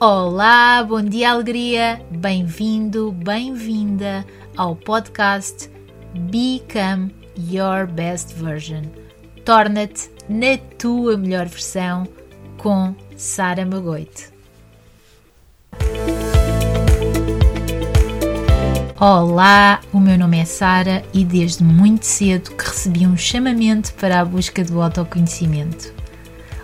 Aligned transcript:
Olá, 0.00 0.84
bom 0.84 1.02
dia, 1.02 1.32
alegria! 1.32 2.00
Bem-vindo, 2.08 3.10
bem-vinda 3.10 4.24
ao 4.56 4.76
podcast 4.76 5.68
Become 6.14 7.12
Your 7.36 7.84
Best 7.88 8.32
Version. 8.34 8.82
Torna-te 9.44 10.08
na 10.28 10.56
tua 10.78 11.16
melhor 11.16 11.46
versão 11.46 12.06
com 12.58 12.94
Sara 13.16 13.66
Magoite. 13.66 14.28
Olá, 19.00 19.80
o 19.92 19.98
meu 19.98 20.16
nome 20.16 20.38
é 20.38 20.44
Sara 20.44 21.02
e 21.12 21.24
desde 21.24 21.64
muito 21.64 22.06
cedo 22.06 22.52
que 22.52 22.68
recebi 22.68 23.04
um 23.04 23.16
chamamento 23.16 23.92
para 23.94 24.20
a 24.20 24.24
busca 24.24 24.62
do 24.62 24.80
autoconhecimento. 24.80 25.92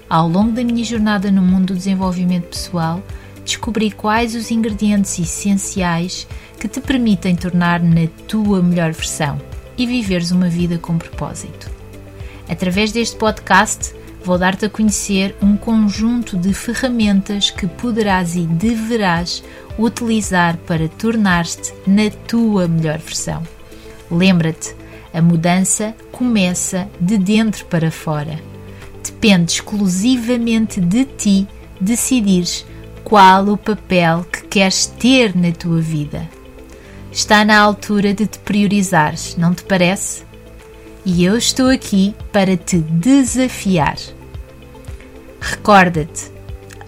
Ao 0.08 0.28
longo 0.28 0.52
da 0.52 0.62
minha 0.62 0.84
jornada 0.84 1.32
no 1.32 1.42
mundo 1.42 1.72
do 1.72 1.74
desenvolvimento 1.74 2.50
pessoal, 2.50 3.02
descobri 3.44 3.90
quais 3.90 4.34
os 4.34 4.50
ingredientes 4.50 5.18
essenciais 5.18 6.26
que 6.58 6.66
te 6.66 6.80
permitem 6.80 7.36
tornar 7.36 7.82
na 7.82 8.06
tua 8.26 8.62
melhor 8.62 8.92
versão 8.92 9.40
e 9.76 9.86
viveres 9.86 10.30
uma 10.30 10.48
vida 10.48 10.78
com 10.78 10.96
propósito. 10.96 11.70
Através 12.48 12.92
deste 12.92 13.16
podcast, 13.16 13.94
vou 14.24 14.38
dar-te 14.38 14.64
a 14.64 14.70
conhecer 14.70 15.34
um 15.42 15.56
conjunto 15.56 16.36
de 16.36 16.54
ferramentas 16.54 17.50
que 17.50 17.66
poderás 17.66 18.36
e 18.36 18.46
deverás 18.46 19.42
utilizar 19.78 20.56
para 20.58 20.88
tornar-te 20.88 21.72
na 21.86 22.10
tua 22.26 22.68
melhor 22.68 22.98
versão. 22.98 23.42
Lembra-te, 24.10 24.74
a 25.12 25.20
mudança 25.20 25.94
começa 26.10 26.88
de 27.00 27.18
dentro 27.18 27.64
para 27.66 27.90
fora. 27.90 28.40
Depende 29.02 29.52
exclusivamente 29.52 30.80
de 30.80 31.04
ti 31.04 31.46
decidires 31.80 32.64
qual 33.04 33.48
o 33.48 33.56
papel 33.56 34.24
que 34.32 34.42
queres 34.44 34.86
ter 34.86 35.36
na 35.36 35.52
tua 35.52 35.80
vida. 35.80 36.28
Está 37.12 37.44
na 37.44 37.60
altura 37.60 38.14
de 38.14 38.26
te 38.26 38.38
priorizares, 38.38 39.36
não 39.36 39.54
te 39.54 39.62
parece? 39.62 40.24
E 41.04 41.22
eu 41.22 41.36
estou 41.36 41.68
aqui 41.68 42.14
para 42.32 42.56
te 42.56 42.78
desafiar. 42.78 43.96
Recorda-te, 45.38 46.32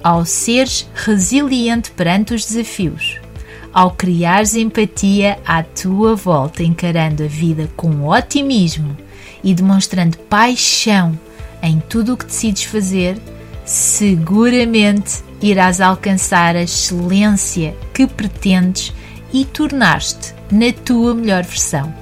ao 0.03 0.25
seres 0.25 0.89
resiliente 0.94 1.91
perante 1.91 2.33
os 2.33 2.47
desafios, 2.47 3.20
ao 3.72 3.91
criares 3.91 4.56
empatia 4.56 5.39
à 5.44 5.62
tua 5.62 6.17
volta, 6.17 6.62
encarando 6.62 7.25
a 7.25 7.27
vida 7.27 7.69
com 7.77 8.09
otimismo 8.09 8.97
e 9.44 9.55
demonstrando 9.55 10.17
paixão 10.17 11.17
em 11.62 11.78
tudo 11.78 12.14
o 12.14 12.17
que 12.17 12.25
decides 12.25 12.64
fazer, 12.64 13.19
seguramente 13.64 15.22
irás 15.42 15.81
alcançar 15.81 16.56
a 16.56 16.62
excelência 16.62 17.77
que 17.92 18.06
pretendes 18.06 18.92
e 19.33 19.45
tornar-te 19.45 20.34
na 20.51 20.73
tua 20.73 21.15
melhor 21.15 21.45
versão. 21.45 21.95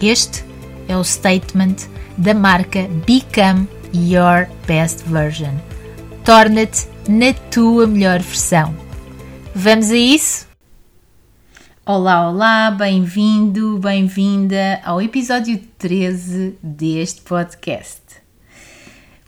Este 0.00 0.44
é 0.88 0.96
o 0.96 1.04
statement 1.04 1.76
da 2.16 2.34
marca 2.34 2.88
Become 3.06 3.68
Your 3.94 4.48
Best 4.66 5.04
Version. 5.04 5.54
Torna-te 6.24 6.86
na 7.08 7.32
tua 7.50 7.86
melhor 7.86 8.20
versão. 8.20 8.74
Vamos 9.54 9.90
a 9.90 9.96
isso? 9.96 10.48
Olá, 11.84 12.30
olá, 12.30 12.70
bem-vindo, 12.70 13.78
bem-vinda 13.78 14.80
ao 14.84 15.02
episódio 15.02 15.58
13 15.76 16.56
deste 16.62 17.20
podcast. 17.22 18.00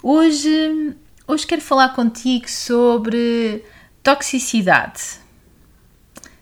Hoje 0.02 0.94
Hoje 1.32 1.46
quero 1.46 1.62
falar 1.62 1.94
contigo 1.94 2.46
sobre 2.46 3.64
toxicidade. 4.02 5.00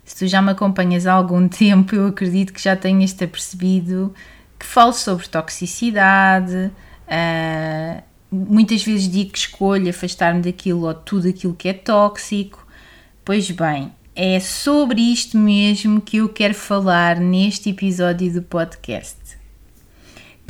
Se 0.05 0.17
tu 0.19 0.27
já 0.27 0.43
me 0.43 0.51
acompanhas 0.51 1.07
há 1.07 1.13
algum 1.13 1.47
tempo, 1.47 1.95
eu 1.95 2.09
acredito 2.09 2.53
que 2.53 2.61
já 2.61 2.75
tenhas 2.75 3.13
te 3.13 3.25
percebido 3.25 4.13
que 4.59 4.67
falo 4.67 4.93
sobre 4.93 5.29
toxicidade. 5.29 6.73
Uh, 7.07 8.03
muitas 8.33 8.83
vezes 8.83 9.09
digo 9.09 9.31
que 9.31 9.39
escolho 9.39 9.89
afastar-me 9.89 10.43
daquilo 10.43 10.85
ou 10.85 10.93
tudo 10.93 11.29
aquilo 11.29 11.55
que 11.55 11.69
é 11.69 11.73
tóxico. 11.73 12.67
Pois 13.25 13.49
bem, 13.49 13.93
é 14.17 14.41
sobre 14.41 15.01
isto 15.01 15.39
mesmo 15.39 16.01
que 16.01 16.17
eu 16.17 16.29
quero 16.29 16.55
falar 16.55 17.21
neste 17.21 17.71
episódio 17.71 18.33
do 18.33 18.43
podcast. 18.43 19.40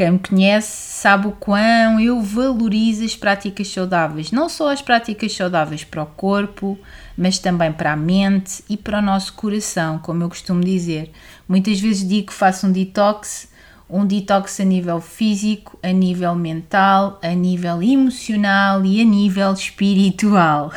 Quem 0.00 0.12
me 0.12 0.19
conhece 0.19 0.94
sabe 0.94 1.27
o 1.27 1.33
quão 1.33 2.00
eu 2.00 2.22
valorizo 2.22 3.05
as 3.05 3.15
práticas 3.15 3.69
saudáveis, 3.69 4.33
não 4.33 4.49
só 4.49 4.72
as 4.72 4.81
práticas 4.81 5.37
saudáveis 5.37 5.84
para 5.84 6.03
o 6.03 6.06
corpo, 6.06 6.78
mas 7.15 7.38
também 7.38 7.71
para 7.71 7.93
a 7.93 7.97
mente 7.97 8.65
e 8.66 8.78
para 8.78 9.00
o 9.00 9.03
nosso 9.03 9.34
coração, 9.34 9.99
como 9.99 10.22
eu 10.22 10.31
costumo 10.31 10.65
dizer. 10.65 11.10
Muitas 11.47 11.78
vezes 11.78 12.09
digo 12.09 12.28
que 12.28 12.33
faço 12.33 12.66
um 12.66 12.72
detox, 12.72 13.50
um 13.91 14.06
detox 14.06 14.59
a 14.59 14.65
nível 14.65 15.03
físico, 15.03 15.78
a 15.83 15.93
nível 15.93 16.34
mental, 16.34 17.21
a 17.22 17.34
nível 17.34 17.83
emocional 17.83 18.83
e 18.87 19.03
a 19.03 19.05
nível 19.05 19.53
espiritual. 19.53 20.72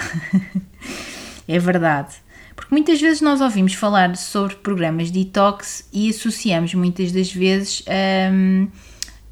é 1.47 1.59
verdade. 1.59 2.15
Porque 2.57 2.75
muitas 2.75 2.99
vezes 2.99 3.21
nós 3.21 3.39
ouvimos 3.39 3.73
falar 3.73 4.17
sobre 4.17 4.57
programas 4.57 5.09
de 5.09 5.23
detox 5.23 5.87
e 5.93 6.09
associamos 6.09 6.73
muitas 6.73 7.13
das 7.13 7.31
vezes 7.31 7.85
a. 7.87 8.29
Um, 8.29 8.67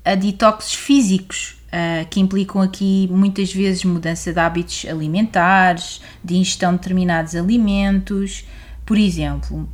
a 0.03 0.16
detoxes 0.16 0.73
físicos, 0.73 1.57
uh, 1.67 2.07
que 2.09 2.19
implicam 2.19 2.62
aqui 2.62 3.07
muitas 3.12 3.53
vezes 3.53 3.84
mudança 3.84 4.34
de 4.34 4.39
hábitos 4.39 4.85
alimentares, 4.88 6.01
de 6.23 6.35
ingestão 6.35 6.72
de 6.72 6.79
determinados 6.79 7.35
alimentos, 7.35 8.45
por 8.85 8.97
exemplo. 8.97 9.69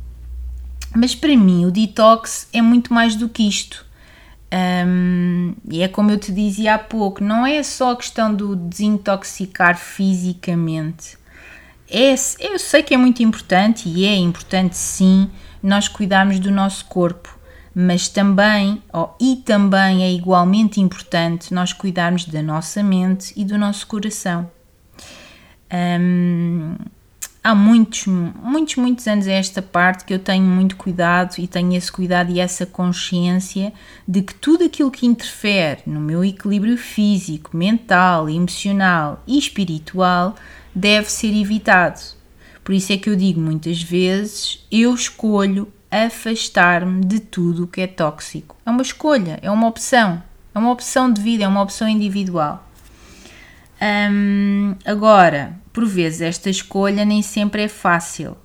Mas 0.94 1.14
para 1.14 1.36
mim 1.36 1.64
o 1.66 1.70
detox 1.70 2.48
é 2.52 2.62
muito 2.62 2.92
mais 2.92 3.14
do 3.16 3.28
que 3.28 3.46
isto. 3.46 3.86
Um, 4.50 5.54
e 5.70 5.82
é 5.82 5.88
como 5.88 6.10
eu 6.10 6.18
te 6.18 6.32
dizia 6.32 6.74
há 6.74 6.78
pouco, 6.78 7.22
não 7.22 7.46
é 7.46 7.62
só 7.62 7.92
a 7.92 7.96
questão 7.96 8.34
do 8.34 8.56
desintoxicar 8.56 9.76
fisicamente. 9.76 11.18
É, 11.90 12.14
eu 12.40 12.58
sei 12.58 12.82
que 12.82 12.94
é 12.94 12.96
muito 12.96 13.22
importante 13.22 13.88
e 13.88 14.06
é 14.06 14.16
importante 14.16 14.76
sim 14.76 15.30
nós 15.62 15.88
cuidarmos 15.88 16.38
do 16.38 16.50
nosso 16.50 16.84
corpo, 16.86 17.37
mas 17.80 18.08
também, 18.08 18.82
e 19.20 19.36
também 19.36 20.02
é 20.02 20.12
igualmente 20.12 20.80
importante 20.80 21.54
nós 21.54 21.72
cuidarmos 21.72 22.24
da 22.24 22.42
nossa 22.42 22.82
mente 22.82 23.32
e 23.36 23.44
do 23.44 23.56
nosso 23.56 23.86
coração. 23.86 24.50
Hum, 25.72 26.74
há 27.44 27.54
muitos, 27.54 28.04
muitos, 28.06 28.74
muitos 28.74 29.06
anos 29.06 29.28
a 29.28 29.32
esta 29.32 29.62
parte 29.62 30.04
que 30.04 30.12
eu 30.12 30.18
tenho 30.18 30.42
muito 30.42 30.74
cuidado 30.74 31.36
e 31.38 31.46
tenho 31.46 31.72
esse 31.72 31.92
cuidado 31.92 32.32
e 32.32 32.40
essa 32.40 32.66
consciência 32.66 33.72
de 34.08 34.22
que 34.22 34.34
tudo 34.34 34.64
aquilo 34.64 34.90
que 34.90 35.06
interfere 35.06 35.82
no 35.86 36.00
meu 36.00 36.24
equilíbrio 36.24 36.76
físico, 36.76 37.56
mental, 37.56 38.28
emocional 38.28 39.22
e 39.24 39.38
espiritual 39.38 40.34
deve 40.74 41.08
ser 41.08 41.32
evitado. 41.32 42.00
Por 42.64 42.74
isso 42.74 42.92
é 42.92 42.96
que 42.96 43.08
eu 43.08 43.14
digo 43.14 43.40
muitas 43.40 43.80
vezes: 43.80 44.66
eu 44.68 44.92
escolho 44.92 45.72
afastar-me 45.90 47.04
de 47.04 47.20
tudo 47.20 47.64
o 47.64 47.66
que 47.66 47.80
é 47.80 47.86
tóxico. 47.86 48.56
É 48.64 48.70
uma 48.70 48.82
escolha, 48.82 49.38
é 49.42 49.50
uma 49.50 49.66
opção, 49.66 50.22
é 50.54 50.58
uma 50.58 50.70
opção 50.70 51.12
de 51.12 51.20
vida, 51.20 51.44
é 51.44 51.48
uma 51.48 51.62
opção 51.62 51.88
individual. 51.88 52.66
Agora, 54.84 55.56
por 55.72 55.86
vezes, 55.86 56.20
esta 56.20 56.50
escolha 56.50 57.04
nem 57.04 57.22
sempre 57.22 57.62
é 57.62 57.68
fácil. 57.68 58.36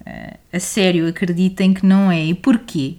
Uh, 0.00 0.38
a 0.52 0.60
sério, 0.60 1.08
acreditem 1.08 1.74
que 1.74 1.84
não 1.84 2.10
é. 2.10 2.24
E 2.24 2.34
porquê? 2.34 2.96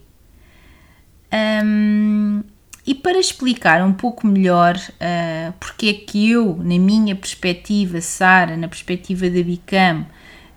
E 2.86 2.96
para 2.96 3.20
explicar 3.20 3.84
um 3.84 3.94
pouco 3.94 4.26
melhor 4.26 4.76
uh, 4.76 5.54
porque 5.60 5.88
é 5.88 5.94
que 5.94 6.32
eu, 6.32 6.58
na 6.58 6.80
minha 6.80 7.16
perspectiva, 7.16 8.02
Sara, 8.02 8.58
na 8.58 8.68
perspectiva 8.68 9.30
da 9.30 9.44
Bicam, 9.44 10.06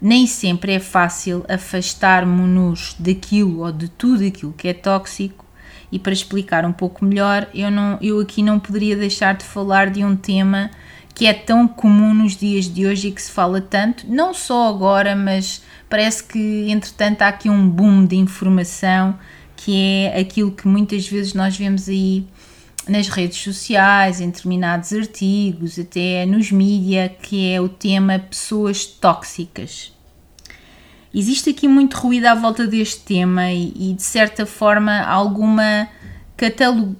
nem 0.03 0.27
sempre 0.27 0.73
é 0.73 0.81
fácil 0.81 1.45
afastar-nos 1.49 2.97
daquilo 2.99 3.61
ou 3.61 3.71
de 3.71 3.89
tudo 3.89 4.27
aquilo 4.27 4.53
que 4.53 4.67
é 4.67 4.75
tóxico. 4.75 5.45
E 5.93 5.99
para 5.99 6.13
explicar 6.13 6.65
um 6.65 6.73
pouco 6.73 7.05
melhor, 7.05 7.49
eu, 7.55 7.71
não, 7.71 7.99
eu 8.03 8.19
aqui 8.19 8.43
não 8.43 8.59
poderia 8.59 8.97
deixar 8.97 9.35
de 9.35 9.45
falar 9.45 9.91
de 9.91 10.05
um 10.05 10.17
tema 10.17 10.71
que 11.15 11.27
é 11.27 11.33
tão 11.33 11.69
comum 11.69 12.13
nos 12.13 12.37
dias 12.37 12.65
de 12.65 12.85
hoje 12.85 13.09
e 13.09 13.13
que 13.13 13.23
se 13.23 13.31
fala 13.31 13.61
tanto, 13.61 14.05
não 14.09 14.35
só 14.35 14.69
agora, 14.69 15.15
mas 15.15 15.63
parece 15.89 16.25
que 16.25 16.67
entretanto 16.71 17.23
há 17.23 17.29
aqui 17.29 17.49
um 17.49 17.69
boom 17.69 18.05
de 18.05 18.17
informação 18.17 19.17
que 19.55 19.77
é 19.77 20.19
aquilo 20.19 20.51
que 20.51 20.67
muitas 20.67 21.07
vezes 21.07 21.35
nós 21.35 21.57
vemos 21.57 21.89
aí 21.89 22.27
nas 22.89 23.09
redes 23.09 23.39
sociais, 23.39 24.21
em 24.21 24.31
determinados 24.31 24.93
artigos, 24.93 25.79
até 25.79 26.27
nos 26.27 26.51
mídia, 26.51 27.09
que 27.09 27.53
é 27.53 27.61
o 27.61 27.69
tema 27.69 28.19
pessoas 28.19 28.85
tóxicas. 28.87 29.93
Existe 31.15 31.51
aqui 31.51 31.69
muito 31.69 31.97
ruído 31.97 32.27
à 32.27 32.35
volta 32.35 32.67
deste 32.67 33.01
tema 33.01 33.51
e, 33.51 33.91
e 33.91 33.93
de 33.93 34.03
certa 34.03 34.47
forma 34.47 35.01
alguma 35.03 35.89
catalog, 36.37 36.97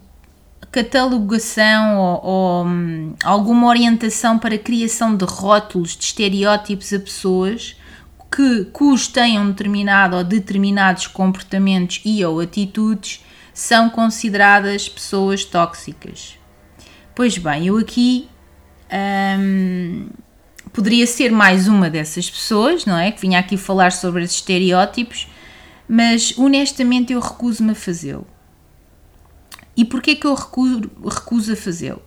catalogação 0.71 1.99
ou, 1.99 2.21
ou 2.25 2.67
hum, 2.67 3.15
alguma 3.25 3.69
orientação 3.69 4.39
para 4.39 4.55
a 4.55 4.59
criação 4.59 5.17
de 5.17 5.25
rótulos, 5.25 5.97
de 5.97 6.05
estereótipos 6.05 6.93
a 6.93 7.01
pessoas 7.01 7.77
que, 8.35 8.65
cujos 8.67 9.09
tenham 9.09 9.47
determinado 9.49 10.17
ou 10.17 10.25
determinados 10.25 11.07
comportamentos 11.07 12.01
e 12.05 12.25
ou 12.25 12.41
atitudes 12.41 13.22
são 13.53 13.91
consideradas 13.91 14.89
pessoas 14.89 15.45
tóxicas. 15.45 16.39
Pois 17.15 17.37
bem, 17.37 17.67
eu 17.67 17.77
aqui 17.77 18.29
hum, 19.39 20.09
poderia 20.73 21.07
ser 21.07 21.31
mais 21.31 21.69
uma 21.69 21.91
dessas 21.91 22.31
pessoas, 22.31 22.87
não 22.87 22.97
é? 22.97 23.13
Que 23.13 23.21
vinha 23.21 23.39
aqui 23.39 23.57
falar 23.57 23.93
sobre 23.93 24.25
esses 24.25 24.37
estereótipos, 24.37 25.29
mas 25.89 26.37
honestamente 26.39 27.13
eu 27.13 27.21
recuso-me 27.21 27.73
a 27.73 27.75
fazê-lo. 27.75 28.27
E 29.77 29.85
porquê 29.85 30.15
que 30.15 30.27
eu 30.27 30.35
recuso, 30.35 30.91
recuso 31.05 31.53
a 31.53 31.57
fazê-lo? 31.57 32.03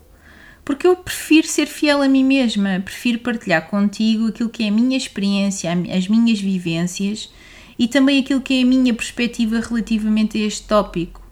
Porque 0.64 0.88
eu 0.88 0.96
prefiro 0.96 1.48
ser 1.48 1.68
fiel 1.68 2.02
a 2.02 2.08
mim 2.08 2.24
mesma, 2.24 2.82
prefiro 2.84 3.20
partilhar 3.20 3.68
contigo 3.68 4.28
aquilo 4.28 4.50
que 4.50 4.64
é 4.64 4.70
a 4.70 4.72
minha 4.72 4.98
experiência, 4.98 5.72
as 5.96 6.08
minhas 6.08 6.40
vivências 6.40 7.32
e 7.78 7.88
também 7.88 8.20
aquilo 8.20 8.42
que 8.42 8.60
é 8.60 8.64
a 8.64 8.66
minha 8.66 8.94
perspectiva 8.94 9.60
relativamente 9.60 10.42
a 10.42 10.48
este 10.48 10.68
tópico. 10.68 11.25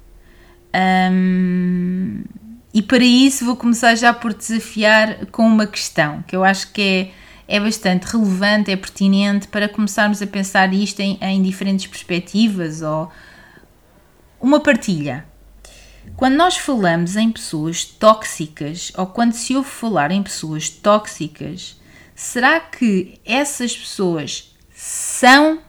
Um, 0.75 2.23
e 2.73 2.81
para 2.81 3.03
isso 3.03 3.45
vou 3.45 3.55
começar 3.55 3.93
já 3.95 4.11
por 4.11 4.33
desafiar 4.33 5.27
com 5.27 5.45
uma 5.45 5.67
questão 5.67 6.23
que 6.23 6.35
eu 6.35 6.43
acho 6.43 6.71
que 6.71 7.11
é, 7.47 7.57
é 7.57 7.59
bastante 7.59 8.05
relevante, 8.05 8.71
é 8.71 8.75
pertinente 8.75 9.47
para 9.47 9.69
começarmos 9.69 10.21
a 10.21 10.27
pensar 10.27 10.73
isto 10.73 10.99
em, 10.99 11.19
em 11.21 11.41
diferentes 11.43 11.85
perspectivas 11.85 12.81
ou 12.81 13.11
uma 14.41 14.59
partilha. 14.59 15.25
Quando 16.17 16.35
nós 16.35 16.57
falamos 16.57 17.15
em 17.15 17.31
pessoas 17.31 17.85
tóxicas, 17.85 18.91
ou 18.97 19.05
quando 19.05 19.33
se 19.33 19.55
ouve 19.55 19.69
falar 19.69 20.11
em 20.11 20.23
pessoas 20.23 20.69
tóxicas, 20.69 21.79
será 22.15 22.59
que 22.59 23.19
essas 23.23 23.77
pessoas 23.77 24.53
são 24.73 25.61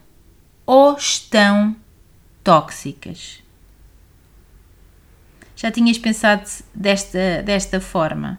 ou 0.66 0.96
estão 0.96 1.76
tóxicas? 2.42 3.43
Já 5.64 5.70
tinhas 5.70 5.96
pensado 5.96 6.42
desta, 6.74 7.42
desta 7.42 7.80
forma? 7.80 8.38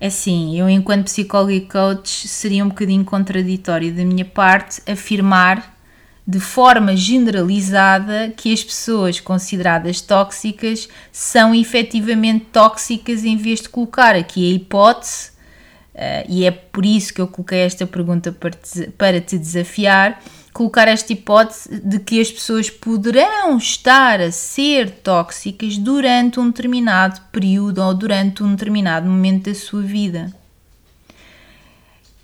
É 0.00 0.06
assim, 0.06 0.58
eu 0.58 0.70
enquanto 0.70 1.04
psicóloga 1.04 1.52
e 1.52 1.60
coach 1.60 2.26
seria 2.26 2.64
um 2.64 2.70
bocadinho 2.70 3.04
contraditório 3.04 3.92
da 3.92 4.06
minha 4.06 4.24
parte 4.24 4.80
afirmar 4.90 5.76
de 6.26 6.40
forma 6.40 6.96
generalizada 6.96 8.32
que 8.34 8.54
as 8.54 8.64
pessoas 8.64 9.20
consideradas 9.20 10.00
tóxicas 10.00 10.88
são 11.12 11.54
efetivamente 11.54 12.46
tóxicas 12.46 13.22
em 13.22 13.36
vez 13.36 13.60
de 13.60 13.68
colocar 13.68 14.16
aqui 14.16 14.50
a 14.50 14.54
hipótese, 14.54 15.28
uh, 15.94 16.24
e 16.26 16.46
é 16.46 16.50
por 16.50 16.86
isso 16.86 17.12
que 17.12 17.20
eu 17.20 17.28
coloquei 17.28 17.58
esta 17.58 17.86
pergunta 17.86 18.32
para 18.32 18.52
te, 18.52 18.90
para 18.92 19.20
te 19.20 19.36
desafiar, 19.36 20.22
colocar 20.54 20.86
esta 20.86 21.12
hipótese 21.12 21.80
de 21.80 21.98
que 21.98 22.20
as 22.20 22.30
pessoas 22.30 22.70
poderão 22.70 23.58
estar 23.58 24.20
a 24.20 24.30
ser 24.30 24.88
tóxicas 24.88 25.76
durante 25.76 26.38
um 26.38 26.46
determinado 26.46 27.20
período 27.32 27.82
ou 27.82 27.92
durante 27.92 28.42
um 28.42 28.52
determinado 28.52 29.10
momento 29.10 29.50
da 29.50 29.54
sua 29.54 29.82
vida. 29.82 30.32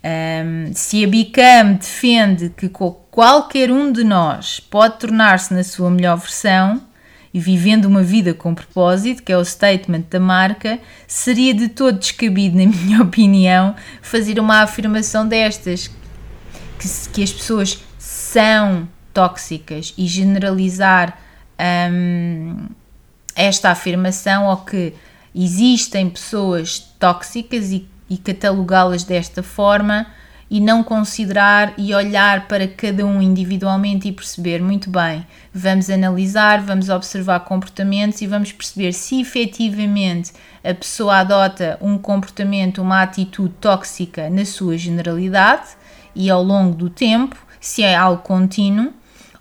Um, 0.03 0.73
se 0.73 1.03
a 1.03 1.07
Bicam 1.07 1.73
defende 1.73 2.49
que 2.49 2.69
qualquer 2.69 3.69
um 3.69 3.91
de 3.91 4.03
nós 4.03 4.61
pode 4.61 4.97
tornar-se 4.97 5.53
na 5.53 5.63
sua 5.63 5.91
melhor 5.91 6.17
versão 6.17 6.81
e 7.33 7.39
vivendo 7.39 7.85
uma 7.85 8.01
vida 8.01 8.33
com 8.33 8.55
propósito, 8.55 9.23
que 9.23 9.31
é 9.31 9.37
o 9.37 9.43
statement 9.43 10.05
da 10.09 10.21
marca, 10.21 10.79
seria 11.05 11.53
de 11.53 11.67
todo 11.67 11.99
descabido, 11.99 12.57
na 12.57 12.65
minha 12.71 13.01
opinião, 13.01 13.75
fazer 14.01 14.39
uma 14.39 14.61
afirmação 14.61 15.27
destas, 15.27 15.89
que, 16.79 17.09
que 17.11 17.23
as 17.23 17.31
pessoas 17.31 17.90
são 18.31 18.87
tóxicas 19.13 19.93
e 19.97 20.07
generalizar 20.07 21.17
um, 21.91 22.67
esta 23.35 23.69
afirmação 23.69 24.47
ou 24.47 24.57
que 24.57 24.93
existem 25.33 26.09
pessoas 26.09 26.79
tóxicas 26.99 27.71
e 27.71 27.87
e 28.11 28.17
catalogá-las 28.17 29.05
desta 29.05 29.41
forma 29.41 30.05
e 30.49 30.59
não 30.59 30.83
considerar 30.83 31.73
e 31.77 31.95
olhar 31.95 32.45
para 32.45 32.67
cada 32.67 33.05
um 33.05 33.21
individualmente 33.21 34.09
e 34.09 34.11
perceber 34.11 34.61
muito 34.61 34.89
bem. 34.89 35.25
Vamos 35.53 35.89
analisar, 35.89 36.61
vamos 36.61 36.89
observar 36.89 37.39
comportamentos 37.39 38.21
e 38.21 38.27
vamos 38.27 38.51
perceber 38.51 38.91
se 38.91 39.21
efetivamente 39.21 40.33
a 40.61 40.73
pessoa 40.73 41.19
adota 41.19 41.77
um 41.79 41.97
comportamento, 41.97 42.81
uma 42.81 43.01
atitude 43.01 43.53
tóxica 43.61 44.29
na 44.29 44.43
sua 44.43 44.77
generalidade 44.77 45.69
e 46.13 46.29
ao 46.29 46.43
longo 46.43 46.75
do 46.75 46.89
tempo, 46.89 47.37
se 47.61 47.81
é 47.81 47.95
algo 47.95 48.21
contínuo, 48.21 48.91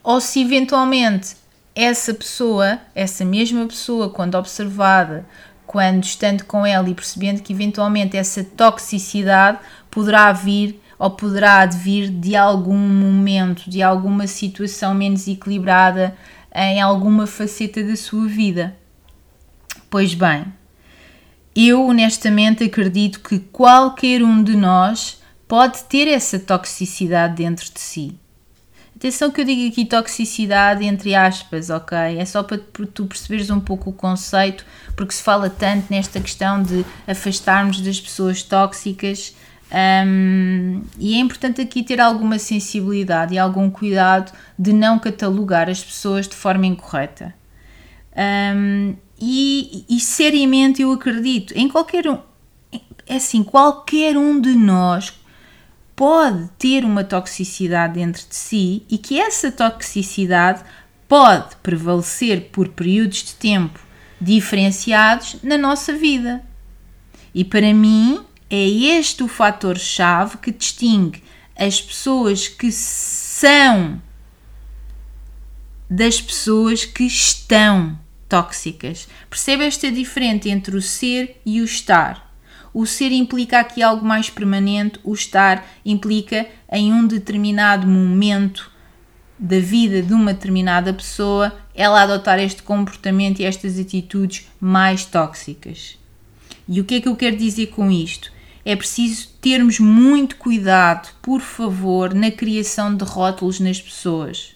ou 0.00 0.20
se 0.20 0.40
eventualmente 0.42 1.34
essa 1.74 2.14
pessoa, 2.14 2.78
essa 2.94 3.24
mesma 3.24 3.66
pessoa, 3.66 4.10
quando 4.10 4.36
observada 4.36 5.26
quando 5.70 6.02
estando 6.02 6.44
com 6.46 6.66
ela 6.66 6.90
e 6.90 6.94
percebendo 6.94 7.42
que 7.42 7.52
eventualmente 7.52 8.16
essa 8.16 8.42
toxicidade 8.42 9.60
poderá 9.88 10.32
vir 10.32 10.82
ou 10.98 11.12
poderá 11.12 11.60
advir 11.60 12.10
de 12.10 12.34
algum 12.34 12.76
momento, 12.76 13.70
de 13.70 13.80
alguma 13.80 14.26
situação 14.26 14.92
menos 14.92 15.28
equilibrada 15.28 16.16
em 16.52 16.80
alguma 16.80 17.24
faceta 17.24 17.84
da 17.84 17.94
sua 17.94 18.26
vida. 18.26 18.76
Pois 19.88 20.12
bem, 20.12 20.46
eu 21.54 21.86
honestamente 21.86 22.64
acredito 22.64 23.20
que 23.20 23.38
qualquer 23.38 24.24
um 24.24 24.42
de 24.42 24.56
nós 24.56 25.19
pode 25.50 25.82
ter 25.86 26.06
essa 26.06 26.38
toxicidade 26.38 27.34
dentro 27.34 27.64
de 27.74 27.80
si. 27.80 28.16
Atenção 28.94 29.32
que 29.32 29.40
eu 29.40 29.44
digo 29.44 29.66
aqui 29.68 29.84
toxicidade 29.84 30.84
entre 30.84 31.12
aspas, 31.12 31.70
ok? 31.70 31.98
É 31.98 32.24
só 32.24 32.44
para 32.44 32.58
tu 32.94 33.04
perceberes 33.04 33.50
um 33.50 33.58
pouco 33.58 33.90
o 33.90 33.92
conceito, 33.92 34.64
porque 34.94 35.12
se 35.12 35.20
fala 35.20 35.50
tanto 35.50 35.86
nesta 35.90 36.20
questão 36.20 36.62
de 36.62 36.86
afastarmos 37.04 37.80
das 37.80 37.98
pessoas 38.00 38.44
tóxicas 38.44 39.34
um, 40.06 40.82
e 40.96 41.16
é 41.16 41.18
importante 41.18 41.60
aqui 41.60 41.82
ter 41.82 42.00
alguma 42.00 42.38
sensibilidade 42.38 43.34
e 43.34 43.38
algum 43.38 43.68
cuidado 43.68 44.32
de 44.56 44.72
não 44.72 45.00
catalogar 45.00 45.68
as 45.68 45.82
pessoas 45.82 46.28
de 46.28 46.36
forma 46.36 46.66
incorreta. 46.66 47.34
Um, 48.16 48.94
e, 49.20 49.84
e 49.88 49.98
seriamente 49.98 50.82
eu 50.82 50.92
acredito 50.92 51.52
em 51.56 51.68
qualquer 51.68 52.06
um, 52.06 52.18
é 53.10 53.16
assim, 53.16 53.42
qualquer 53.42 54.16
um 54.16 54.40
de 54.40 54.54
nós 54.54 55.10
pode 56.00 56.48
ter 56.58 56.82
uma 56.82 57.04
toxicidade 57.04 57.92
dentro 57.92 58.26
de 58.26 58.34
si 58.34 58.86
e 58.88 58.96
que 58.96 59.20
essa 59.20 59.52
toxicidade 59.52 60.64
pode 61.06 61.56
prevalecer 61.56 62.48
por 62.50 62.68
períodos 62.68 63.22
de 63.22 63.34
tempo 63.34 63.78
diferenciados 64.18 65.36
na 65.42 65.58
nossa 65.58 65.92
vida. 65.92 66.42
E 67.34 67.44
para 67.44 67.74
mim 67.74 68.24
é 68.48 68.66
este 68.66 69.22
o 69.22 69.28
fator-chave 69.28 70.38
que 70.38 70.50
distingue 70.50 71.22
as 71.54 71.82
pessoas 71.82 72.48
que 72.48 72.72
são 72.72 74.00
das 75.90 76.18
pessoas 76.18 76.82
que 76.82 77.04
estão 77.04 78.00
tóxicas. 78.26 79.06
Percebe 79.28 79.66
esta 79.66 79.92
diferença 79.92 80.48
entre 80.48 80.74
o 80.74 80.80
ser 80.80 81.42
e 81.44 81.60
o 81.60 81.64
estar? 81.64 82.29
O 82.72 82.86
ser 82.86 83.10
implica 83.10 83.58
aqui 83.58 83.82
algo 83.82 84.04
mais 84.04 84.30
permanente, 84.30 85.00
o 85.02 85.12
estar 85.12 85.66
implica 85.84 86.46
em 86.70 86.92
um 86.92 87.06
determinado 87.06 87.86
momento 87.86 88.70
da 89.38 89.58
vida 89.58 90.02
de 90.02 90.12
uma 90.12 90.34
determinada 90.34 90.92
pessoa 90.92 91.58
ela 91.74 92.02
adotar 92.02 92.38
este 92.38 92.62
comportamento 92.62 93.40
e 93.40 93.44
estas 93.44 93.78
atitudes 93.78 94.46
mais 94.60 95.04
tóxicas. 95.04 95.98
E 96.68 96.80
o 96.80 96.84
que 96.84 96.96
é 96.96 97.00
que 97.00 97.08
eu 97.08 97.16
quero 97.16 97.36
dizer 97.36 97.68
com 97.68 97.90
isto? 97.90 98.30
É 98.64 98.76
preciso 98.76 99.30
termos 99.40 99.80
muito 99.80 100.36
cuidado, 100.36 101.08
por 101.22 101.40
favor, 101.40 102.14
na 102.14 102.30
criação 102.30 102.94
de 102.94 103.02
rótulos 103.02 103.58
nas 103.58 103.80
pessoas. 103.80 104.54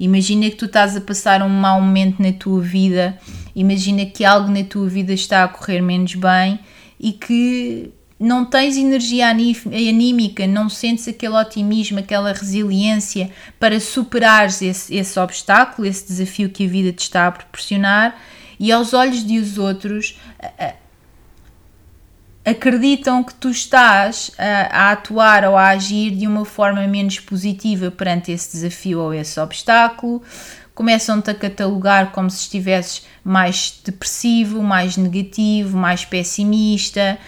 Imagina 0.00 0.50
que 0.50 0.56
tu 0.56 0.64
estás 0.64 0.96
a 0.96 1.00
passar 1.00 1.42
um 1.42 1.48
mau 1.48 1.80
momento 1.80 2.20
na 2.22 2.32
tua 2.32 2.60
vida, 2.60 3.18
imagina 3.54 4.04
que 4.06 4.24
algo 4.24 4.50
na 4.50 4.64
tua 4.64 4.88
vida 4.88 5.12
está 5.12 5.44
a 5.44 5.48
correr 5.48 5.80
menos 5.80 6.14
bem 6.14 6.58
e 6.98 7.12
que 7.12 7.92
não 8.18 8.44
tens 8.44 8.76
energia 8.76 9.28
anímica, 9.28 10.46
não 10.46 10.68
sentes 10.68 11.06
aquele 11.06 11.34
otimismo, 11.34 11.98
aquela 11.98 12.32
resiliência 12.32 13.30
para 13.60 13.78
superares 13.78 14.62
esse, 14.62 14.94
esse 14.94 15.18
obstáculo, 15.18 15.86
esse 15.86 16.06
desafio 16.06 16.48
que 16.48 16.64
a 16.64 16.68
vida 16.68 16.92
te 16.92 17.02
está 17.02 17.26
a 17.26 17.32
proporcionar, 17.32 18.18
e 18.58 18.72
aos 18.72 18.94
olhos 18.94 19.22
de 19.24 19.38
os 19.38 19.58
outros 19.58 20.18
acreditam 22.46 23.24
que 23.24 23.34
tu 23.34 23.50
estás 23.50 24.30
a, 24.38 24.84
a, 24.84 24.92
atuar 24.92 25.44
ou 25.44 25.56
a 25.56 25.70
agir 25.70 26.12
de 26.12 26.28
uma 26.28 26.44
forma 26.44 26.86
menos 26.86 27.18
positiva 27.18 27.90
perante 27.90 28.30
esse 28.30 28.52
desafio 28.52 29.00
ou 29.00 29.12
esse 29.12 29.38
obstáculo, 29.40 30.22
começam-te 30.72 31.28
a 31.28 31.34
catalogar 31.34 32.12
como 32.12 32.30
se 32.30 32.42
estivesses 32.42 33.04
mais 33.26 33.80
depressivo, 33.84 34.62
mais 34.62 34.96
negativo, 34.96 35.76
mais 35.76 36.04
pessimista, 36.04 37.18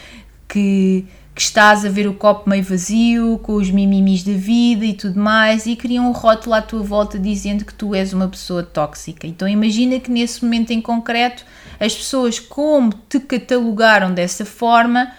que, 0.49 1.05
que 1.35 1.43
estás 1.43 1.85
a 1.85 1.89
ver 1.89 2.07
o 2.07 2.15
copo 2.15 2.49
meio 2.49 2.63
vazio, 2.63 3.37
com 3.43 3.55
os 3.55 3.69
mimimis 3.69 4.23
da 4.23 4.35
vida 4.35 4.85
e 4.85 4.95
tudo 4.95 5.19
mais, 5.19 5.67
e 5.67 5.75
criam 5.75 6.09
um 6.09 6.13
rótulo 6.13 6.55
à 6.55 6.63
tua 6.63 6.85
volta 6.85 7.19
dizendo 7.19 7.65
que 7.65 7.75
tu 7.75 7.97
és 7.97 8.13
uma 8.13 8.29
pessoa 8.29 8.63
tóxica. 8.63 9.27
Então 9.27 9.49
imagina 9.49 9.99
que 9.99 10.09
nesse 10.09 10.45
momento 10.45 10.71
em 10.71 10.81
concreto 10.81 11.45
as 11.81 11.97
pessoas, 11.97 12.39
como 12.39 12.93
te 13.09 13.19
catalogaram 13.19 14.15
dessa 14.15 14.45
forma, 14.45 15.13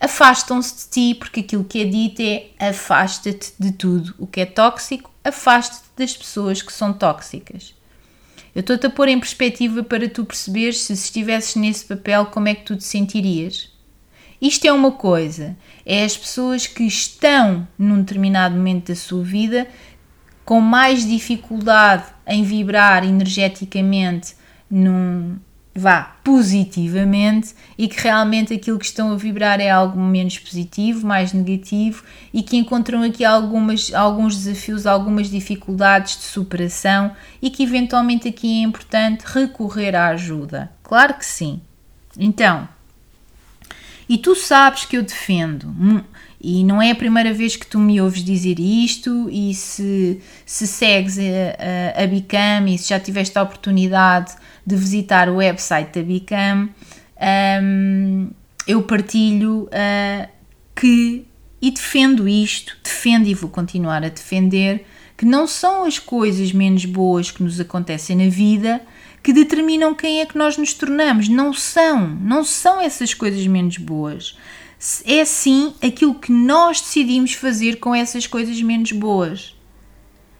afastam-se 0.00 0.74
de 0.74 0.90
ti, 0.90 1.14
porque 1.18 1.40
aquilo 1.40 1.64
que 1.64 1.82
é 1.82 1.84
dito 1.84 2.22
é 2.22 2.68
afasta-te 2.70 3.52
de 3.58 3.72
tudo 3.72 4.14
o 4.18 4.26
que 4.26 4.40
é 4.40 4.46
tóxico, 4.46 5.10
afasta-te 5.22 5.84
das 5.98 6.16
pessoas 6.16 6.62
que 6.62 6.72
são 6.72 6.94
tóxicas. 6.94 7.74
Eu 8.54 8.60
estou-te 8.60 8.86
a 8.86 8.90
pôr 8.90 9.08
em 9.08 9.18
perspectiva 9.18 9.82
para 9.82 10.08
tu 10.08 10.24
perceberes 10.24 10.80
se 10.82 10.92
estivesses 10.92 11.56
nesse 11.56 11.84
papel 11.84 12.26
como 12.26 12.48
é 12.48 12.54
que 12.54 12.64
tu 12.64 12.76
te 12.76 12.84
sentirias. 12.84 13.68
Isto 14.40 14.66
é 14.66 14.72
uma 14.72 14.92
coisa, 14.92 15.56
é 15.86 16.04
as 16.04 16.16
pessoas 16.16 16.66
que 16.66 16.84
estão 16.84 17.66
num 17.78 18.00
determinado 18.00 18.54
momento 18.54 18.88
da 18.88 18.94
sua 18.94 19.24
vida 19.24 19.66
com 20.44 20.60
mais 20.60 21.06
dificuldade 21.06 22.04
em 22.26 22.44
vibrar 22.44 23.04
energeticamente 23.04 24.34
num, 24.70 25.36
vá 25.74 26.16
positivamente 26.22 27.54
e 27.76 27.88
que 27.88 28.00
realmente 28.00 28.54
aquilo 28.54 28.78
que 28.78 28.84
estão 28.84 29.12
a 29.12 29.16
vibrar 29.16 29.60
é 29.60 29.68
algo 29.68 30.00
menos 30.00 30.38
positivo, 30.38 31.04
mais 31.06 31.32
negativo 31.32 32.04
e 32.32 32.42
que 32.42 32.56
encontram 32.56 33.02
aqui 33.02 33.24
algumas, 33.24 33.92
alguns 33.92 34.36
desafios, 34.36 34.86
algumas 34.86 35.28
dificuldades 35.28 36.16
de 36.16 36.22
superação 36.22 37.12
e 37.42 37.50
que 37.50 37.64
eventualmente 37.64 38.28
aqui 38.28 38.60
é 38.60 38.62
importante 38.62 39.24
recorrer 39.26 39.96
à 39.96 40.08
ajuda. 40.08 40.70
Claro 40.82 41.14
que 41.14 41.26
sim. 41.26 41.60
Então, 42.16 42.68
e 44.08 44.18
tu 44.18 44.36
sabes 44.36 44.84
que 44.84 44.96
eu 44.96 45.02
defendo, 45.02 45.74
e 46.40 46.62
não 46.62 46.80
é 46.80 46.90
a 46.90 46.94
primeira 46.94 47.32
vez 47.32 47.56
que 47.56 47.66
tu 47.66 47.78
me 47.78 48.00
ouves 48.00 48.22
dizer 48.22 48.60
isto, 48.60 49.28
e 49.30 49.54
se, 49.54 50.20
se 50.44 50.66
segues 50.66 51.18
a, 51.18 52.00
a, 52.00 52.04
a 52.04 52.06
Bicam 52.06 52.68
e 52.68 52.76
se 52.76 52.90
já 52.90 53.00
tiveste 53.00 53.36
a 53.38 53.42
oportunidade 53.42 54.36
de 54.66 54.76
visitar 54.76 55.28
o 55.28 55.36
website 55.36 55.92
da 55.92 56.02
Bicam, 56.02 56.68
um, 57.62 58.30
eu 58.66 58.82
partilho 58.82 59.64
uh, 59.64 60.28
que, 60.74 61.26
e 61.60 61.70
defendo 61.70 62.28
isto, 62.28 62.76
defendo 62.82 63.26
e 63.26 63.34
vou 63.34 63.50
continuar 63.50 64.04
a 64.04 64.08
defender, 64.08 64.86
que 65.16 65.24
não 65.24 65.46
são 65.46 65.84
as 65.84 65.98
coisas 65.98 66.52
menos 66.52 66.84
boas 66.84 67.30
que 67.30 67.42
nos 67.42 67.60
acontecem 67.60 68.16
na 68.16 68.28
vida 68.28 68.80
que 69.24 69.32
determinam 69.32 69.94
quem 69.94 70.20
é 70.20 70.26
que 70.26 70.36
nós 70.36 70.58
nos 70.58 70.74
tornamos. 70.74 71.28
Não 71.28 71.54
são, 71.54 72.06
não 72.06 72.44
são 72.44 72.78
essas 72.78 73.14
coisas 73.14 73.44
menos 73.46 73.78
boas. 73.78 74.36
É 75.06 75.24
sim 75.24 75.72
aquilo 75.82 76.14
que 76.14 76.30
nós 76.30 76.82
decidimos 76.82 77.32
fazer 77.32 77.76
com 77.76 77.94
essas 77.94 78.26
coisas 78.26 78.60
menos 78.60 78.92
boas. 78.92 79.56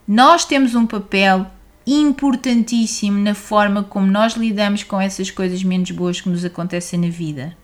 Nós 0.07 0.45
temos 0.45 0.75
um 0.75 0.87
papel 0.87 1.51
importantíssimo 1.87 3.19
na 3.19 3.35
forma 3.35 3.83
como 3.83 4.07
nós 4.07 4.35
lidamos 4.35 4.83
com 4.83 5.01
essas 5.01 5.31
coisas 5.31 5.63
menos 5.63 5.91
boas 5.91 6.21
que 6.21 6.29
nos 6.29 6.45
acontecem 6.45 6.99
na 6.99 7.09
vida. 7.09 7.57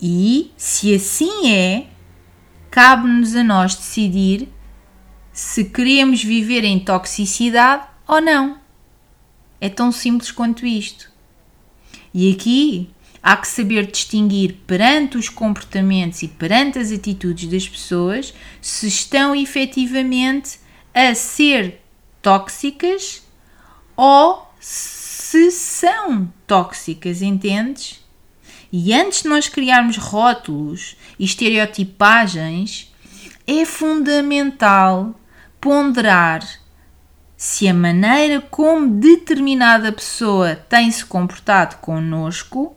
E 0.00 0.50
se 0.56 0.94
assim 0.94 1.52
é, 1.52 1.86
cabe-nos 2.70 3.36
a 3.36 3.44
nós 3.44 3.74
decidir 3.74 4.48
se 5.32 5.64
queremos 5.64 6.24
viver 6.24 6.64
em 6.64 6.78
toxicidade 6.78 7.86
ou 8.06 8.20
não. 8.20 8.58
É 9.60 9.68
tão 9.68 9.92
simples 9.92 10.30
quanto 10.30 10.66
isto. 10.66 11.10
E 12.12 12.32
aqui 12.32 12.90
há 13.22 13.36
que 13.36 13.46
saber 13.46 13.86
distinguir 13.86 14.56
perante 14.66 15.16
os 15.16 15.28
comportamentos 15.28 16.22
e 16.22 16.28
perante 16.28 16.78
as 16.78 16.90
atitudes 16.90 17.48
das 17.48 17.68
pessoas 17.68 18.34
se 18.60 18.88
estão 18.88 19.34
efetivamente 19.34 20.58
a 20.92 21.14
ser 21.14 21.81
tóxicas 22.22 23.22
ou 23.96 24.48
se 24.60 25.50
são 25.50 26.32
tóxicas, 26.46 27.20
entendes? 27.20 28.00
E 28.72 28.94
antes 28.94 29.22
de 29.22 29.28
nós 29.28 29.48
criarmos 29.48 29.98
rótulos 29.98 30.96
e 31.18 31.24
estereotipagens, 31.24 32.90
é 33.46 33.64
fundamental 33.66 35.14
ponderar 35.60 36.42
se 37.36 37.66
a 37.66 37.74
maneira 37.74 38.40
como 38.40 38.88
determinada 38.88 39.92
pessoa 39.92 40.54
tem 40.54 40.90
se 40.90 41.04
comportado 41.04 41.76
connosco 41.78 42.76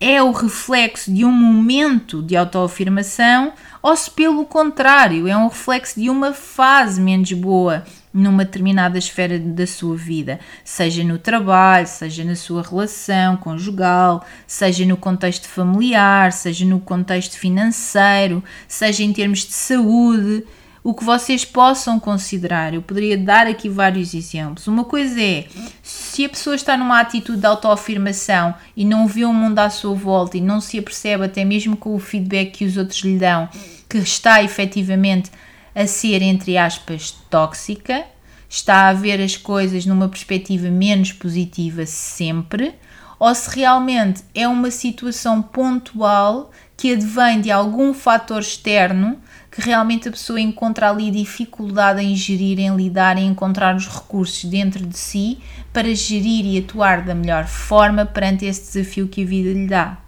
é 0.00 0.22
o 0.22 0.30
reflexo 0.30 1.12
de 1.12 1.24
um 1.24 1.32
momento 1.32 2.22
de 2.22 2.36
autoafirmação 2.36 3.52
ou 3.82 3.96
se, 3.96 4.10
pelo 4.10 4.44
contrário, 4.44 5.26
é 5.26 5.36
um 5.36 5.48
reflexo 5.48 6.00
de 6.00 6.08
uma 6.08 6.32
fase 6.32 7.00
menos 7.00 7.32
boa 7.32 7.84
numa 8.14 8.44
determinada 8.44 8.96
esfera 8.96 9.40
da 9.40 9.66
sua 9.66 9.96
vida, 9.96 10.38
seja 10.62 11.02
no 11.02 11.18
trabalho, 11.18 11.88
seja 11.88 12.22
na 12.22 12.36
sua 12.36 12.62
relação 12.62 13.36
conjugal, 13.36 14.24
seja 14.46 14.86
no 14.86 14.96
contexto 14.96 15.48
familiar, 15.48 16.32
seja 16.32 16.64
no 16.64 16.78
contexto 16.78 17.36
financeiro, 17.36 18.42
seja 18.68 19.02
em 19.02 19.12
termos 19.12 19.40
de 19.40 19.52
saúde, 19.52 20.44
o 20.84 20.92
que 20.92 21.02
vocês 21.02 21.46
possam 21.46 21.98
considerar. 21.98 22.74
Eu 22.74 22.82
poderia 22.82 23.16
dar 23.16 23.46
aqui 23.46 23.70
vários 23.70 24.12
exemplos. 24.12 24.68
Uma 24.68 24.84
coisa 24.84 25.20
é 25.20 25.46
se 25.82 26.24
a 26.26 26.28
pessoa 26.28 26.54
está 26.54 26.76
numa 26.76 27.00
atitude 27.00 27.40
de 27.40 27.46
autoafirmação 27.46 28.54
e 28.76 28.84
não 28.84 29.08
vê 29.08 29.24
o 29.24 29.32
mundo 29.32 29.58
à 29.58 29.70
sua 29.70 29.94
volta 29.94 30.36
e 30.36 30.42
não 30.42 30.60
se 30.60 30.78
apercebe, 30.78 31.24
até 31.24 31.42
mesmo 31.42 31.74
com 31.74 31.94
o 31.94 31.98
feedback 31.98 32.50
que 32.50 32.64
os 32.66 32.76
outros 32.76 33.00
lhe 33.00 33.16
dão, 33.16 33.48
que 33.88 33.96
está 33.96 34.42
efetivamente 34.42 35.30
a 35.74 35.86
ser, 35.86 36.22
entre 36.22 36.56
aspas, 36.56 37.10
tóxica, 37.28 38.04
está 38.48 38.88
a 38.88 38.92
ver 38.92 39.20
as 39.20 39.36
coisas 39.36 39.84
numa 39.84 40.08
perspectiva 40.08 40.68
menos 40.68 41.12
positiva 41.12 41.84
sempre, 41.86 42.74
ou 43.18 43.34
se 43.34 43.56
realmente 43.56 44.22
é 44.34 44.46
uma 44.46 44.70
situação 44.70 45.40
pontual 45.40 46.50
que 46.76 46.92
advém 46.92 47.40
de 47.40 47.50
algum 47.50 47.94
fator 47.94 48.40
externo 48.40 49.18
que 49.50 49.60
realmente 49.60 50.08
a 50.08 50.10
pessoa 50.10 50.40
encontra 50.40 50.90
ali 50.90 51.10
dificuldade 51.10 52.02
em 52.02 52.16
gerir, 52.16 52.58
em 52.58 52.74
lidar, 52.74 53.16
em 53.16 53.28
encontrar 53.28 53.76
os 53.76 53.86
recursos 53.86 54.44
dentro 54.44 54.84
de 54.84 54.98
si 54.98 55.38
para 55.72 55.94
gerir 55.94 56.44
e 56.44 56.58
atuar 56.58 57.02
da 57.02 57.14
melhor 57.14 57.46
forma 57.46 58.04
perante 58.04 58.44
esse 58.44 58.72
desafio 58.72 59.06
que 59.06 59.22
a 59.22 59.26
vida 59.26 59.52
lhe 59.52 59.66
dá. 59.66 60.03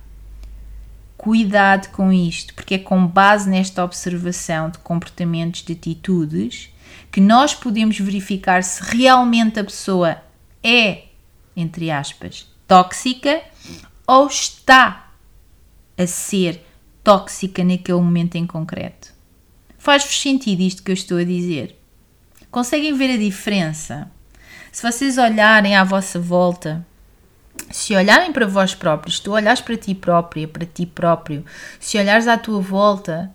Cuidado 1.26 1.88
com 1.88 2.12
isto, 2.12 2.54
porque 2.54 2.76
é 2.76 2.78
com 2.78 3.04
base 3.04 3.50
nesta 3.50 3.85
observação 3.85 4.71
de 4.71 4.78
comportamentos, 4.78 5.64
de 5.64 5.73
atitudes, 5.73 6.71
que 7.11 7.21
nós 7.21 7.52
podemos 7.52 7.99
verificar 7.99 8.62
se 8.62 8.80
realmente 8.80 9.59
a 9.59 9.64
pessoa 9.64 10.23
é, 10.62 11.06
entre 11.56 11.90
aspas, 11.90 12.47
tóxica 12.68 13.42
ou 14.06 14.28
está 14.28 15.11
a 15.99 16.06
ser 16.06 16.64
tóxica 17.02 17.64
naquele 17.64 17.99
momento 17.99 18.37
em 18.37 18.47
concreto. 18.47 19.12
Faz-vos 19.78 20.21
sentido 20.21 20.61
isto 20.61 20.85
que 20.85 20.92
eu 20.92 20.95
estou 20.95 21.18
a 21.18 21.25
dizer? 21.25 21.76
Conseguem 22.52 22.97
ver 22.97 23.14
a 23.14 23.18
diferença? 23.18 24.09
Se 24.71 24.80
vocês 24.80 25.18
olharem 25.18 25.75
à 25.75 25.83
vossa 25.83 26.21
volta 26.21 26.87
se 27.71 27.95
olharem 27.95 28.33
para 28.33 28.47
vós 28.47 28.75
próprios, 28.75 29.21
tu 29.21 29.33
olhares 29.33 29.61
para 29.61 29.77
ti 29.77 29.95
própria, 29.95 30.47
para 30.47 30.65
ti 30.65 30.87
próprio, 30.87 31.45
se 31.79 31.99
olhares 31.99 32.27
à 32.27 32.39
tua 32.39 32.61
volta, 32.61 33.31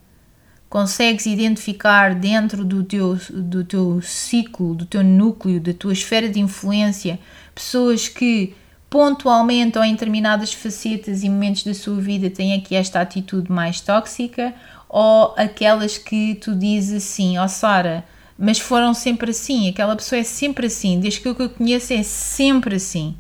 consegues 0.70 1.26
identificar 1.26 2.16
dentro 2.16 2.64
do 2.64 2.84
teu, 2.84 3.20
do 3.30 3.64
teu 3.64 4.02
ciclo, 4.02 4.74
do 4.74 4.86
teu 4.86 5.04
núcleo, 5.04 5.60
da 5.60 5.74
tua 5.74 5.94
esfera 5.94 6.30
de 6.30 6.40
influência, 6.40 7.20
pessoas 7.54 8.08
que 8.08 8.56
pontualmente 8.90 9.78
ou 9.78 9.84
em 9.84 9.94
determinadas 9.94 10.54
facetas 10.54 11.24
e 11.24 11.30
momentos 11.30 11.64
da 11.64 11.74
sua 11.74 12.00
vida 12.00 12.30
têm 12.30 12.54
aqui 12.54 12.76
esta 12.76 13.00
atitude 13.02 13.52
mais 13.52 13.82
tóxica, 13.82 14.54
ou 14.88 15.34
aquelas 15.38 15.98
que 15.98 16.36
tu 16.36 16.56
dizes 16.56 17.04
assim, 17.04 17.38
ó 17.38 17.46
oh 17.46 17.48
Sara, 17.48 18.04
mas 18.38 18.60
foram 18.60 18.94
sempre 18.94 19.32
assim, 19.32 19.70
aquela 19.70 19.96
pessoa 19.96 20.20
é 20.20 20.24
sempre 20.24 20.68
assim, 20.68 21.00
desde 21.00 21.22
que 21.22 21.28
eu 21.28 21.50
conheço 21.50 21.94
é 21.94 22.04
sempre 22.04 22.76
assim 22.76 23.16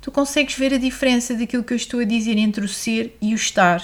tu 0.00 0.10
consegues 0.10 0.56
ver 0.56 0.74
a 0.74 0.78
diferença 0.78 1.34
daquilo 1.34 1.62
que 1.62 1.72
eu 1.72 1.76
estou 1.76 2.00
a 2.00 2.04
dizer 2.04 2.36
entre 2.36 2.64
o 2.64 2.68
ser 2.68 3.16
e 3.20 3.32
o 3.32 3.36
estar. 3.36 3.82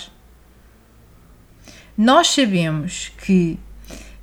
Nós 1.97 2.29
sabemos 2.29 3.13
que 3.25 3.59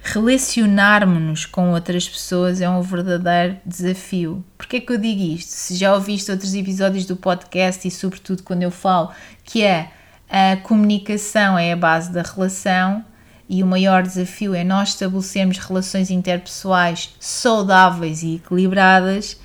relacionarmos-nos 0.03 1.45
com 1.45 1.71
outras 1.71 2.07
pessoas 2.07 2.59
é 2.59 2.69
um 2.69 2.81
verdadeiro 2.81 3.57
desafio. 3.65 4.43
Porquê 4.57 4.77
é 4.77 4.81
que 4.81 4.91
eu 4.91 4.97
digo 4.97 5.21
isto? 5.21 5.49
Se 5.49 5.75
já 5.75 5.93
ouviste 5.93 6.29
outros 6.29 6.53
episódios 6.53 7.05
do 7.05 7.15
podcast 7.15 7.87
e, 7.87 7.91
sobretudo, 7.91 8.43
quando 8.43 8.63
eu 8.63 8.71
falo 8.71 9.11
que 9.43 9.63
é 9.63 9.91
a 10.29 10.57
comunicação 10.57 11.57
é 11.57 11.71
a 11.71 11.75
base 11.75 12.11
da 12.11 12.21
relação 12.21 13.05
e 13.47 13.61
o 13.61 13.67
maior 13.67 14.03
desafio 14.03 14.55
é 14.55 14.63
nós 14.63 14.89
estabelecermos 14.89 15.57
relações 15.57 16.09
interpessoais 16.09 17.15
saudáveis 17.19 18.23
e 18.23 18.35
equilibradas, 18.35 19.39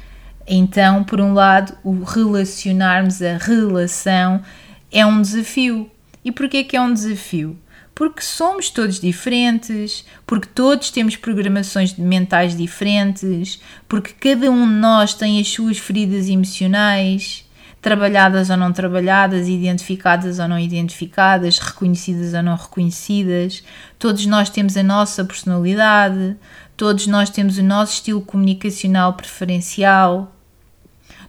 Então, 0.49 1.05
por 1.05 1.21
um 1.21 1.35
lado, 1.35 1.77
o 1.85 2.03
relacionarmos 2.03 3.21
a 3.21 3.37
relação 3.37 4.43
é 4.91 5.05
um 5.05 5.21
desafio. 5.21 5.91
E 6.25 6.33
porquê 6.33 6.65
que 6.65 6.75
é 6.75 6.81
um 6.81 6.93
desafio? 6.93 7.59
Porque 7.95 8.23
somos 8.23 8.71
todos 8.71 8.99
diferentes, 8.99 10.07
porque 10.27 10.49
todos 10.49 10.91
temos 10.91 11.17
programações 11.17 11.95
mentais 11.99 12.57
diferentes, 12.57 13.61
porque 13.87 14.15
cada 14.15 14.51
um 14.51 14.67
de 14.67 14.75
nós 14.75 15.13
tem 15.13 15.39
as 15.39 15.49
suas 15.49 15.77
feridas 15.77 16.29
emocionais, 16.29 17.45
trabalhadas 17.83 18.49
ou 18.49 18.57
não 18.57 18.73
trabalhadas, 18.73 19.49
identificadas 19.49 20.39
ou 20.39 20.49
não 20.49 20.59
identificadas, 20.59 21.59
reconhecidas 21.59 22.33
ou 22.33 22.43
não 22.43 22.57
reconhecidas. 22.57 23.63
Todos 23.99 24.25
nós 24.25 24.49
temos 24.49 24.79
a 24.79 24.83
nossa 24.83 25.25
personalidade, 25.25 26.37
todos 26.75 27.07
nós 27.07 27.29
temos 27.29 27.59
o 27.59 27.63
nosso 27.63 27.95
estilo 27.95 28.23
comunicacional 28.23 29.13
preferencial, 29.13 30.38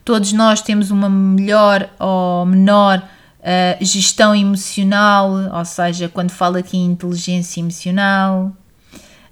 todos 0.09 0.33
nós 0.33 0.59
temos 0.59 0.89
uma 0.89 1.07
melhor 1.07 1.87
ou 1.99 2.43
menor 2.43 2.97
uh, 2.97 3.85
gestão 3.85 4.33
emocional, 4.33 5.29
ou 5.55 5.63
seja, 5.63 6.09
quando 6.09 6.31
falo 6.31 6.57
aqui 6.57 6.75
em 6.75 6.87
inteligência 6.87 7.59
emocional. 7.59 8.51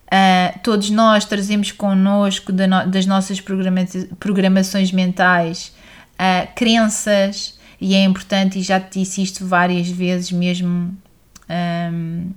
Uh, 0.05 0.59
todos 0.61 0.91
nós 0.91 1.25
trazemos 1.25 1.71
connosco 1.71 2.51
da 2.51 2.67
no, 2.67 2.91
das 2.91 3.07
nossas 3.07 3.41
programa 3.41 3.87
programações 4.19 4.91
mentais 4.91 5.73
uh, 6.13 6.47
crenças, 6.53 7.57
e 7.81 7.95
é 7.95 8.03
importante, 8.03 8.59
e 8.59 8.61
já 8.61 8.79
te 8.79 8.99
disse 8.99 9.23
isto 9.23 9.47
várias 9.47 9.89
vezes, 9.89 10.31
mesmo 10.31 10.95
um, 11.49 12.29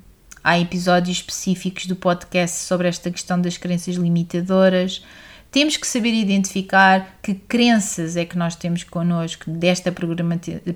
há 0.43 0.59
episódios 0.59 1.19
específicos 1.19 1.85
do 1.85 1.95
podcast 1.95 2.57
sobre 2.61 2.89
esta 2.89 3.11
questão 3.11 3.39
das 3.39 3.59
crenças 3.59 3.97
limitadoras. 3.97 5.03
Temos 5.51 5.77
que 5.77 5.87
saber 5.87 6.15
identificar 6.15 7.19
que 7.21 7.35
crenças 7.35 8.17
é 8.17 8.25
que 8.25 8.39
nós 8.39 8.55
temos 8.55 8.85
connosco 8.85 9.51
desta 9.51 9.93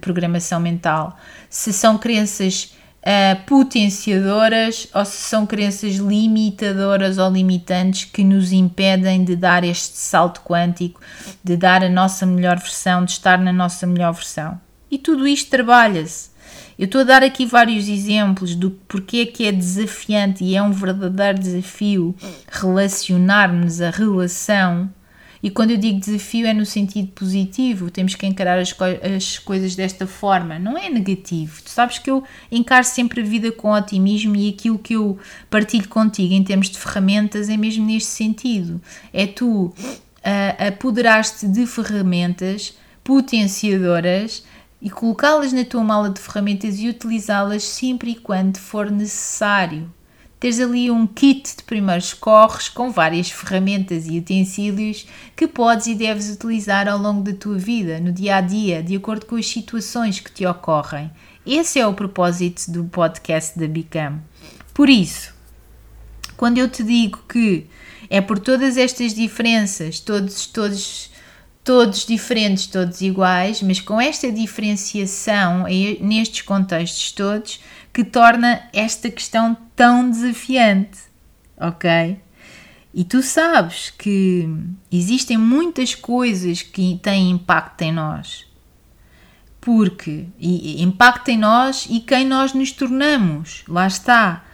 programação 0.01 0.59
mental. 0.59 1.17
Se 1.49 1.73
são 1.73 1.97
crenças 1.97 2.75
uh, 3.05 3.45
potenciadoras 3.47 4.89
ou 4.93 5.05
se 5.05 5.17
são 5.19 5.47
crenças 5.47 5.95
limitadoras 5.95 7.19
ou 7.19 7.31
limitantes 7.31 8.05
que 8.05 8.25
nos 8.25 8.51
impedem 8.51 9.25
de 9.25 9.37
dar 9.37 9.63
este 9.63 9.97
salto 9.97 10.41
quântico, 10.41 11.01
de 11.43 11.57
dar 11.57 11.85
a 11.85 11.89
nossa 11.89 12.27
melhor 12.27 12.59
versão, 12.59 13.05
de 13.05 13.13
estar 13.13 13.39
na 13.39 13.53
nossa 13.53 13.87
melhor 13.87 14.13
versão. 14.13 14.61
E 14.91 14.99
tudo 14.99 15.27
isto 15.27 15.51
trabalha-se. 15.51 16.34
Eu 16.79 16.87
estou 16.87 17.03
a 17.03 17.05
dar 17.05 17.23
aqui 17.23 17.47
vários 17.47 17.89
exemplos 17.89 18.55
do 18.55 18.71
porquê 18.71 19.27
que 19.27 19.47
é 19.47 19.53
desafiante 19.53 20.43
e 20.45 20.57
é 20.57 20.63
um 20.63 20.73
verdadeiro 20.73 21.39
desafio 21.39 22.15
relacionar-nos 22.51 23.81
a 23.81 23.91
relação 23.91 24.91
e 25.45 25.51
quando 25.51 25.73
eu 25.73 25.77
digo 25.77 26.01
desafio 26.01 26.47
é 26.47 26.55
no 26.55 26.65
sentido 26.65 27.09
positivo, 27.09 27.91
temos 27.91 28.15
que 28.15 28.27
encarar 28.27 28.59
as, 28.59 28.73
co 28.73 28.83
as 29.15 29.39
coisas 29.39 29.77
desta 29.77 30.07
forma, 30.07 30.59
não 30.59 30.79
é 30.79 30.89
negativo. 30.89 31.63
Tu 31.63 31.69
sabes 31.69 31.99
que 31.99 32.11
eu 32.11 32.25
encaro 32.51 32.87
sempre 32.87 33.21
a 33.21 33.25
vida 33.25 33.53
com 33.53 33.71
otimismo 33.71 34.35
e 34.35 34.49
aquilo 34.49 34.79
que 34.79 34.95
eu 34.95 35.19
partilho 35.51 35.87
contigo 35.87 36.33
em 36.33 36.43
termos 36.43 36.71
de 36.71 36.79
ferramentas 36.79 37.51
é 37.51 37.59
mesmo 37.59 37.85
neste 37.85 38.09
sentido. 38.09 38.81
É 39.13 39.27
tu 39.27 39.67
uh, 39.67 39.75
apoderar-te 40.67 41.47
de 41.47 41.67
ferramentas 41.67 42.79
potenciadoras 43.05 44.43
e 44.85 44.91
colocá-las 44.91 45.51
na 45.51 45.65
tua 45.65 45.83
mala 45.83 46.11
de 46.11 46.21
ferramentas 46.21 46.79
e 46.79 46.91
utilizá-las 46.91 47.65
sempre 47.65 48.11
e 48.11 48.15
quando 48.15 48.59
for 48.59 48.91
necessário 48.91 49.91
teres 50.39 50.61
ali 50.61 50.91
um 50.91 51.07
kit 51.07 51.57
de 51.57 51.63
primeiros 51.63 52.13
corres 52.13 52.69
com 52.69 52.91
várias 52.91 53.31
ferramentas 53.31 54.07
e 54.07 54.19
utensílios 54.19 55.07
que 55.35 55.49
podes 55.49 55.87
e 55.87 55.95
deves 55.95 56.29
utilizar 56.29 56.87
ao 56.87 56.99
longo 56.99 57.23
da 57.23 57.33
tua 57.33 57.57
vida, 57.57 57.99
no 57.99 58.13
dia 58.13 58.37
a 58.37 58.41
dia, 58.43 58.83
de 58.83 58.95
acordo 58.95 59.25
com 59.25 59.37
as 59.37 59.49
situações 59.49 60.21
que 60.21 60.31
te 60.31 60.45
ocorrem. 60.45 61.11
Esse 61.47 61.79
é 61.79 61.87
o 61.87 61.95
propósito 61.95 62.71
do 62.71 62.85
podcast 62.85 63.59
da 63.59 63.67
Bicam. 63.67 64.21
Por 64.75 64.91
isso, 64.91 65.33
quando 66.37 66.59
eu 66.59 66.69
te 66.69 66.83
digo 66.83 67.21
que 67.27 67.67
é 68.11 68.21
por 68.21 68.39
todas 68.39 68.77
estas 68.77 69.15
diferenças, 69.15 69.99
todos, 69.99 70.45
todos, 70.45 71.11
todos 71.65 72.05
diferentes, 72.05 72.67
todos 72.67 73.01
iguais, 73.01 73.63
mas 73.63 73.81
com 73.81 73.99
esta 73.99 74.31
diferenciação 74.31 75.65
nestes 75.99 76.43
contextos 76.43 77.11
todos, 77.13 77.59
que 77.93 78.05
torna 78.05 78.69
esta 78.73 79.11
questão 79.11 79.57
tão 79.75 80.11
desafiante, 80.11 80.99
ok? 81.57 82.19
E 82.93 83.03
tu 83.03 83.23
sabes 83.23 83.91
que 83.91 84.49
existem 84.93 85.37
muitas 85.37 85.95
coisas 85.97 86.63
que 86.63 87.01
têm 87.03 87.31
impacto 87.31 87.83
em 87.83 87.93
nós. 87.93 88.47
Porque 89.61 90.27
e, 90.39 90.81
impacto 90.83 91.31
em 91.31 91.39
nós 91.39 91.89
e 91.91 91.99
quem 91.99 92.25
nós 92.25 92.53
nos 92.53 92.71
tornamos. 92.71 93.65
Lá 93.67 93.87
está. 93.87 94.45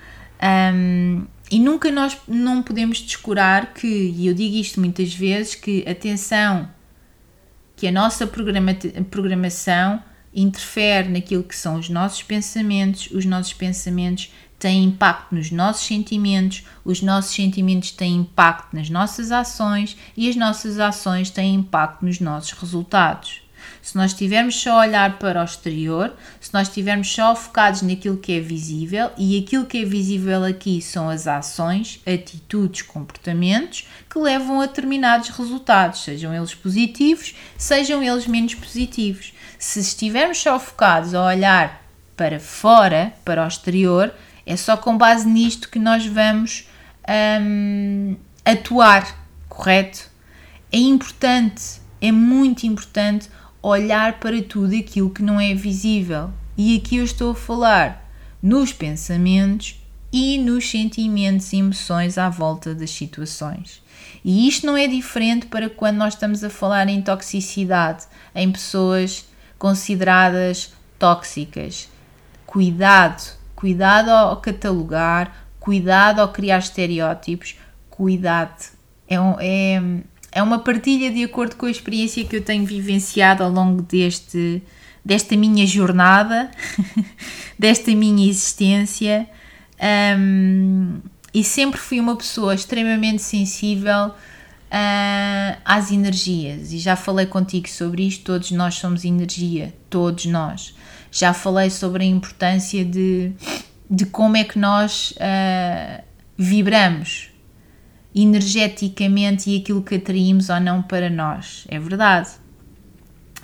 Um, 0.72 1.26
e 1.50 1.58
nunca 1.58 1.90
nós 1.90 2.16
não 2.26 2.62
podemos 2.62 2.98
descurar 2.98 3.74
que, 3.74 3.86
e 3.86 4.26
eu 4.26 4.32
digo 4.32 4.56
isto 4.56 4.80
muitas 4.80 5.12
vezes, 5.12 5.54
que 5.54 5.84
atenção, 5.86 6.70
que 7.80 7.86
a 7.86 7.92
nossa 7.92 8.26
programa, 8.26 8.76
programação 9.10 10.02
interfere 10.34 11.08
naquilo 11.08 11.42
que 11.42 11.56
são 11.56 11.76
os 11.76 11.88
nossos 11.88 12.22
pensamentos, 12.22 13.08
os 13.10 13.24
nossos 13.24 13.54
pensamentos 13.54 14.30
têm 14.58 14.84
impacto 14.84 15.34
nos 15.34 15.50
nossos 15.50 15.86
sentimentos, 15.86 16.62
os 16.84 17.00
nossos 17.00 17.34
sentimentos 17.34 17.90
têm 17.90 18.16
impacto 18.16 18.76
nas 18.76 18.90
nossas 18.90 19.32
ações 19.32 19.96
e 20.14 20.28
as 20.28 20.36
nossas 20.36 20.78
ações 20.78 21.30
têm 21.30 21.54
impacto 21.54 22.04
nos 22.04 22.20
nossos 22.20 22.52
resultados. 22.52 23.40
Se 23.82 23.96
nós 23.96 24.12
estivermos 24.12 24.54
só 24.56 24.72
a 24.72 24.80
olhar 24.80 25.18
para 25.18 25.40
o 25.40 25.44
exterior, 25.44 26.14
se 26.40 26.52
nós 26.52 26.68
estivermos 26.68 27.12
só 27.12 27.34
focados 27.34 27.82
naquilo 27.82 28.18
que 28.18 28.32
é 28.32 28.40
visível, 28.40 29.10
e 29.16 29.38
aquilo 29.38 29.64
que 29.64 29.78
é 29.78 29.84
visível 29.84 30.44
aqui 30.44 30.82
são 30.82 31.08
as 31.08 31.26
ações, 31.26 32.00
atitudes, 32.06 32.82
comportamentos 32.82 33.88
que 34.08 34.18
levam 34.18 34.60
a 34.60 34.66
determinados 34.66 35.30
resultados, 35.30 36.04
sejam 36.04 36.34
eles 36.34 36.54
positivos, 36.54 37.34
sejam 37.56 38.02
eles 38.02 38.26
menos 38.26 38.54
positivos. 38.54 39.32
Se 39.58 39.80
estivermos 39.80 40.38
só 40.38 40.58
focados 40.58 41.14
a 41.14 41.24
olhar 41.24 41.82
para 42.16 42.38
fora, 42.38 43.14
para 43.24 43.44
o 43.44 43.48
exterior, 43.48 44.14
é 44.44 44.56
só 44.56 44.76
com 44.76 44.96
base 44.96 45.26
nisto 45.26 45.70
que 45.70 45.78
nós 45.78 46.04
vamos 46.04 46.68
hum, 47.40 48.16
atuar, 48.44 49.26
correto? 49.48 50.10
É 50.72 50.78
importante, 50.78 51.80
é 52.00 52.12
muito 52.12 52.66
importante 52.66 53.28
olhar 53.62 54.18
para 54.18 54.42
tudo 54.42 54.76
aquilo 54.76 55.10
que 55.10 55.22
não 55.22 55.40
é 55.40 55.54
visível. 55.54 56.30
E 56.56 56.76
aqui 56.76 56.96
eu 56.96 57.04
estou 57.04 57.32
a 57.32 57.34
falar 57.34 58.10
nos 58.42 58.72
pensamentos 58.72 59.80
e 60.12 60.38
nos 60.38 60.68
sentimentos 60.68 61.52
e 61.52 61.56
emoções 61.58 62.18
à 62.18 62.28
volta 62.28 62.74
das 62.74 62.90
situações. 62.90 63.82
E 64.24 64.48
isto 64.48 64.66
não 64.66 64.76
é 64.76 64.86
diferente 64.86 65.46
para 65.46 65.70
quando 65.70 65.96
nós 65.96 66.14
estamos 66.14 66.42
a 66.42 66.50
falar 66.50 66.88
em 66.88 67.00
toxicidade, 67.00 68.04
em 68.34 68.50
pessoas 68.50 69.26
consideradas 69.58 70.72
tóxicas. 70.98 71.88
Cuidado, 72.46 73.22
cuidado 73.54 74.10
ao 74.10 74.36
catalogar, 74.38 75.46
cuidado 75.58 76.20
ao 76.20 76.32
criar 76.32 76.58
estereótipos, 76.58 77.56
cuidado. 77.88 78.72
É, 79.08 79.20
um, 79.20 79.36
é, 79.38 79.80
é 80.32 80.42
uma 80.42 80.58
partilha 80.58 81.10
de 81.10 81.24
acordo 81.24 81.56
com 81.56 81.66
a 81.66 81.70
experiência 81.70 82.24
que 82.24 82.36
eu 82.36 82.42
tenho 82.42 82.64
vivenciado 82.64 83.42
ao 83.42 83.50
longo 83.50 83.82
deste, 83.82 84.62
desta 85.04 85.36
minha 85.36 85.66
jornada, 85.66 86.50
desta 87.58 87.90
minha 87.92 88.28
existência. 88.28 89.28
Um, 90.18 91.00
e 91.32 91.42
sempre 91.42 91.80
fui 91.80 92.00
uma 92.00 92.16
pessoa 92.16 92.54
extremamente 92.54 93.22
sensível 93.22 94.08
uh, 94.08 95.60
às 95.64 95.90
energias. 95.90 96.72
E 96.72 96.78
já 96.78 96.94
falei 96.94 97.26
contigo 97.26 97.68
sobre 97.68 98.06
isto. 98.06 98.24
Todos 98.24 98.50
nós 98.52 98.74
somos 98.76 99.04
energia, 99.04 99.74
todos 99.88 100.26
nós. 100.26 100.74
Já 101.10 101.32
falei 101.32 101.70
sobre 101.70 102.04
a 102.04 102.06
importância 102.06 102.84
de, 102.84 103.32
de 103.90 104.06
como 104.06 104.36
é 104.36 104.44
que 104.44 104.58
nós 104.58 105.12
uh, 105.12 106.02
vibramos 106.36 107.29
energeticamente 108.14 109.50
e 109.50 109.58
aquilo 109.58 109.82
que 109.82 109.96
atraímos 109.96 110.48
ou 110.48 110.60
não 110.60 110.82
para 110.82 111.08
nós. 111.08 111.64
É 111.68 111.78
verdade. 111.78 112.30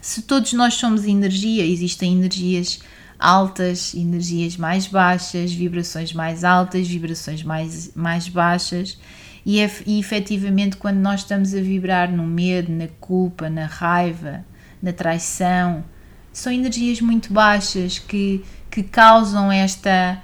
Se 0.01 0.23
todos 0.23 0.53
nós 0.53 0.75
somos 0.75 1.05
energia, 1.05 1.65
existem 1.65 2.13
energias 2.13 2.81
altas, 3.19 3.95
energias 3.95 4.57
mais 4.57 4.87
baixas, 4.87 5.53
vibrações 5.53 6.13
mais 6.13 6.45
altas, 6.45 6.87
vibrações 6.87 7.43
mais, 7.43 7.93
mais 7.95 8.29
baixas. 8.29 8.99
E, 9.45 9.59
e 9.87 9.99
efetivamente, 9.99 10.77
quando 10.77 10.99
nós 10.99 11.21
estamos 11.21 11.55
a 11.55 11.61
vibrar 11.61 12.11
no 12.11 12.25
medo, 12.25 12.71
na 12.73 12.89
culpa, 13.01 13.49
na 13.49 13.67
raiva, 13.67 14.45
na 14.83 14.93
traição, 14.93 15.85
são 16.33 16.53
energias 16.53 17.01
muito 17.01 17.33
baixas 17.33 17.99
que, 17.99 18.45
que 18.71 18.83
causam 18.83 19.51
esta 19.51 20.23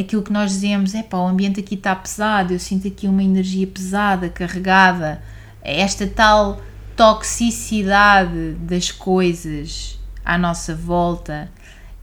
aquilo 0.00 0.22
que 0.22 0.32
nós 0.32 0.52
dizemos, 0.52 0.94
é 0.94 1.02
pá, 1.02 1.18
o 1.18 1.28
ambiente 1.28 1.60
aqui 1.60 1.74
está 1.74 1.94
pesado, 1.94 2.52
eu 2.52 2.58
sinto 2.58 2.88
aqui 2.88 3.06
uma 3.06 3.22
energia 3.22 3.66
pesada, 3.66 4.28
carregada, 4.28 5.22
esta 5.62 6.06
tal 6.06 6.60
toxicidade 6.96 8.52
das 8.60 8.90
coisas 8.90 9.98
à 10.24 10.38
nossa 10.38 10.74
volta. 10.74 11.50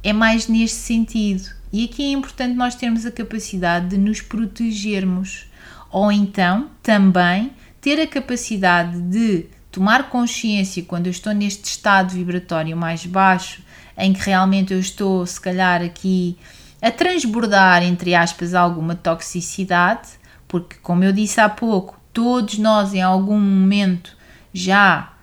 É 0.04 0.12
mais 0.14 0.48
neste 0.48 0.78
sentido. 0.78 1.50
E 1.72 1.86
aqui 1.86 2.04
é 2.04 2.12
importante 2.12 2.56
nós 2.56 2.76
termos 2.76 3.06
a 3.06 3.12
capacidade 3.12 3.90
de 3.90 3.98
nos 3.98 4.22
protegermos, 4.22 5.46
ou 5.90 6.12
então 6.12 6.70
também 6.84 7.52
ter 7.80 8.00
a 8.02 8.08
capacidade 8.08 9.00
de 9.02 9.46
tomar 9.72 10.10
consciência 10.10 10.84
quando 10.84 11.08
eu 11.08 11.12
estou 11.12 11.34
neste 11.34 11.66
estado 11.66 12.14
vibratório 12.14 12.76
mais 12.76 13.06
baixo, 13.06 13.62
em 13.98 14.12
que 14.12 14.22
realmente 14.22 14.74
eu 14.74 14.80
estou, 14.80 15.26
se 15.26 15.40
calhar, 15.40 15.82
aqui 15.82 16.38
a 16.82 16.92
transbordar, 16.92 17.84
entre 17.84 18.16
aspas, 18.16 18.54
alguma 18.54 18.96
toxicidade, 18.96 20.10
porque, 20.48 20.78
como 20.82 21.04
eu 21.04 21.14
disse 21.14 21.40
há 21.40 21.48
pouco, 21.48 22.00
todos 22.12 22.58
nós 22.58 22.94
em 22.94 23.02
algum 23.02 23.40
momento 23.40 24.18
já 24.54 25.14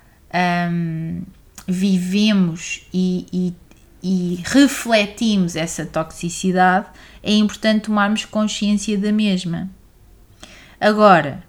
um, 0.70 1.22
vivemos 1.66 2.86
e, 2.92 3.26
e, 3.32 3.54
e 4.02 4.42
refletimos 4.44 5.56
essa 5.56 5.84
toxicidade, 5.84 6.86
é 7.22 7.32
importante 7.32 7.82
tomarmos 7.82 8.24
consciência 8.24 8.96
da 8.96 9.12
mesma. 9.12 9.68
Agora, 10.80 11.42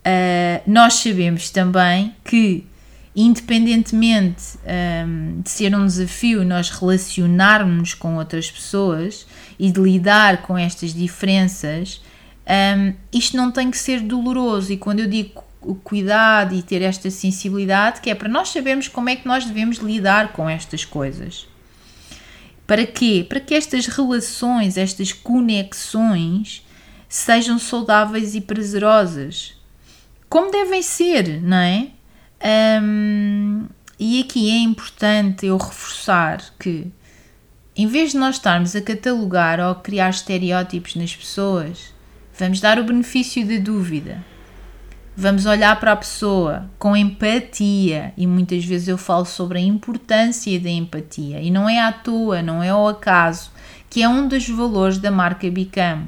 uh, 0.00 0.62
nós 0.66 0.94
sabemos 0.94 1.50
também 1.50 2.14
que, 2.24 2.66
independentemente 3.16 4.58
um, 5.06 5.40
de 5.40 5.48
ser 5.48 5.74
um 5.74 5.86
desafio 5.86 6.44
nós 6.44 6.68
relacionarmos 6.68 7.94
com 7.94 8.16
outras 8.16 8.50
pessoas 8.50 9.26
e 9.58 9.72
de 9.72 9.80
lidar 9.80 10.42
com 10.42 10.58
estas 10.58 10.92
diferenças, 10.92 12.02
um, 12.46 12.92
isto 13.10 13.34
não 13.34 13.50
tem 13.50 13.70
que 13.70 13.78
ser 13.78 14.00
doloroso. 14.00 14.70
E 14.70 14.76
quando 14.76 15.00
eu 15.00 15.06
digo 15.06 15.42
o 15.62 15.74
cuidado 15.74 16.54
e 16.54 16.62
ter 16.62 16.82
esta 16.82 17.10
sensibilidade, 17.10 18.02
que 18.02 18.10
é 18.10 18.14
para 18.14 18.28
nós 18.28 18.50
sabermos 18.50 18.86
como 18.86 19.08
é 19.08 19.16
que 19.16 19.26
nós 19.26 19.46
devemos 19.46 19.78
lidar 19.78 20.32
com 20.32 20.48
estas 20.48 20.84
coisas. 20.84 21.48
Para 22.66 22.86
quê? 22.86 23.24
Para 23.26 23.40
que 23.40 23.54
estas 23.54 23.86
relações, 23.86 24.76
estas 24.76 25.12
conexões 25.12 26.64
sejam 27.08 27.58
saudáveis 27.58 28.34
e 28.34 28.40
prazerosas. 28.40 29.54
Como 30.28 30.50
devem 30.50 30.82
ser, 30.82 31.40
não 31.40 31.56
é? 31.56 31.88
Um, 32.82 33.66
e 33.98 34.20
aqui 34.20 34.50
é 34.50 34.58
importante 34.58 35.46
eu 35.46 35.56
reforçar 35.56 36.40
que, 36.58 36.86
em 37.74 37.86
vez 37.86 38.12
de 38.12 38.18
nós 38.18 38.36
estarmos 38.36 38.76
a 38.76 38.80
catalogar 38.80 39.58
ou 39.58 39.70
a 39.70 39.74
criar 39.74 40.10
estereótipos 40.10 40.94
nas 40.94 41.14
pessoas, 41.14 41.92
vamos 42.38 42.60
dar 42.60 42.78
o 42.78 42.84
benefício 42.84 43.46
da 43.46 43.58
dúvida 43.58 44.24
Vamos 45.18 45.46
olhar 45.46 45.80
para 45.80 45.92
a 45.92 45.96
pessoa 45.96 46.68
com 46.78 46.94
empatia 46.94 48.12
e 48.18 48.26
muitas 48.26 48.62
vezes 48.66 48.86
eu 48.86 48.98
falo 48.98 49.24
sobre 49.24 49.58
a 49.58 49.62
importância 49.62 50.60
da 50.60 50.68
empatia 50.68 51.40
e 51.40 51.50
não 51.50 51.66
é 51.66 51.80
à 51.80 51.90
toa, 51.90 52.42
não 52.42 52.62
é 52.62 52.68
ao 52.68 52.86
acaso, 52.86 53.50
que 53.88 54.02
é 54.02 54.08
um 54.08 54.28
dos 54.28 54.46
valores 54.46 54.98
da 54.98 55.10
marca 55.10 55.50
Bicam. 55.50 56.02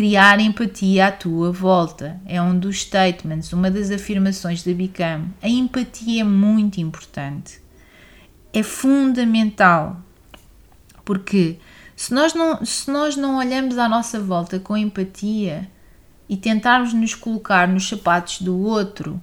Criar 0.00 0.40
empatia 0.40 1.08
à 1.08 1.12
tua 1.12 1.52
volta 1.52 2.18
é 2.24 2.40
um 2.40 2.58
dos 2.58 2.84
statements, 2.84 3.52
uma 3.52 3.70
das 3.70 3.90
afirmações 3.90 4.62
da 4.62 4.72
Bicam. 4.72 5.26
A 5.42 5.46
empatia 5.46 6.22
é 6.22 6.24
muito 6.24 6.80
importante. 6.80 7.60
É 8.50 8.62
fundamental. 8.62 10.00
Porque 11.04 11.58
se 11.94 12.14
nós 12.14 12.32
não, 12.32 12.64
se 12.64 12.90
nós 12.90 13.14
não 13.14 13.36
olhamos 13.36 13.76
à 13.76 13.90
nossa 13.90 14.18
volta 14.18 14.58
com 14.58 14.74
empatia, 14.74 15.70
e 16.26 16.34
tentarmos 16.34 16.94
nos 16.94 17.14
colocar 17.14 17.68
nos 17.68 17.86
sapatos 17.86 18.40
do 18.40 18.58
outro, 18.58 19.20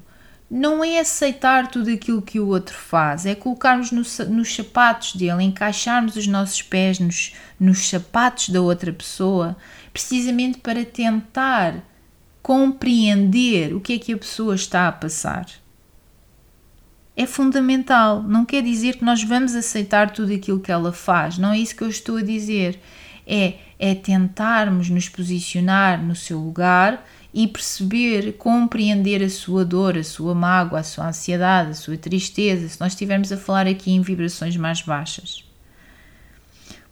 não 0.47 0.83
é 0.83 0.99
aceitar 0.99 1.71
tudo 1.71 1.89
aquilo 1.89 2.21
que 2.21 2.39
o 2.39 2.49
outro 2.49 2.77
faz, 2.77 3.25
é 3.25 3.33
colocarmos 3.33 3.91
no, 3.91 4.03
nos 4.29 4.55
sapatos 4.55 5.15
dele, 5.15 5.43
encaixarmos 5.43 6.15
os 6.15 6.27
nossos 6.27 6.61
pés 6.61 6.99
nos, 6.99 7.33
nos 7.59 7.89
sapatos 7.89 8.49
da 8.49 8.61
outra 8.61 8.93
pessoa, 8.93 9.57
precisamente 9.97 10.59
para 10.59 10.85
tentar 10.85 11.83
compreender 12.41 13.73
o 13.73 13.81
que 13.81 13.93
é 13.93 13.97
que 13.97 14.13
a 14.13 14.17
pessoa 14.17 14.53
está 14.53 14.87
a 14.87 14.91
passar. 14.91 15.47
É 17.15 17.25
fundamental. 17.25 18.21
Não 18.21 18.45
quer 18.45 18.61
dizer 18.61 18.97
que 18.97 19.03
nós 19.03 19.23
vamos 19.23 19.55
aceitar 19.55 20.11
tudo 20.11 20.33
aquilo 20.33 20.59
que 20.59 20.71
ela 20.71 20.93
faz. 20.93 21.37
Não 21.37 21.51
é 21.51 21.57
isso 21.57 21.75
que 21.75 21.83
eu 21.83 21.89
estou 21.89 22.17
a 22.17 22.21
dizer. 22.21 22.79
É 23.25 23.55
é 23.79 23.93
tentarmos 23.93 24.89
nos 24.89 25.07
posicionar 25.07 26.01
no 26.03 26.15
seu 26.15 26.39
lugar 26.39 27.05
e 27.33 27.47
perceber, 27.47 28.33
compreender 28.33 29.21
a 29.21 29.29
sua 29.29 29.63
dor, 29.63 29.97
a 29.97 30.03
sua 30.03 30.33
mágoa, 30.33 30.79
a 30.79 30.83
sua 30.83 31.07
ansiedade, 31.07 31.71
a 31.71 31.75
sua 31.75 31.97
tristeza, 31.97 32.67
se 32.67 32.79
nós 32.79 32.93
estivermos 32.93 33.31
a 33.31 33.37
falar 33.37 33.67
aqui 33.67 33.91
em 33.91 34.01
vibrações 34.01 34.57
mais 34.57 34.81
baixas. 34.81 35.46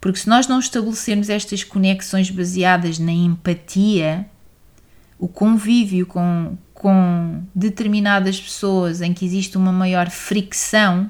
Porque 0.05 0.19
se 0.19 0.29
nós 0.29 0.47
não 0.47 0.59
estabelecermos 0.59 1.31
estas 1.31 1.63
conexões 1.63 2.29
baseadas 2.29 2.99
na 2.99 3.11
empatia, 3.11 4.27
o 5.17 5.27
convívio 5.27 6.05
com, 6.05 6.55
com 6.75 7.41
determinadas 7.55 8.39
pessoas 8.39 9.01
em 9.01 9.15
que 9.15 9.25
existe 9.25 9.57
uma 9.57 9.71
maior 9.71 10.11
fricção, 10.11 11.09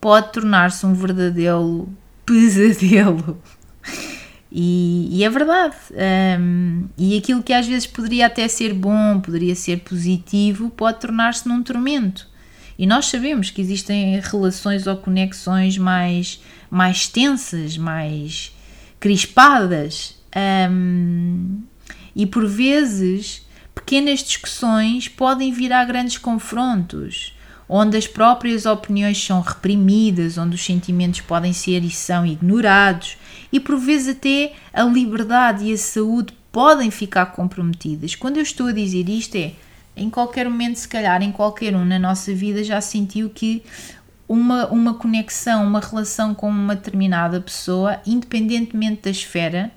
pode 0.00 0.32
tornar-se 0.32 0.86
um 0.86 0.94
verdadeiro 0.94 1.86
pesadelo. 2.24 3.38
E, 4.50 5.06
e 5.10 5.22
é 5.22 5.28
verdade. 5.28 5.76
Um, 6.40 6.86
e 6.96 7.18
aquilo 7.18 7.42
que 7.42 7.52
às 7.52 7.66
vezes 7.66 7.86
poderia 7.86 8.24
até 8.24 8.48
ser 8.48 8.72
bom, 8.72 9.20
poderia 9.20 9.54
ser 9.54 9.80
positivo, 9.80 10.70
pode 10.70 10.98
tornar-se 10.98 11.46
num 11.46 11.62
tormento. 11.62 12.26
E 12.78 12.86
nós 12.86 13.04
sabemos 13.04 13.50
que 13.50 13.60
existem 13.60 14.18
relações 14.20 14.86
ou 14.86 14.96
conexões 14.96 15.76
mais, 15.76 16.40
mais 16.74 17.06
tensas, 17.06 17.78
mais 17.78 18.52
crispadas. 18.98 20.16
Um, 20.70 21.62
e 22.16 22.26
por 22.26 22.46
vezes, 22.46 23.46
pequenas 23.74 24.24
discussões 24.24 25.06
podem 25.06 25.52
virar 25.52 25.84
grandes 25.84 26.18
confrontos, 26.18 27.32
onde 27.68 27.96
as 27.96 28.08
próprias 28.08 28.66
opiniões 28.66 29.24
são 29.24 29.40
reprimidas, 29.40 30.36
onde 30.36 30.56
os 30.56 30.64
sentimentos 30.64 31.20
podem 31.20 31.52
ser 31.52 31.84
e 31.84 31.90
são 31.90 32.26
ignorados 32.26 33.16
e 33.52 33.60
por 33.60 33.78
vezes 33.78 34.16
até 34.16 34.52
a 34.72 34.82
liberdade 34.82 35.66
e 35.66 35.72
a 35.72 35.78
saúde 35.78 36.34
podem 36.50 36.90
ficar 36.90 37.26
comprometidas. 37.26 38.16
Quando 38.16 38.38
eu 38.38 38.42
estou 38.42 38.66
a 38.66 38.72
dizer 38.72 39.08
isto 39.08 39.36
é 39.36 39.52
em 39.96 40.10
qualquer 40.10 40.48
momento, 40.50 40.76
se 40.76 40.88
calhar 40.88 41.22
em 41.22 41.30
qualquer 41.30 41.74
um 41.76 41.84
na 41.84 42.00
nossa 42.00 42.34
vida 42.34 42.64
já 42.64 42.80
sentiu 42.80 43.30
que 43.30 43.62
uma, 44.28 44.66
uma 44.68 44.94
conexão, 44.94 45.66
uma 45.66 45.80
relação 45.80 46.34
com 46.34 46.48
uma 46.48 46.74
determinada 46.74 47.40
pessoa, 47.40 48.00
independentemente 48.06 49.02
da 49.02 49.10
esfera, 49.10 49.70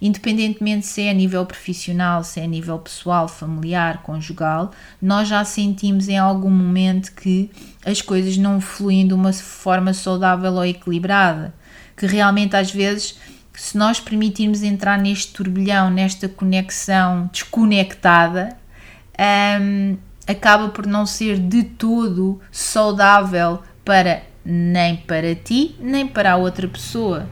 independentemente 0.00 0.86
se 0.86 1.02
é 1.02 1.10
a 1.10 1.14
nível 1.14 1.46
profissional, 1.46 2.24
se 2.24 2.40
é 2.40 2.44
a 2.44 2.48
nível 2.48 2.78
pessoal, 2.78 3.28
familiar, 3.28 4.02
conjugal, 4.02 4.72
nós 5.00 5.28
já 5.28 5.44
sentimos 5.44 6.08
em 6.08 6.18
algum 6.18 6.50
momento 6.50 7.12
que 7.12 7.50
as 7.84 8.02
coisas 8.02 8.36
não 8.36 8.60
fluem 8.60 9.06
de 9.06 9.14
uma 9.14 9.32
forma 9.32 9.94
saudável 9.94 10.52
ou 10.54 10.64
equilibrada 10.64 11.54
que 11.96 12.06
realmente 12.06 12.56
às 12.56 12.70
vezes, 12.70 13.18
se 13.54 13.76
nós 13.76 14.00
permitirmos 14.00 14.62
entrar 14.62 14.98
neste 14.98 15.32
turbilhão, 15.32 15.90
nesta 15.90 16.28
conexão 16.28 17.30
desconectada, 17.32 18.56
um, 19.60 19.96
acaba 20.26 20.68
por 20.68 20.86
não 20.86 21.04
ser 21.06 21.38
de 21.38 21.62
todo 21.62 22.40
saudável 22.50 23.62
para 23.84 24.22
nem 24.44 24.96
para 24.96 25.34
ti, 25.34 25.76
nem 25.78 26.06
para 26.06 26.32
a 26.32 26.36
outra 26.36 26.66
pessoa. 26.66 27.28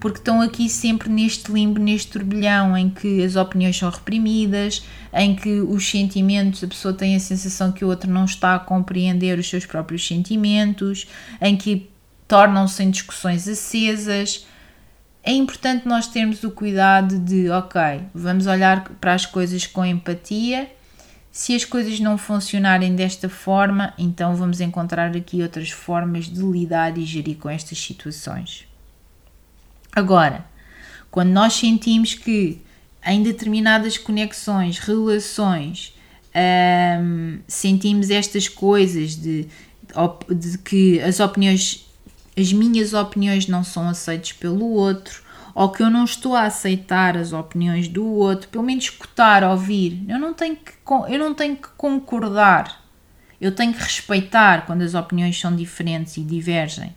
Porque 0.00 0.18
estão 0.18 0.42
aqui 0.42 0.68
sempre 0.68 1.08
neste 1.08 1.50
limbo, 1.50 1.80
neste 1.80 2.12
turbilhão 2.12 2.76
em 2.76 2.90
que 2.90 3.24
as 3.24 3.36
opiniões 3.36 3.76
são 3.76 3.88
reprimidas, 3.88 4.84
em 5.12 5.34
que 5.34 5.60
os 5.60 5.88
sentimentos, 5.88 6.62
a 6.62 6.68
pessoa 6.68 6.92
tem 6.92 7.16
a 7.16 7.20
sensação 7.20 7.72
que 7.72 7.84
o 7.84 7.88
outro 7.88 8.10
não 8.10 8.26
está 8.26 8.54
a 8.54 8.58
compreender 8.58 9.38
os 9.38 9.48
seus 9.48 9.64
próprios 9.64 10.06
sentimentos, 10.06 11.06
em 11.40 11.56
que 11.56 11.88
tornam-se 12.28 12.82
em 12.82 12.90
discussões 12.90 13.48
acesas. 13.48 14.46
É 15.22 15.32
importante 15.32 15.88
nós 15.88 16.06
termos 16.06 16.44
o 16.44 16.50
cuidado 16.50 17.18
de, 17.18 17.48
ok, 17.48 17.80
vamos 18.14 18.46
olhar 18.46 18.84
para 19.00 19.14
as 19.14 19.24
coisas 19.24 19.66
com 19.66 19.86
empatia. 19.86 20.68
Se 21.34 21.52
as 21.52 21.64
coisas 21.64 21.98
não 21.98 22.16
funcionarem 22.16 22.94
desta 22.94 23.28
forma, 23.28 23.92
então 23.98 24.36
vamos 24.36 24.60
encontrar 24.60 25.16
aqui 25.16 25.42
outras 25.42 25.68
formas 25.68 26.26
de 26.26 26.40
lidar 26.40 26.96
e 26.96 27.04
gerir 27.04 27.36
com 27.38 27.50
estas 27.50 27.76
situações. 27.76 28.68
Agora, 29.90 30.44
quando 31.10 31.30
nós 31.30 31.54
sentimos 31.54 32.14
que 32.14 32.62
em 33.04 33.20
determinadas 33.20 33.98
conexões, 33.98 34.78
relações, 34.78 35.92
hum, 37.02 37.40
sentimos 37.48 38.10
estas 38.10 38.46
coisas 38.46 39.16
de, 39.16 39.48
de 40.30 40.58
que 40.58 41.00
as 41.00 41.18
opiniões 41.18 41.84
as 42.36 42.52
minhas 42.52 42.94
opiniões 42.94 43.48
não 43.48 43.64
são 43.64 43.88
aceitas 43.88 44.30
pelo 44.30 44.66
outro, 44.66 45.23
ou 45.54 45.68
que 45.70 45.82
eu 45.82 45.90
não 45.90 46.04
estou 46.04 46.34
a 46.34 46.44
aceitar 46.44 47.16
as 47.16 47.32
opiniões 47.32 47.86
do 47.86 48.04
outro, 48.04 48.48
pelo 48.48 48.64
menos 48.64 48.84
escutar, 48.84 49.44
ouvir. 49.44 50.04
Eu 50.08 50.18
não 50.18 50.34
tenho 50.34 50.56
que, 50.56 50.72
eu 51.08 51.18
não 51.18 51.32
tenho 51.32 51.56
que 51.56 51.68
concordar. 51.76 52.82
Eu 53.40 53.54
tenho 53.54 53.72
que 53.72 53.82
respeitar 53.82 54.66
quando 54.66 54.82
as 54.82 54.94
opiniões 54.94 55.38
são 55.38 55.54
diferentes 55.54 56.16
e 56.16 56.22
divergem. 56.22 56.94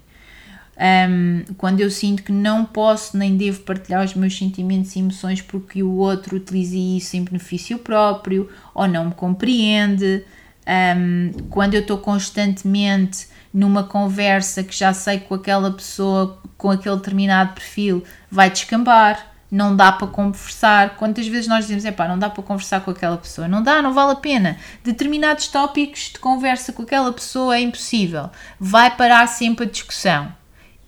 Um, 0.79 1.43
quando 1.57 1.81
eu 1.81 1.89
sinto 1.89 2.21
que 2.21 2.31
não 2.31 2.63
posso 2.63 3.17
nem 3.17 3.35
devo 3.35 3.61
partilhar 3.61 4.05
os 4.05 4.13
meus 4.13 4.37
sentimentos 4.37 4.95
e 4.95 4.99
emoções 4.99 5.41
porque 5.41 5.81
o 5.81 5.93
outro 5.95 6.37
utiliza 6.37 6.77
isso 6.77 7.17
em 7.17 7.23
benefício 7.23 7.79
próprio 7.79 8.47
ou 8.75 8.87
não 8.87 9.05
me 9.05 9.13
compreende. 9.13 10.23
Um, 10.67 11.31
quando 11.49 11.73
eu 11.73 11.81
estou 11.81 11.97
constantemente 11.97 13.27
numa 13.51 13.83
conversa 13.83 14.63
que 14.63 14.75
já 14.75 14.93
sei 14.93 15.19
com 15.19 15.33
aquela 15.33 15.71
pessoa, 15.71 16.39
com 16.57 16.69
aquele 16.69 16.95
determinado 16.95 17.53
perfil, 17.53 18.03
vai 18.29 18.49
descambar, 18.49 19.33
não 19.49 19.75
dá 19.75 19.91
para 19.91 20.07
conversar. 20.07 20.95
Quantas 20.97 21.27
vezes 21.27 21.47
nós 21.47 21.65
dizemos, 21.65 21.85
é 21.85 21.91
pá, 21.91 22.07
não 22.07 22.19
dá 22.19 22.29
para 22.29 22.43
conversar 22.43 22.81
com 22.81 22.91
aquela 22.91 23.17
pessoa? 23.17 23.47
Não 23.47 23.63
dá, 23.63 23.81
não 23.81 23.93
vale 23.93 24.11
a 24.11 24.15
pena. 24.15 24.57
Determinados 24.83 25.47
tópicos 25.47 26.11
de 26.13 26.19
conversa 26.19 26.73
com 26.73 26.83
aquela 26.83 27.11
pessoa 27.13 27.55
é 27.55 27.61
impossível. 27.61 28.29
Vai 28.59 28.95
parar 28.95 29.27
sempre 29.27 29.65
a 29.65 29.69
discussão. 29.69 30.33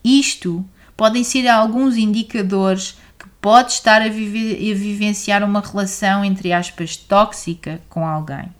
Isto 0.03 0.65
podem 0.95 1.23
ser 1.23 1.47
alguns 1.47 1.95
indicadores 1.95 2.97
que 3.17 3.27
pode 3.41 3.71
estar 3.71 4.01
a, 4.01 4.05
a 4.05 4.09
vivenciar 4.09 5.43
uma 5.43 5.61
relação, 5.61 6.23
entre 6.23 6.51
aspas, 6.51 6.97
tóxica 6.97 7.81
com 7.89 8.05
alguém. 8.05 8.53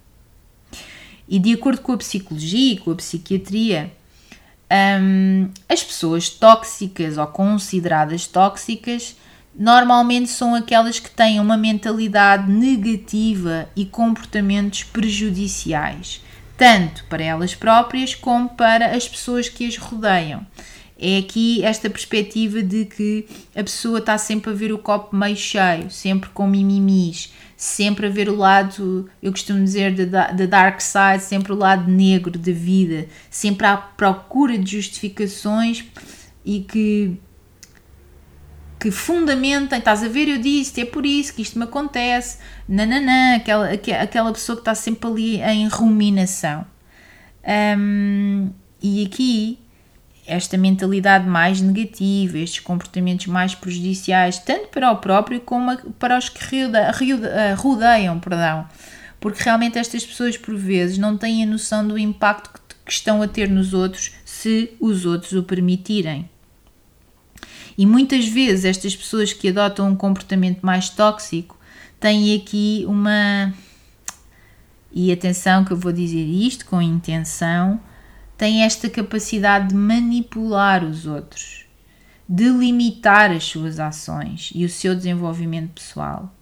E 1.27 1.37
de 1.37 1.53
acordo 1.53 1.81
com 1.81 1.91
a 1.91 1.97
psicologia 1.97 2.73
e 2.73 2.77
com 2.77 2.91
a 2.91 2.95
psiquiatria, 2.95 3.93
um, 4.71 5.49
as 5.67 5.83
pessoas 5.83 6.29
tóxicas 6.29 7.17
ou 7.17 7.27
consideradas 7.27 8.27
tóxicas 8.27 9.15
normalmente 9.55 10.29
são 10.29 10.53
aquelas 10.55 10.99
que 10.99 11.09
têm 11.09 11.39
uma 11.39 11.57
mentalidade 11.57 12.49
negativa 12.49 13.67
e 13.75 13.85
comportamentos 13.85 14.83
prejudiciais, 14.83 16.23
tanto 16.57 17.03
para 17.05 17.23
elas 17.23 17.55
próprias 17.55 18.13
como 18.13 18.49
para 18.49 18.95
as 18.95 19.07
pessoas 19.07 19.49
que 19.49 19.65
as 19.65 19.75
rodeiam. 19.75 20.45
É 21.01 21.17
aqui 21.17 21.63
esta 21.63 21.89
perspectiva 21.89 22.61
de 22.61 22.85
que 22.85 23.25
a 23.55 23.63
pessoa 23.63 23.99
está 23.99 24.17
sempre 24.17 24.51
a 24.51 24.53
ver 24.53 24.73
o 24.73 24.77
copo 24.77 25.15
meio 25.15 25.35
cheio, 25.35 25.89
sempre 25.89 26.29
com 26.29 26.45
mimimis, 26.45 27.33
sempre 27.59 28.07
a 28.07 28.09
ver 28.09 28.29
o 28.29 28.35
lado, 28.37 29.09
eu 29.21 29.33
costumo 29.33 29.61
dizer, 29.61 30.05
da 30.05 30.31
dark 30.31 30.79
side, 30.79 31.21
sempre 31.21 31.51
o 31.51 31.57
lado 31.57 31.91
negro 31.91 32.39
da 32.39 32.53
vida, 32.53 33.05
sempre 33.29 33.67
à 33.67 33.75
procura 33.75 34.57
de 34.57 34.77
justificações 34.77 35.83
e 36.45 36.61
que 36.61 37.19
que 38.79 38.91
fundamentem, 38.91 39.77
estás 39.77 40.01
a 40.01 40.07
ver, 40.07 40.29
eu 40.29 40.37
disse, 40.37 40.79
é 40.79 40.85
por 40.85 41.05
isso 41.05 41.33
que 41.33 41.41
isto 41.41 41.59
me 41.59 41.65
acontece, 41.65 42.37
nananã, 42.65 43.35
aquela, 43.35 43.69
aquela 43.69 44.31
pessoa 44.31 44.55
que 44.55 44.61
está 44.61 44.73
sempre 44.73 45.09
ali 45.09 45.41
em 45.41 45.67
ruminação. 45.67 46.65
Um, 47.77 48.51
e 48.81 49.05
aqui 49.05 49.59
esta 50.29 50.57
mentalidade 50.57 51.27
mais 51.27 51.59
negativa, 51.59 52.37
estes 52.37 52.59
comportamentos 52.59 53.25
mais 53.25 53.55
prejudiciais, 53.55 54.37
tanto 54.39 54.67
para 54.67 54.91
o 54.91 54.97
próprio 54.97 55.41
como 55.41 55.75
para 55.93 56.17
os 56.17 56.29
que 56.29 56.55
eh, 56.55 57.53
rodeiam, 57.57 58.19
perdão. 58.19 58.67
Porque 59.19 59.43
realmente 59.43 59.77
estas 59.77 60.05
pessoas, 60.05 60.37
por 60.37 60.55
vezes, 60.55 60.97
não 60.97 61.17
têm 61.17 61.43
a 61.43 61.47
noção 61.47 61.85
do 61.85 61.97
impacto 61.97 62.75
que 62.85 62.91
estão 62.91 63.21
a 63.21 63.27
ter 63.27 63.49
nos 63.49 63.73
outros 63.73 64.11
se 64.23 64.71
os 64.79 65.05
outros 65.05 65.33
o 65.33 65.43
permitirem. 65.43 66.29
E 67.77 67.85
muitas 67.85 68.27
vezes 68.27 68.65
estas 68.65 68.95
pessoas 68.95 69.33
que 69.33 69.49
adotam 69.49 69.89
um 69.89 69.95
comportamento 69.95 70.61
mais 70.61 70.89
tóxico 70.89 71.57
têm 71.99 72.35
aqui 72.35 72.83
uma. 72.87 73.53
E 74.91 75.11
atenção 75.11 75.63
que 75.63 75.71
eu 75.71 75.77
vou 75.77 75.91
dizer 75.91 76.25
isto 76.25 76.65
com 76.65 76.81
intenção, 76.81 77.79
tem 78.39 78.63
esta 78.63 78.89
capacidade 78.89 79.67
de 79.67 79.75
manipular 79.75 80.81
os 80.81 81.05
outros, 81.05 81.65
de 82.27 82.47
limitar 82.47 83.31
as 83.31 83.43
suas 83.43 83.81
ações 83.81 84.49
e 84.55 84.63
o 84.63 84.69
seu 84.69 84.95
desenvolvimento 84.95 85.73
pessoal, 85.73 86.33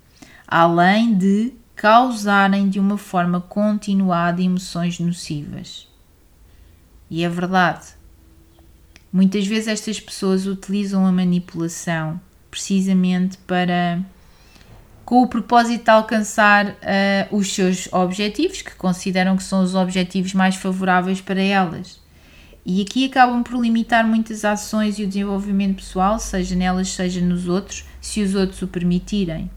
além 0.48 1.18
de 1.18 1.54
causarem 1.76 2.70
de 2.70 2.80
uma 2.80 3.00
forma 3.00 3.42
continuada 3.42 4.44
emoções 4.44 5.00
nocivas. 5.00 5.88
E 7.10 7.24
é 7.24 7.30
verdade. 7.30 7.88
Muitas 9.12 9.48
vezes 9.48 9.68
estas 9.68 10.00
pessoas 10.00 10.46
utilizam 10.46 11.04
a 11.04 11.12
manipulação 11.12 12.22
precisamente 12.52 13.40
para 13.40 14.06
com 15.08 15.22
o 15.22 15.28
propósito 15.28 15.86
de 15.86 15.90
alcançar 15.90 16.66
uh, 16.68 16.76
os 17.32 17.56
seus 17.56 17.88
objetivos, 17.94 18.62
que 18.62 18.76
consideram 18.76 19.38
que 19.38 19.44
são 19.44 19.64
os 19.64 19.74
objetivos 19.74 20.34
mais 20.34 20.56
favoráveis 20.58 21.22
para 21.22 21.42
elas. 21.42 22.02
E 22.66 22.82
aqui 22.82 23.06
acabam 23.06 23.42
por 23.42 23.58
limitar 23.58 24.06
muitas 24.06 24.44
ações 24.44 25.00
e 25.00 25.06
o 25.06 25.08
desenvolvimento 25.08 25.78
pessoal, 25.78 26.20
seja 26.20 26.58
nelas, 26.58 26.90
seja 26.90 27.22
nos 27.22 27.48
outros, 27.48 27.86
se 28.02 28.22
os 28.22 28.36
outros 28.36 28.62
o 28.62 28.68
permitirem. 28.68 29.50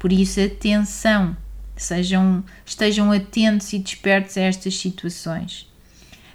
Por 0.00 0.10
isso, 0.10 0.40
atenção, 0.40 1.36
sejam, 1.76 2.42
estejam 2.66 3.12
atentos 3.12 3.72
e 3.72 3.78
despertos 3.78 4.36
a 4.36 4.40
estas 4.40 4.76
situações. 4.76 5.70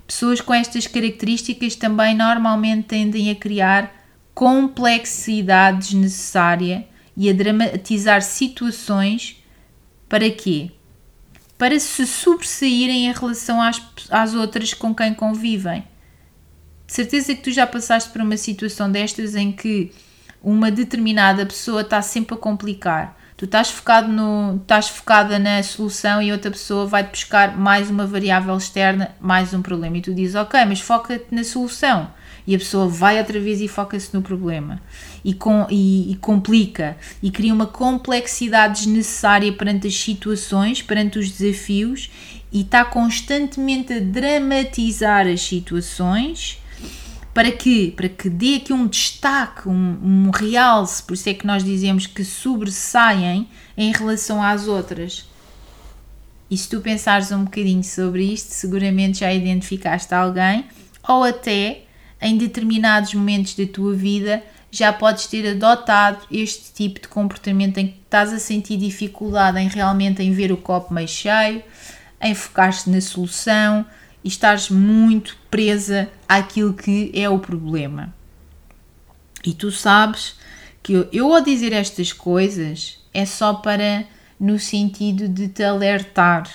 Pessoas 0.07 0.39
com 0.39 0.53
estas 0.53 0.87
características 0.87 1.75
também 1.75 2.15
normalmente 2.15 2.83
tendem 2.83 3.29
a 3.29 3.35
criar 3.35 3.91
complexidade 4.33 5.79
desnecessária 5.79 6.87
e 7.17 7.31
a 7.31 7.33
dramatizar 7.33 8.21
situações 8.21 9.43
para 10.07 10.29
quê? 10.29 10.69
Para 11.57 11.79
se 11.79 12.05
sobressaírem 12.05 13.07
em 13.07 13.11
relação 13.11 13.59
às, 13.59 13.81
às 14.11 14.35
outras 14.35 14.75
com 14.75 14.93
quem 14.93 15.15
convivem. 15.15 15.83
De 16.85 16.93
certeza 16.93 17.33
que 17.33 17.41
tu 17.41 17.51
já 17.51 17.65
passaste 17.65 18.11
por 18.11 18.21
uma 18.21 18.37
situação 18.37 18.91
destas 18.91 19.35
em 19.35 19.51
que 19.51 19.91
uma 20.43 20.69
determinada 20.69 21.43
pessoa 21.43 21.81
está 21.81 22.03
sempre 22.03 22.35
a 22.35 22.37
complicar. 22.37 23.17
Tu 23.35 23.45
estás 23.45 23.69
focado 23.69 24.07
no, 24.07 24.57
estás 24.57 24.87
focada 24.87 25.37
na 25.39 25.61
solução 25.63 26.21
e 26.21 26.31
outra 26.31 26.51
pessoa 26.51 26.85
vai-te 26.85 27.09
buscar 27.09 27.57
mais 27.57 27.89
uma 27.89 28.05
variável 28.05 28.55
externa, 28.55 29.15
mais 29.19 29.53
um 29.53 29.61
problema. 29.61 29.97
E 29.97 30.01
tu 30.01 30.13
dizes, 30.13 30.35
ok, 30.35 30.63
mas 30.65 30.79
foca-te 30.79 31.33
na 31.33 31.43
solução 31.43 32.11
e 32.45 32.55
a 32.55 32.57
pessoa 32.57 32.87
vai 32.87 33.19
outra 33.19 33.39
vez 33.39 33.59
e 33.59 33.67
foca-se 33.67 34.13
no 34.13 34.21
problema 34.21 34.81
e, 35.27 35.33
com, 35.33 35.67
e, 35.69 36.13
e, 36.13 36.15
complica 36.15 36.95
e 37.21 37.29
cria 37.29 37.53
uma 37.53 37.65
complexidade 37.65 38.85
desnecessária 38.85 39.51
perante 39.51 39.85
as 39.85 39.93
situações, 39.93 40.81
perante 40.81 41.19
os 41.19 41.29
desafios 41.29 42.09
e 42.49 42.61
está 42.61 42.85
constantemente 42.85 43.91
a 43.91 43.99
dramatizar 43.99 45.27
as 45.27 45.41
situações 45.41 46.59
para 47.33 47.51
que, 47.51 47.91
para 47.91 48.07
que 48.07 48.29
dê 48.29 48.55
aqui 48.55 48.71
um 48.71 48.87
destaque, 48.87 49.67
um, 49.67 49.97
um 50.01 50.31
realce, 50.33 51.03
por 51.03 51.13
isso 51.13 51.27
é 51.27 51.33
que 51.33 51.45
nós 51.45 51.61
dizemos 51.61 52.07
que 52.07 52.23
sobressaem 52.23 53.49
em 53.75 53.91
relação 53.91 54.41
às 54.41 54.65
outras. 54.65 55.27
E 56.49 56.57
se 56.57 56.69
tu 56.69 56.79
pensares 56.79 57.33
um 57.33 57.43
bocadinho 57.43 57.83
sobre 57.83 58.23
isto, 58.23 58.53
seguramente 58.53 59.19
já 59.19 59.33
identificaste 59.33 60.13
alguém, 60.13 60.63
ou 61.05 61.25
até 61.25 61.81
em 62.21 62.37
determinados 62.37 63.13
momentos 63.13 63.55
da 63.55 63.65
tua 63.65 63.93
vida 63.93 64.41
já 64.71 64.91
podes 64.91 65.27
ter 65.27 65.49
adotado 65.49 66.25
este 66.31 66.73
tipo 66.73 66.99
de 67.01 67.07
comportamento 67.07 67.77
em 67.77 67.87
que 67.87 67.99
estás 68.03 68.33
a 68.33 68.39
sentir 68.39 68.77
dificuldade 68.77 69.59
em 69.59 69.67
realmente 69.67 70.21
em 70.21 70.31
ver 70.31 70.51
o 70.51 70.57
copo 70.57 70.93
meio 70.93 71.07
cheio, 71.07 71.63
em 72.21 72.35
focar-te 72.35 72.89
na 72.89 72.99
solução 72.99 73.85
e 74.23 74.27
estás 74.27 74.69
muito 74.69 75.37
presa 75.49 76.09
àquilo 76.27 76.73
que 76.73 77.11
é 77.13 77.29
o 77.29 77.39
problema. 77.39 78.13
E 79.45 79.53
tu 79.53 79.71
sabes 79.71 80.35
que 80.83 80.93
eu, 80.93 81.07
eu 81.11 81.33
ao 81.33 81.41
dizer 81.41 81.73
estas 81.73 82.11
coisas 82.11 82.99
é 83.13 83.25
só 83.25 83.53
para 83.53 84.05
no 84.39 84.59
sentido 84.59 85.27
de 85.27 85.47
te 85.47 85.63
alertar 85.63 86.47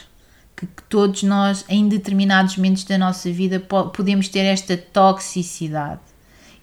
que 0.57 0.83
todos 0.89 1.25
nós, 1.25 1.65
em 1.69 1.89
determinados 1.89 2.57
momentos 2.57 2.85
da 2.85 2.97
nossa 2.97 3.31
vida, 3.33 3.59
podemos 3.59 4.29
ter 4.29 4.41
esta 4.41 4.77
toxicidade. 4.77 6.01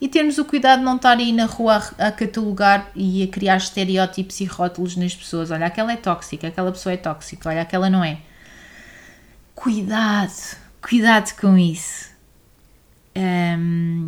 E 0.01 0.07
termos 0.07 0.37
o 0.37 0.45
cuidado 0.45 0.79
de 0.79 0.85
não 0.85 0.95
estar 0.95 1.17
aí 1.17 1.33
na 1.33 1.45
rua 1.45 1.83
a, 1.97 2.11
catalogar 2.11 2.89
e 2.95 3.21
a 3.23 3.27
criar 3.27 3.57
estereótipos 3.57 4.39
e 4.39 4.45
rótulos 4.45 4.95
nas 4.95 5.13
pessoas. 5.13 5.51
Olha, 5.51 5.65
aquela 5.65 5.91
é 5.91 5.97
tóxica, 5.97 6.47
aquela 6.47 6.71
pessoa 6.71 6.93
é 6.93 6.97
tóxica, 6.97 7.49
olha, 7.49 7.61
aquela 7.61 7.89
não 7.89 8.03
é. 8.03 8.19
Cuidado, 9.53 10.57
cuidado 10.81 11.35
com 11.39 11.57
isso. 11.57 12.09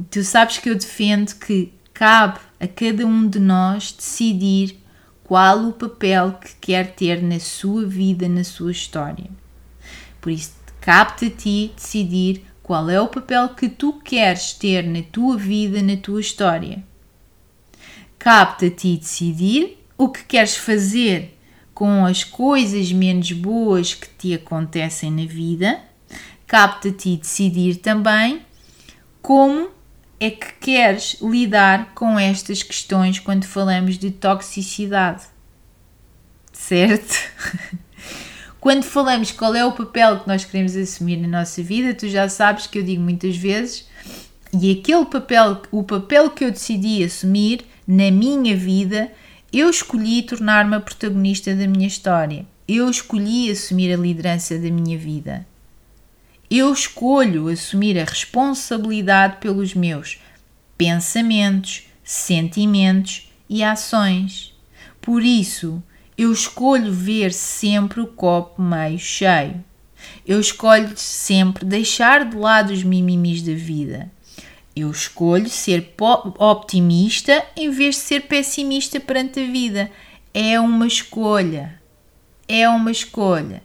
tu 0.09 0.23
sabes 0.23 0.59
que 0.59 0.69
eu 0.69 0.75
defendo 0.75 1.35
que 1.35 1.73
cabe 1.93 2.39
a 2.57 2.67
cada 2.67 3.05
um 3.05 3.27
de 3.27 3.39
nós 3.39 3.91
decidir 3.91 4.79
qual 5.25 5.67
o 5.67 5.73
papel 5.73 6.33
que 6.33 6.55
quer 6.59 6.95
ter 6.95 7.21
na 7.21 7.39
sua 7.39 7.85
vida, 7.85 8.29
na 8.29 8.43
sua 8.43 8.71
história. 8.71 9.29
Por 10.21 10.31
isso, 10.31 10.53
cabe-te 10.79 11.25
a 11.25 11.29
ti 11.29 11.73
decidir 11.75 12.45
qual 12.71 12.89
é 12.89 13.01
o 13.01 13.09
papel 13.09 13.49
que 13.49 13.67
tu 13.67 13.91
queres 13.99 14.53
ter 14.53 14.87
na 14.87 15.01
tua 15.01 15.35
vida, 15.35 15.81
na 15.81 15.97
tua 15.97 16.21
história. 16.21 16.81
Cabe-te 18.17 18.65
a 18.67 18.71
ti 18.71 18.95
decidir 18.95 19.77
o 19.97 20.07
que 20.07 20.23
queres 20.23 20.55
fazer 20.55 21.37
com 21.73 22.05
as 22.05 22.23
coisas 22.23 22.89
menos 22.93 23.29
boas 23.33 23.93
que 23.93 24.07
te 24.07 24.33
acontecem 24.33 25.11
na 25.11 25.25
vida. 25.25 25.81
Capta 26.47 26.87
a 26.87 26.93
ti 26.93 27.17
decidir 27.17 27.75
também 27.75 28.41
como 29.21 29.69
é 30.17 30.29
que 30.29 30.53
queres 30.53 31.17
lidar 31.21 31.93
com 31.93 32.17
estas 32.17 32.63
questões 32.63 33.19
quando 33.19 33.43
falamos 33.43 33.97
de 33.97 34.11
toxicidade. 34.11 35.23
Certo? 36.53 37.17
Quando 38.61 38.83
falamos 38.83 39.31
qual 39.31 39.55
é 39.55 39.65
o 39.65 39.71
papel 39.71 40.19
que 40.19 40.27
nós 40.27 40.45
queremos 40.45 40.75
assumir 40.75 41.17
na 41.17 41.39
nossa 41.39 41.63
vida, 41.63 41.95
tu 41.95 42.07
já 42.07 42.29
sabes 42.29 42.67
que 42.67 42.77
eu 42.77 42.83
digo 42.83 43.01
muitas 43.01 43.35
vezes, 43.35 43.89
e 44.53 44.71
aquele 44.71 45.05
papel, 45.05 45.63
o 45.71 45.81
papel 45.81 46.29
que 46.29 46.45
eu 46.45 46.51
decidi 46.51 47.03
assumir 47.03 47.65
na 47.87 48.11
minha 48.11 48.55
vida, 48.55 49.11
eu 49.51 49.67
escolhi 49.67 50.21
tornar-me 50.21 50.75
a 50.75 50.79
protagonista 50.79 51.55
da 51.55 51.65
minha 51.65 51.87
história. 51.87 52.45
Eu 52.67 52.87
escolhi 52.87 53.49
assumir 53.49 53.91
a 53.91 53.97
liderança 53.97 54.55
da 54.59 54.69
minha 54.69 54.95
vida. 54.95 55.43
Eu 56.47 56.71
escolho 56.71 57.47
assumir 57.47 57.97
a 57.97 58.03
responsabilidade 58.03 59.37
pelos 59.37 59.73
meus 59.73 60.19
pensamentos, 60.77 61.87
sentimentos 62.03 63.27
e 63.49 63.63
ações. 63.63 64.53
Por 65.01 65.23
isso, 65.23 65.81
eu 66.17 66.31
escolho 66.31 66.91
ver 66.91 67.33
sempre 67.33 68.01
o 68.01 68.07
copo 68.07 68.61
meio 68.61 68.99
cheio. 68.99 69.63
Eu 70.25 70.39
escolho 70.39 70.91
sempre 70.95 71.65
deixar 71.65 72.25
de 72.25 72.35
lado 72.35 72.73
os 72.73 72.83
mimimis 72.83 73.41
da 73.41 73.53
vida. 73.53 74.11
Eu 74.75 74.89
escolho 74.89 75.49
ser 75.49 75.93
optimista 76.37 77.43
em 77.55 77.69
vez 77.69 77.95
de 77.95 78.01
ser 78.01 78.21
pessimista 78.21 78.99
perante 78.99 79.39
a 79.39 79.45
vida. 79.45 79.91
É 80.33 80.59
uma 80.59 80.87
escolha. 80.87 81.79
É 82.47 82.67
uma 82.69 82.91
escolha. 82.91 83.61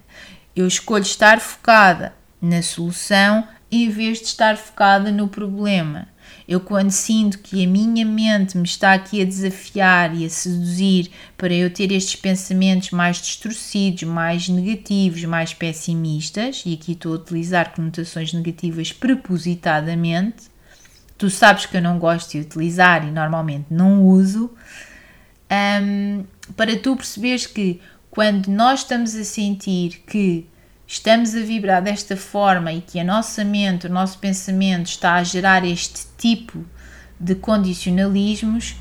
Eu 0.55 0.67
escolho 0.67 1.03
estar 1.03 1.39
focada 1.39 2.13
na 2.41 2.61
solução 2.61 3.47
em 3.71 3.89
vez 3.89 4.19
de 4.19 4.25
estar 4.25 4.57
focada 4.57 5.11
no 5.11 5.27
problema. 5.27 6.07
Eu, 6.47 6.61
quando 6.61 6.91
sinto 6.91 7.39
que 7.39 7.65
a 7.65 7.67
minha 7.67 8.05
mente 8.05 8.57
me 8.57 8.63
está 8.63 8.93
aqui 8.93 9.21
a 9.21 9.25
desafiar 9.25 10.15
e 10.15 10.25
a 10.25 10.29
seduzir 10.29 11.11
para 11.37 11.53
eu 11.53 11.69
ter 11.69 11.91
estes 11.91 12.15
pensamentos 12.15 12.91
mais 12.91 13.17
distorcidos, 13.17 14.03
mais 14.03 14.47
negativos, 14.47 15.23
mais 15.25 15.53
pessimistas, 15.53 16.63
e 16.65 16.73
aqui 16.73 16.93
estou 16.93 17.13
a 17.13 17.15
utilizar 17.17 17.75
conotações 17.75 18.31
negativas 18.31 18.93
propositadamente, 18.93 20.45
tu 21.17 21.29
sabes 21.29 21.65
que 21.65 21.75
eu 21.75 21.81
não 21.81 21.99
gosto 21.99 22.31
de 22.31 22.39
utilizar 22.39 23.05
e 23.05 23.11
normalmente 23.11 23.65
não 23.69 24.05
uso, 24.05 24.49
um, 25.51 26.23
para 26.55 26.77
tu 26.77 26.95
perceberes 26.95 27.45
que 27.45 27.81
quando 28.09 28.47
nós 28.47 28.81
estamos 28.81 29.15
a 29.15 29.23
sentir 29.25 30.03
que 30.07 30.47
estamos 30.87 31.35
a 31.35 31.41
vibrar 31.41 31.83
desta 31.83 32.15
forma 32.15 32.71
e 32.71 32.79
que 32.79 32.97
a 32.97 33.03
nossa 33.03 33.43
mente, 33.43 33.87
o 33.87 33.91
nosso 33.91 34.17
pensamento 34.19 34.87
está 34.87 35.15
a 35.15 35.23
gerar 35.23 35.65
este 35.65 36.07
tipo 36.17 36.65
de 37.19 37.35
condicionalismos, 37.35 38.77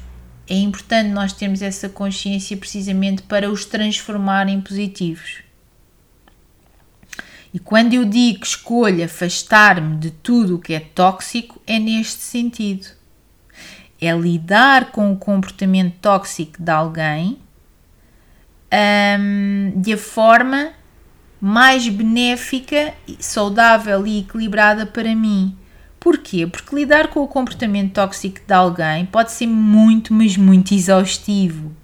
é 0.49 0.55
importante 0.55 1.11
nós 1.11 1.33
termos 1.33 1.61
essa 1.61 1.88
consciência 1.88 2.57
precisamente 2.57 3.23
para 3.23 3.51
os 3.51 3.64
transformar 3.64 4.49
em 4.49 4.61
positivos. 4.61 5.42
E 7.53 7.59
quando 7.59 7.95
eu 7.95 8.05
digo 8.05 8.40
que 8.40 8.47
escolho 8.47 9.05
afastar-me 9.05 9.97
de 9.97 10.11
tudo 10.11 10.57
o 10.57 10.59
que 10.61 10.75
é 10.75 10.81
tóxico, 10.81 11.61
é 11.66 11.79
neste 11.79 12.23
sentido. 12.23 12.87
É 14.01 14.12
lidar 14.12 14.92
com 14.92 15.11
o 15.11 15.16
comportamento 15.16 15.97
tóxico 16.01 16.62
de 16.62 16.71
alguém 16.71 17.38
um, 19.19 19.81
de 19.81 19.95
a 19.95 19.99
forma 19.99 20.73
mais 21.40 21.88
benéfica, 21.88 22.94
saudável 23.18 24.07
e 24.07 24.20
equilibrada 24.20 24.87
para 24.87 25.14
mim. 25.14 25.57
Porquê? 25.99 26.46
Porque 26.46 26.75
lidar 26.75 27.09
com 27.09 27.20
o 27.20 27.29
comportamento 27.29 27.94
tóxico 27.94 28.40
de 28.46 28.55
alguém 28.55 29.07
pode 29.07 29.33
ser 29.33 29.46
muito, 29.46 30.14
mas 30.14 30.37
muito 30.37 30.72
exaustivo. 30.72 31.75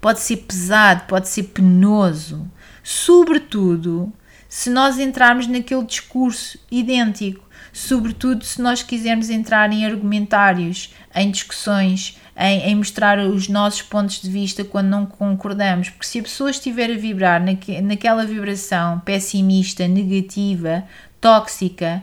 Pode 0.00 0.20
ser 0.20 0.38
pesado, 0.38 1.04
pode 1.06 1.28
ser 1.28 1.44
penoso. 1.44 2.50
Sobretudo 2.82 4.12
se 4.48 4.70
nós 4.70 4.98
entrarmos 4.98 5.46
naquele 5.46 5.84
discurso 5.84 6.58
idêntico. 6.70 7.46
Sobretudo 7.72 8.44
se 8.44 8.62
nós 8.62 8.82
quisermos 8.82 9.28
entrar 9.28 9.70
em 9.72 9.84
argumentários, 9.84 10.94
em 11.14 11.30
discussões, 11.30 12.16
em, 12.38 12.70
em, 12.70 12.74
mostrar 12.76 13.18
os 13.18 13.48
nossos 13.48 13.82
pontos 13.82 14.22
de 14.22 14.30
vista 14.30 14.64
quando 14.64 14.86
não 14.86 15.04
concordamos, 15.04 15.90
porque 15.90 16.06
se 16.06 16.20
a 16.20 16.22
pessoa 16.22 16.50
estiver 16.50 16.90
a 16.90 16.96
vibrar 16.96 17.42
naque, 17.42 17.80
naquela 17.80 18.24
vibração 18.24 19.00
pessimista, 19.00 19.88
negativa, 19.88 20.84
tóxica, 21.20 22.02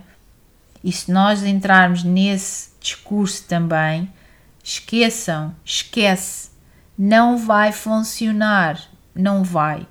e 0.84 0.92
se 0.92 1.10
nós 1.12 1.42
entrarmos 1.44 2.04
nesse 2.04 2.70
discurso 2.82 3.46
também, 3.48 4.12
esqueçam, 4.62 5.56
esquece, 5.64 6.50
não 6.98 7.38
vai 7.38 7.72
funcionar, 7.72 8.80
não 9.16 9.42
vai. 9.44 9.88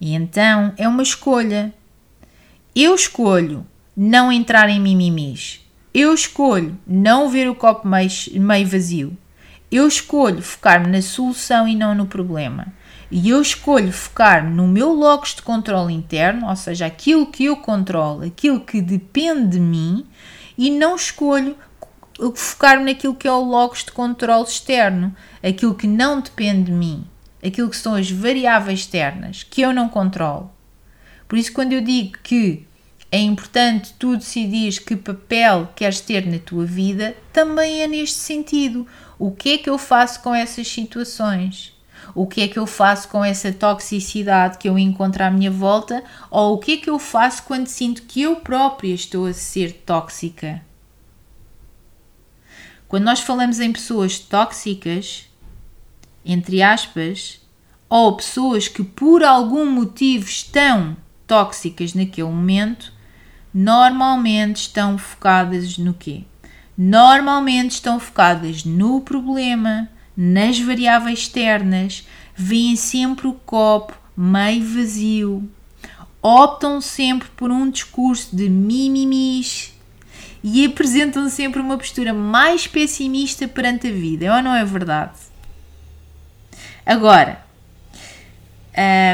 E 0.00 0.14
então 0.14 0.72
é 0.76 0.86
uma 0.86 1.02
escolha. 1.02 1.74
Eu 2.74 2.94
escolho 2.94 3.66
não 3.96 4.30
entrar 4.30 4.68
em 4.68 4.80
mimimis. 4.80 5.60
Eu 5.92 6.14
escolho 6.14 6.78
não 6.86 7.28
ver 7.28 7.50
o 7.50 7.54
copo 7.54 7.88
meio, 7.88 8.10
meio 8.34 8.66
vazio. 8.68 9.16
Eu 9.70 9.86
escolho 9.86 10.42
focar-me 10.42 10.88
na 10.88 11.02
solução 11.02 11.68
e 11.68 11.74
não 11.74 11.94
no 11.94 12.06
problema. 12.06 12.72
E 13.10 13.28
eu 13.30 13.40
escolho 13.40 13.92
focar 13.92 14.48
no 14.48 14.66
meu 14.66 14.92
logos 14.92 15.34
de 15.34 15.42
controle 15.42 15.94
interno, 15.94 16.48
ou 16.48 16.56
seja, 16.56 16.86
aquilo 16.86 17.26
que 17.26 17.44
eu 17.46 17.56
controlo, 17.56 18.24
aquilo 18.24 18.60
que 18.60 18.80
depende 18.80 19.52
de 19.52 19.60
mim, 19.60 20.06
e 20.56 20.70
não 20.70 20.96
escolho 20.96 21.56
focar-me 22.34 22.84
naquilo 22.84 23.14
que 23.14 23.28
é 23.28 23.32
o 23.32 23.44
logos 23.44 23.84
de 23.84 23.92
controle 23.92 24.44
externo, 24.44 25.14
aquilo 25.42 25.74
que 25.74 25.86
não 25.86 26.20
depende 26.20 26.64
de 26.64 26.72
mim, 26.72 27.06
aquilo 27.44 27.70
que 27.70 27.76
são 27.76 27.94
as 27.94 28.10
variáveis 28.10 28.80
externas 28.80 29.42
que 29.42 29.62
eu 29.62 29.72
não 29.72 29.88
controlo. 29.88 30.50
Por 31.26 31.38
isso, 31.38 31.52
quando 31.52 31.72
eu 31.72 31.80
digo 31.80 32.18
que 32.22 32.66
é 33.10 33.18
importante 33.18 33.94
tu 33.98 34.16
decidires 34.16 34.78
que 34.78 34.96
papel 34.96 35.68
queres 35.74 36.00
ter 36.00 36.26
na 36.26 36.38
tua 36.38 36.66
vida, 36.66 37.16
também 37.32 37.82
é 37.82 37.86
neste 37.86 38.18
sentido. 38.18 38.86
O 39.18 39.32
que 39.32 39.54
é 39.54 39.58
que 39.58 39.68
eu 39.68 39.76
faço 39.76 40.22
com 40.22 40.34
essas 40.34 40.68
situações? 40.68 41.76
O 42.14 42.26
que 42.26 42.40
é 42.40 42.48
que 42.48 42.58
eu 42.58 42.66
faço 42.66 43.08
com 43.08 43.24
essa 43.24 43.52
toxicidade 43.52 44.58
que 44.58 44.68
eu 44.68 44.78
encontro 44.78 45.24
à 45.24 45.30
minha 45.30 45.50
volta? 45.50 46.04
Ou 46.30 46.54
o 46.54 46.58
que 46.58 46.72
é 46.72 46.76
que 46.76 46.88
eu 46.88 46.98
faço 46.98 47.42
quando 47.42 47.66
sinto 47.66 48.02
que 48.02 48.22
eu 48.22 48.36
própria 48.36 48.94
estou 48.94 49.26
a 49.26 49.32
ser 49.32 49.72
tóxica? 49.84 50.62
Quando 52.86 53.04
nós 53.04 53.20
falamos 53.20 53.60
em 53.60 53.72
pessoas 53.72 54.18
tóxicas, 54.18 55.28
entre 56.24 56.62
aspas, 56.62 57.40
ou 57.88 58.16
pessoas 58.16 58.68
que 58.68 58.84
por 58.84 59.24
algum 59.24 59.66
motivo 59.66 60.26
estão 60.26 60.96
tóxicas 61.26 61.92
naquele 61.92 62.28
momento, 62.28 62.92
normalmente 63.52 64.56
estão 64.56 64.96
focadas 64.96 65.76
no 65.76 65.92
quê? 65.92 66.24
Normalmente 66.78 67.72
estão 67.72 67.98
focadas 67.98 68.64
no 68.64 69.00
problema, 69.00 69.88
nas 70.16 70.60
variáveis 70.60 71.18
externas, 71.18 72.06
veem 72.36 72.76
sempre 72.76 73.26
o 73.26 73.32
copo 73.32 73.98
meio 74.16 74.64
vazio, 74.64 75.50
optam 76.22 76.80
sempre 76.80 77.28
por 77.36 77.50
um 77.50 77.68
discurso 77.68 78.34
de 78.34 78.48
mimimis 78.48 79.74
e 80.42 80.64
apresentam 80.64 81.28
sempre 81.28 81.60
uma 81.60 81.76
postura 81.76 82.14
mais 82.14 82.68
pessimista 82.68 83.48
perante 83.48 83.88
a 83.88 83.92
vida, 83.92 84.32
ou 84.36 84.40
não 84.40 84.54
é 84.54 84.64
verdade? 84.64 85.18
Agora, 86.86 87.44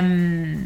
hum, 0.03 0.65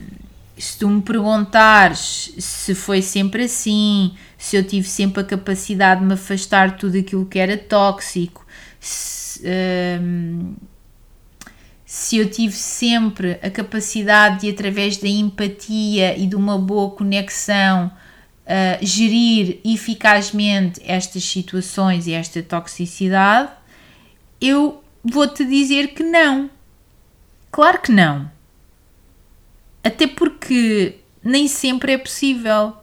se 0.58 0.78
tu 0.78 0.88
me 0.88 1.00
perguntares 1.00 2.34
se 2.38 2.74
foi 2.74 3.00
sempre 3.02 3.44
assim, 3.44 4.16
se 4.38 4.56
eu 4.56 4.64
tive 4.64 4.88
sempre 4.88 5.20
a 5.20 5.24
capacidade 5.24 6.00
de 6.00 6.06
me 6.06 6.14
afastar 6.14 6.70
de 6.70 6.78
tudo 6.78 6.96
aquilo 6.96 7.26
que 7.26 7.40
era 7.40 7.58
tóxico, 7.58 8.46
se, 8.78 9.42
um, 10.00 10.54
se 11.84 12.18
eu 12.18 12.30
tive 12.30 12.54
sempre 12.54 13.32
a 13.42 13.50
capacidade 13.50 14.42
de, 14.42 14.50
através 14.50 14.96
da 14.96 15.08
empatia 15.08 16.16
e 16.16 16.24
de 16.24 16.36
uma 16.36 16.56
boa 16.56 16.92
conexão, 16.92 17.88
uh, 17.88 18.78
gerir 18.80 19.58
eficazmente 19.64 20.80
estas 20.84 21.24
situações 21.24 22.06
e 22.06 22.12
esta 22.12 22.40
toxicidade, 22.40 23.50
eu 24.40 24.84
vou-te 25.02 25.44
dizer 25.44 25.88
que 25.88 26.04
não. 26.04 26.48
Claro 27.50 27.80
que 27.80 27.90
não. 27.90 28.30
Até 29.82 30.06
porque 30.06 30.96
nem 31.24 31.48
sempre 31.48 31.92
é 31.92 31.98
possível 31.98 32.74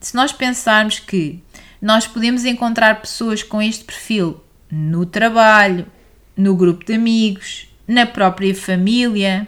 se 0.00 0.14
nós 0.14 0.32
pensarmos 0.32 0.98
que 0.98 1.42
nós 1.80 2.06
podemos 2.06 2.44
encontrar 2.44 3.00
pessoas 3.00 3.42
com 3.42 3.60
este 3.62 3.84
perfil 3.84 4.40
no 4.70 5.06
trabalho, 5.06 5.86
no 6.36 6.54
grupo 6.56 6.84
de 6.84 6.94
amigos, 6.94 7.68
na 7.86 8.06
própria 8.06 8.54
família, 8.54 9.46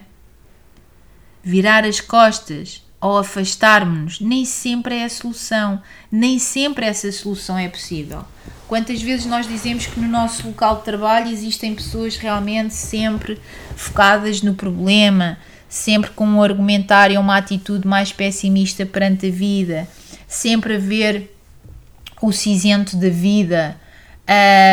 virar 1.43 1.85
as 1.85 1.99
costas 1.99 2.83
ou 2.99 3.17
afastarmos-nos, 3.17 4.19
nem 4.19 4.45
sempre 4.45 4.95
é 4.95 5.05
a 5.05 5.09
solução, 5.09 5.81
nem 6.11 6.37
sempre 6.37 6.85
essa 6.85 7.11
solução 7.11 7.57
é 7.57 7.67
possível. 7.67 8.23
Quantas 8.67 9.01
vezes 9.01 9.25
nós 9.25 9.47
dizemos 9.47 9.87
que 9.87 9.99
no 9.99 10.07
nosso 10.07 10.47
local 10.47 10.77
de 10.77 10.83
trabalho 10.83 11.29
existem 11.29 11.75
pessoas 11.75 12.15
realmente 12.15 12.73
sempre 12.73 13.39
focadas 13.75 14.41
no 14.41 14.53
problema, 14.53 15.37
sempre 15.67 16.11
com 16.11 16.25
um 16.25 16.41
argumentário 16.41 17.17
ou 17.17 17.23
uma 17.23 17.37
atitude 17.37 17.87
mais 17.87 18.11
pessimista 18.11 18.85
perante 18.85 19.27
a 19.27 19.31
vida, 19.31 19.87
sempre 20.31 20.75
a 20.75 20.79
ver 20.79 21.35
o 22.21 22.31
cinzento 22.31 22.95
da 22.95 23.09
vida, 23.09 23.75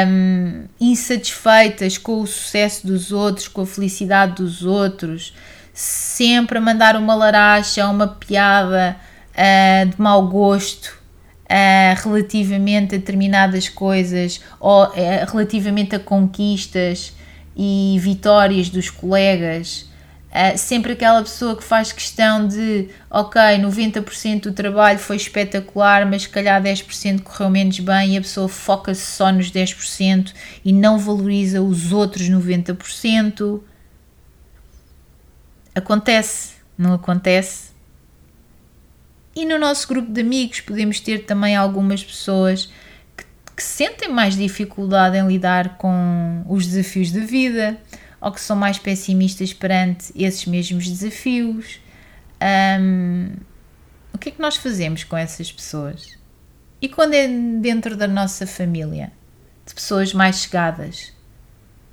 um, 0.06 0.66
insatisfeitas 0.80 1.98
com 1.98 2.20
o 2.20 2.26
sucesso 2.28 2.86
dos 2.86 3.11
outros, 3.11 3.48
com 3.48 3.62
a 3.62 3.66
felicidade 3.66 4.36
dos 4.36 4.64
outros, 4.64 5.34
sempre 5.74 6.59
a 6.59 6.61
mandar 6.61 6.94
uma 6.94 7.12
laracha, 7.12 7.88
uma 7.88 8.06
piada 8.06 8.96
uh, 9.34 9.88
de 9.88 10.00
mau 10.00 10.28
gosto 10.28 10.96
uh, 11.46 12.02
relativamente 12.04 12.94
a 12.94 12.98
determinadas 12.98 13.68
coisas 13.68 14.40
ou 14.61 14.84
uh, 14.84 14.92
relativamente 15.28 15.96
a 15.96 15.98
conquistas 15.98 17.12
e 17.56 17.98
vitórias 18.00 18.68
dos 18.68 18.90
colegas. 18.90 19.88
Sempre 20.57 20.93
aquela 20.93 21.20
pessoa 21.20 21.57
que 21.57 21.64
faz 21.64 21.91
questão 21.91 22.47
de, 22.47 22.89
ok, 23.11 23.41
90% 23.41 24.43
do 24.43 24.53
trabalho 24.53 24.97
foi 24.97 25.16
espetacular, 25.16 26.07
mas 26.07 26.22
se 26.22 26.28
calhar 26.28 26.62
10% 26.62 27.22
correu 27.22 27.51
menos 27.51 27.80
bem 27.80 28.14
e 28.14 28.18
a 28.18 28.20
pessoa 28.20 28.49
foca-se 28.49 29.01
só 29.01 29.32
nos 29.32 29.51
10% 29.51 30.32
e 30.64 30.72
não 30.72 30.97
valoriza 30.97 31.61
os 31.61 31.93
outros 31.93 32.28
90%. 32.30 33.61
Acontece, 35.74 36.53
não 36.78 36.93
acontece? 36.93 37.72
E 39.34 39.45
no 39.45 39.59
nosso 39.59 39.89
grupo 39.89 40.12
de 40.12 40.20
amigos 40.20 40.61
podemos 40.61 41.01
ter 41.01 41.24
também 41.24 41.57
algumas 41.57 42.05
pessoas 42.05 42.70
que, 43.16 43.24
que 43.57 43.62
sentem 43.62 44.09
mais 44.09 44.36
dificuldade 44.36 45.16
em 45.16 45.26
lidar 45.26 45.78
com 45.78 46.45
os 46.49 46.64
desafios 46.64 47.11
da 47.11 47.20
vida 47.20 47.76
ou 48.21 48.33
que 48.33 48.41
são 48.41 48.57
mais 48.57 48.79
pessimistas 48.79 49.53
perante 49.53 50.12
esses 50.14 50.45
mesmos 50.47 50.89
desafios. 50.89 51.81
Um, 52.81 53.33
o 54.12 54.19
que 54.19 54.31
é 54.31 54.33
que 54.33 54.41
nós 54.41 54.57
fazemos 54.57 55.05
com 55.05 55.16
essas 55.16 55.53
pessoas? 55.53 56.19
E 56.81 56.89
quando 56.89 57.14
é 57.14 57.27
dentro 57.29 57.97
da 57.97 58.07
nossa 58.07 58.47
família, 58.47 59.12
de 59.66 59.75
pessoas 59.75 60.12
mais 60.12 60.41
chegadas? 60.41 61.12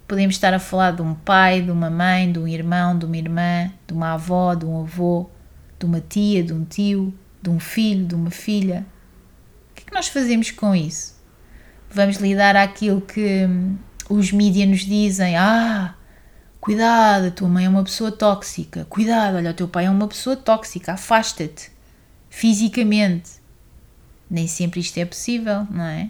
Podemos 0.08 0.36
estar 0.36 0.54
a 0.54 0.60
falar 0.60 0.92
de 0.92 1.02
um 1.02 1.16
pai, 1.16 1.62
de 1.62 1.72
uma 1.72 1.90
mãe, 1.90 2.32
de 2.32 2.40
um 2.40 2.48
irmão, 2.48 2.98
de 2.98 3.06
uma 3.06 3.18
irmã, 3.18 3.72
de 3.88 3.94
uma 3.94 4.14
avó, 4.14 4.54
de 4.54 4.66
um 4.66 4.82
avô, 4.82 5.30
de 5.80 5.86
uma 5.86 6.00
tia, 6.00 6.44
de 6.44 6.54
um 6.54 6.64
tio, 6.64 7.14
de 7.42 7.50
um 7.50 7.60
filho, 7.60 8.06
de 8.06 8.16
uma 8.16 8.30
filha. 8.30 8.86
O 9.72 9.76
que 9.76 9.84
é 9.84 9.86
que 9.88 9.94
nós 9.94 10.08
fazemos 10.08 10.52
com 10.52 10.76
isso? 10.76 11.16
Vamos 11.90 12.18
lidar 12.18 12.56
àquilo 12.56 13.02
que 13.02 13.46
hum, 13.46 13.78
os 14.10 14.32
mídias 14.32 14.70
nos 14.70 14.82
dizem: 14.82 15.36
ah, 15.36 15.96
cuidado, 16.66 17.28
a 17.28 17.32
tua 17.32 17.47
mãe 17.47 17.66
é 17.66 17.70
uma 17.70 17.84
pessoa 17.84 18.11
tóxica, 18.11 18.86
cuidado, 18.86 19.36
olha, 19.36 19.51
o 19.51 19.53
teu 19.53 19.68
pai 19.68 19.86
é 19.86 19.89
uma 19.89 20.07
pessoa 20.07 20.36
tóxica, 20.36 20.93
afasta-te 20.93 21.70
fisicamente. 22.28 23.34
Nem 24.28 24.47
sempre 24.47 24.80
isto 24.80 24.97
é 24.97 25.05
possível, 25.05 25.68
não 25.70 25.84
é? 25.84 26.09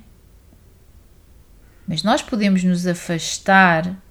Mas 1.85 2.03
nós 2.03 2.21
podemos 2.21 2.63
nos 2.63 2.87
afastar 2.87 4.01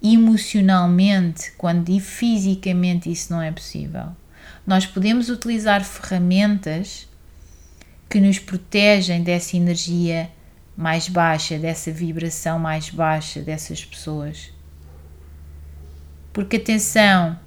emocionalmente 0.00 1.50
quando 1.58 1.98
fisicamente 1.98 3.10
isso 3.10 3.32
não 3.32 3.42
é 3.42 3.50
possível. 3.50 4.14
Nós 4.64 4.86
podemos 4.86 5.28
utilizar 5.28 5.84
ferramentas 5.84 7.08
que 8.08 8.20
nos 8.20 8.38
protegem 8.38 9.24
dessa 9.24 9.56
energia 9.56 10.30
mais 10.76 11.08
baixa, 11.08 11.58
dessa 11.58 11.90
vibração 11.90 12.60
mais 12.60 12.90
baixa 12.90 13.40
dessas 13.40 13.84
pessoas. 13.84 14.52
Porque 16.32 16.56
atenção, 16.56 17.38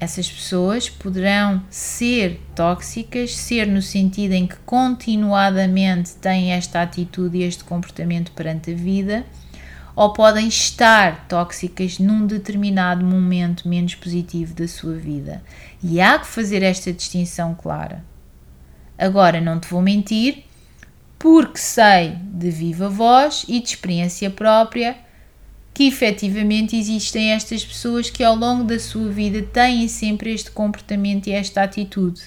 essas 0.00 0.30
pessoas 0.30 0.88
poderão 0.88 1.62
ser 1.70 2.40
tóxicas, 2.54 3.34
ser 3.36 3.66
no 3.66 3.80
sentido 3.80 4.32
em 4.32 4.46
que 4.46 4.56
continuadamente 4.66 6.14
têm 6.16 6.52
esta 6.52 6.82
atitude 6.82 7.38
e 7.38 7.42
este 7.42 7.64
comportamento 7.64 8.32
perante 8.32 8.72
a 8.72 8.74
vida, 8.74 9.24
ou 9.94 10.12
podem 10.12 10.48
estar 10.48 11.28
tóxicas 11.28 12.00
num 12.00 12.26
determinado 12.26 13.04
momento 13.04 13.68
menos 13.68 13.94
positivo 13.94 14.52
da 14.52 14.66
sua 14.66 14.94
vida. 14.94 15.42
E 15.80 16.00
há 16.00 16.18
que 16.18 16.26
fazer 16.26 16.62
esta 16.62 16.92
distinção 16.92 17.54
clara. 17.54 18.04
Agora, 18.98 19.40
não 19.40 19.60
te 19.60 19.68
vou 19.68 19.80
mentir, 19.80 20.44
porque 21.18 21.58
sei 21.58 22.16
de 22.22 22.50
viva 22.50 22.88
voz 22.88 23.44
e 23.48 23.60
de 23.60 23.68
experiência 23.68 24.28
própria 24.28 25.03
que 25.74 25.88
efetivamente 25.88 26.76
existem 26.76 27.32
estas 27.32 27.64
pessoas 27.64 28.08
que 28.08 28.22
ao 28.22 28.36
longo 28.36 28.62
da 28.62 28.78
sua 28.78 29.10
vida 29.10 29.42
têm 29.42 29.88
sempre 29.88 30.32
este 30.32 30.52
comportamento 30.52 31.26
e 31.26 31.32
esta 31.32 31.64
atitude. 31.64 32.22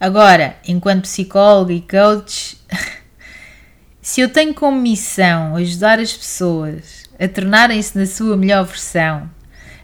Agora, 0.00 0.56
enquanto 0.66 1.02
psicóloga 1.02 1.74
e 1.74 1.82
coach, 1.82 2.56
se 4.00 4.22
eu 4.22 4.30
tenho 4.30 4.54
como 4.54 4.80
missão 4.80 5.54
ajudar 5.56 5.98
as 5.98 6.14
pessoas 6.14 7.04
a 7.20 7.28
tornarem-se 7.28 7.98
na 7.98 8.06
sua 8.06 8.34
melhor 8.34 8.64
versão, 8.64 9.28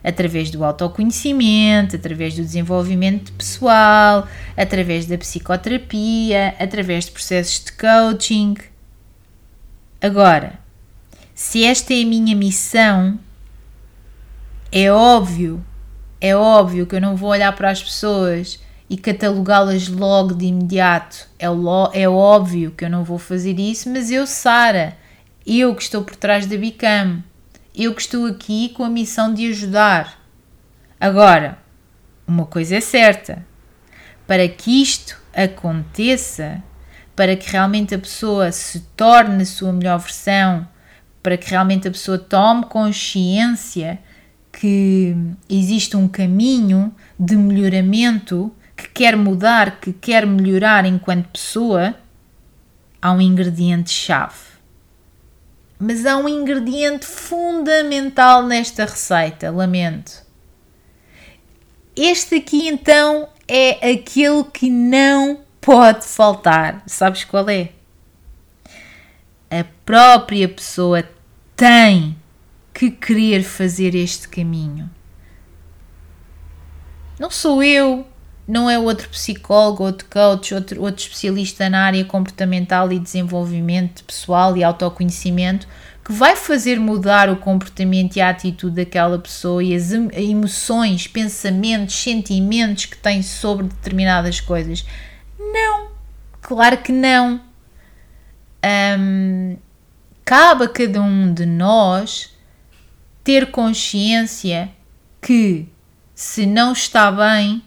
através 0.03 0.49
do 0.49 0.63
autoconhecimento, 0.63 1.95
através 1.95 2.35
do 2.35 2.43
desenvolvimento 2.43 3.31
pessoal, 3.33 4.27
através 4.57 5.05
da 5.05 5.17
psicoterapia, 5.17 6.55
através 6.59 7.05
de 7.05 7.11
processos 7.11 7.65
de 7.65 7.71
coaching. 7.73 8.55
Agora, 10.01 10.64
se 11.35 11.65
esta 11.65 11.93
é 11.93 12.01
a 12.01 12.05
minha 12.05 12.33
missão, 12.33 13.19
é 14.71 14.89
óbvio, 14.89 15.63
é 16.21 16.33
óbvio 16.33 16.87
que 16.87 16.95
eu 16.95 17.01
não 17.01 17.17
vou 17.17 17.29
olhar 17.29 17.53
para 17.53 17.69
as 17.69 17.83
pessoas 17.83 18.57
e 18.89 18.95
catalogá-las 18.95 19.89
logo 19.89 20.33
de 20.33 20.45
imediato. 20.45 21.27
É, 21.37 21.47
é 21.93 22.07
óbvio 22.07 22.71
que 22.71 22.85
eu 22.85 22.89
não 22.89 23.03
vou 23.03 23.19
fazer 23.19 23.59
isso, 23.59 23.89
mas 23.89 24.09
eu, 24.09 24.25
Sara, 24.25 24.97
eu 25.45 25.75
que 25.75 25.83
estou 25.83 26.05
por 26.05 26.15
trás 26.15 26.45
da 26.45 26.55
Bicam, 26.55 27.21
eu 27.75 27.93
que 27.93 28.01
estou 28.01 28.25
aqui 28.27 28.69
com 28.69 28.85
a 28.85 28.89
missão 28.89 29.33
de 29.33 29.49
ajudar. 29.49 30.17
Agora, 30.97 31.57
uma 32.25 32.45
coisa 32.45 32.77
é 32.77 32.81
certa: 32.81 33.45
para 34.25 34.47
que 34.47 34.81
isto 34.81 35.21
aconteça, 35.33 36.63
para 37.13 37.35
que 37.35 37.51
realmente 37.51 37.93
a 37.93 37.99
pessoa 37.99 38.53
se 38.53 38.79
torne 38.95 39.43
a 39.43 39.45
sua 39.45 39.73
melhor 39.73 39.99
versão, 39.99 40.65
para 41.25 41.37
que 41.37 41.49
realmente 41.49 41.87
a 41.87 41.91
pessoa 41.91 42.19
tome 42.19 42.65
consciência 42.65 43.97
que 44.51 45.17
existe 45.49 45.97
um 45.97 46.07
caminho 46.07 46.93
de 47.19 47.35
melhoramento, 47.35 48.53
que 48.77 48.87
quer 48.89 49.17
mudar, 49.17 49.79
que 49.79 49.91
quer 49.91 50.23
melhorar 50.27 50.85
enquanto 50.85 51.29
pessoa, 51.29 51.95
há 53.01 53.11
um 53.11 53.19
ingrediente-chave. 53.19 54.35
Mas 55.79 56.05
há 56.05 56.15
um 56.15 56.29
ingrediente 56.29 57.07
fundamental 57.07 58.43
nesta 58.43 58.85
receita, 58.85 59.49
lamento. 59.49 60.21
Este 61.95 62.35
aqui 62.35 62.67
então 62.67 63.29
é 63.47 63.93
aquele 63.93 64.43
que 64.43 64.69
não 64.69 65.39
pode 65.59 66.05
faltar. 66.05 66.83
Sabes 66.85 67.23
qual 67.23 67.49
é? 67.49 67.71
A 69.49 69.63
própria 69.85 70.49
pessoa 70.49 71.03
tem 71.55 72.15
que 72.73 72.91
querer 72.91 73.43
fazer 73.43 73.95
este 73.95 74.27
caminho. 74.27 74.89
Não 77.17 77.31
sou 77.31 77.63
eu, 77.63 78.05
não 78.47 78.69
é 78.69 78.77
outro 78.77 79.09
psicólogo, 79.09 79.83
outro 79.83 80.07
coach, 80.09 80.53
outro, 80.53 80.81
outro 80.81 81.01
especialista 81.01 81.69
na 81.69 81.85
área 81.85 82.03
comportamental 82.03 82.91
e 82.91 82.99
desenvolvimento 82.99 84.03
pessoal 84.03 84.55
e 84.57 84.63
autoconhecimento 84.63 85.67
que 86.03 86.11
vai 86.11 86.35
fazer 86.35 86.79
mudar 86.79 87.31
o 87.31 87.37
comportamento 87.37 88.15
e 88.15 88.21
a 88.21 88.29
atitude 88.29 88.75
daquela 88.75 89.17
pessoa 89.17 89.63
e 89.63 89.73
as 89.73 89.91
emoções, 89.91 91.07
pensamentos, 91.07 91.95
sentimentos 91.95 92.85
que 92.85 92.97
tem 92.97 93.23
sobre 93.23 93.65
determinadas 93.65 94.39
coisas. 94.39 94.85
Não, 95.39 95.87
claro 96.41 96.77
que 96.77 96.91
não. 96.91 97.41
Um, 98.99 99.57
cabe 100.25 100.65
a 100.65 100.67
cada 100.67 100.99
um 101.01 101.31
de 101.31 101.45
nós 101.45 102.35
ter 103.23 103.51
consciência 103.51 104.71
que 105.21 105.67
se 106.15 106.45
não 106.47 106.73
está 106.73 107.11
bem 107.11 107.63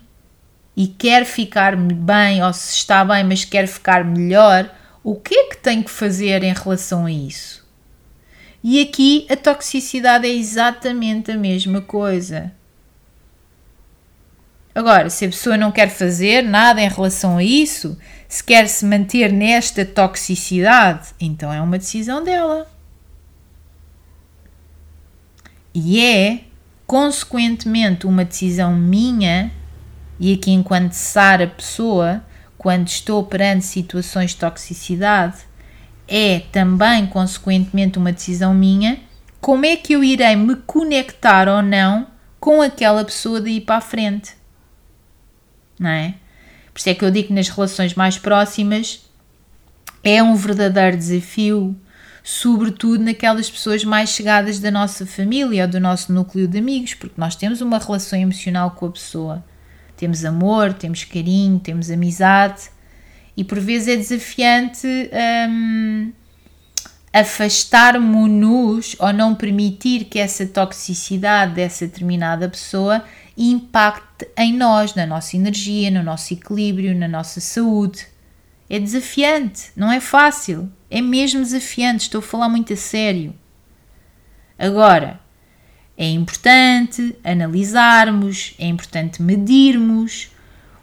e 0.77 0.89
quer 0.89 1.25
ficar 1.25 1.77
bem, 1.77 2.43
ou 2.43 2.53
se 2.53 2.75
está 2.75 3.05
bem, 3.05 3.25
mas 3.25 3.45
quer 3.45 3.67
ficar 3.67 4.05
melhor, 4.05 4.73
o 5.03 5.15
que 5.15 5.35
é 5.35 5.45
que 5.51 5.57
tem 5.57 5.83
que 5.83 5.91
fazer 5.91 6.43
em 6.43 6.53
relação 6.53 7.07
a 7.07 7.13
isso? 7.13 7.67
E 8.63 8.81
aqui 8.81 9.27
a 9.31 9.37
toxicidade 9.37 10.27
é 10.27 10.33
exatamente 10.33 11.31
a 11.31 11.37
mesma 11.37 11.81
coisa. 11.81 12.53
Agora, 14.75 15.11
se 15.11 15.25
a 15.25 15.29
pessoa 15.29 15.57
não 15.57 15.73
quer 15.73 15.89
fazer 15.89 16.43
nada 16.43 16.81
em 16.81 16.89
relação 16.89 17.39
a 17.39 17.43
isso, 17.43 17.99
se 18.29 18.45
quer 18.45 18.69
se 18.69 18.85
manter 18.85 19.33
nesta 19.33 19.85
toxicidade, 19.85 21.09
então 21.19 21.53
é 21.53 21.61
uma 21.61 21.79
decisão 21.79 22.23
dela. 22.23 22.71
E 25.75 26.01
é, 26.05 26.41
consequentemente, 26.87 28.07
uma 28.07 28.25
decisão 28.25 28.75
minha, 28.77 29.51
e 30.21 30.35
aqui 30.35 30.51
enquanto 30.51 30.93
Sara 30.93 31.47
pessoa, 31.47 32.23
quando 32.57 32.89
estou 32.89 33.25
perante 33.25 33.65
situações 33.65 34.31
de 34.31 34.37
toxicidade, 34.37 35.39
é 36.07 36.41
também, 36.51 37.07
consequentemente, 37.07 37.99
uma 37.99 38.13
decisão 38.13 38.55
minha, 38.55 38.99
como 39.41 39.65
é 39.67 39.77
que 39.77 39.93
eu 39.93 40.03
irei 40.03 40.35
me 40.35 40.57
conectar 40.57 41.49
ou 41.49 41.63
não 41.63 42.07
com 42.41 42.61
aquela 42.61 43.05
pessoa 43.05 43.41
daí 43.41 43.61
para 43.61 43.77
a 43.77 43.81
frente. 43.81 44.38
Não 45.79 45.91
é? 45.91 46.15
Por 46.73 46.81
isso 46.81 46.89
é 46.89 46.95
que 46.95 47.05
eu 47.05 47.11
digo 47.11 47.29
que 47.29 47.35
nas 47.35 47.49
relações 47.49 47.95
mais 47.95 48.19
próximas 48.19 49.03
é 50.03 50.23
um 50.23 50.35
verdadeiro 50.35 50.97
desafio, 50.97 51.77
sobretudo 52.23 53.03
naquelas 53.03 53.51
pessoas 53.51 53.85
mais 53.85 54.11
chegadas 54.11 54.59
da 54.59 54.71
nossa 54.71 55.07
família 55.07 55.65
ou 55.65 55.69
do 55.69 55.81
nosso 55.81 56.13
núcleo 56.13 56.47
de 56.47 56.59
amigos, 56.59 56.95
porque 56.95 57.21
nós 57.21 57.35
temos 57.35 57.61
uma 57.61 57.79
relação 57.79 58.19
emocional 58.19 58.73
com 58.73 58.87
a 58.87 58.91
pessoa. 58.91 59.45
Temos 59.97 60.25
amor, 60.25 60.73
temos 60.73 61.05
carinho, 61.05 61.59
temos 61.59 61.91
amizade 61.91 62.71
e 63.37 63.43
por 63.43 63.59
vezes 63.59 63.89
é 63.89 63.97
desafiante 63.97 64.87
hum, 65.49 66.13
afastarmos-nos 67.13 68.95
ou 68.99 69.13
não 69.13 69.35
permitir 69.35 70.05
que 70.05 70.19
essa 70.19 70.47
toxicidade 70.47 71.55
dessa 71.55 71.87
determinada 71.87 72.49
pessoa 72.49 73.03
impacte 73.39 74.29
em 74.37 74.53
nós, 74.53 74.95
na 74.95 75.07
nossa 75.07 75.37
energia, 75.37 75.91
no 75.91 76.03
nosso 76.03 76.35
equilíbrio, 76.35 76.97
na 76.97 77.07
nossa 77.07 77.41
saúde. 77.41 78.07
É 78.69 78.79
desafiante, 78.79 79.71
não 79.77 79.91
é 79.91 80.01
fácil, 80.01 80.71
é 80.91 81.01
mesmo 81.01 81.41
desafiante, 81.41 82.05
estou 82.05 82.19
a 82.19 82.23
falar 82.23 82.49
muito 82.49 82.73
a 82.73 82.77
sério. 82.77 83.35
Agora, 84.59 85.21
é 85.97 86.09
importante 86.11 87.17
analisarmos, 87.25 88.55
é 88.59 88.67
importante 88.67 89.23
medirmos 89.23 90.31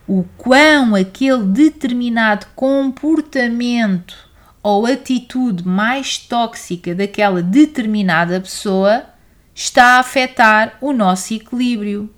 o 0.07 0.23
quão 0.37 0.95
aquele 0.95 1.43
determinado 1.43 2.47
comportamento 2.55 4.15
ou 4.63 4.85
atitude 4.85 5.67
mais 5.67 6.17
tóxica 6.17 6.95
daquela 6.95 7.41
determinada 7.41 8.39
pessoa 8.39 9.05
está 9.53 9.95
a 9.95 9.99
afetar 9.99 10.77
o 10.81 10.91
nosso 10.91 11.33
equilíbrio. 11.33 12.09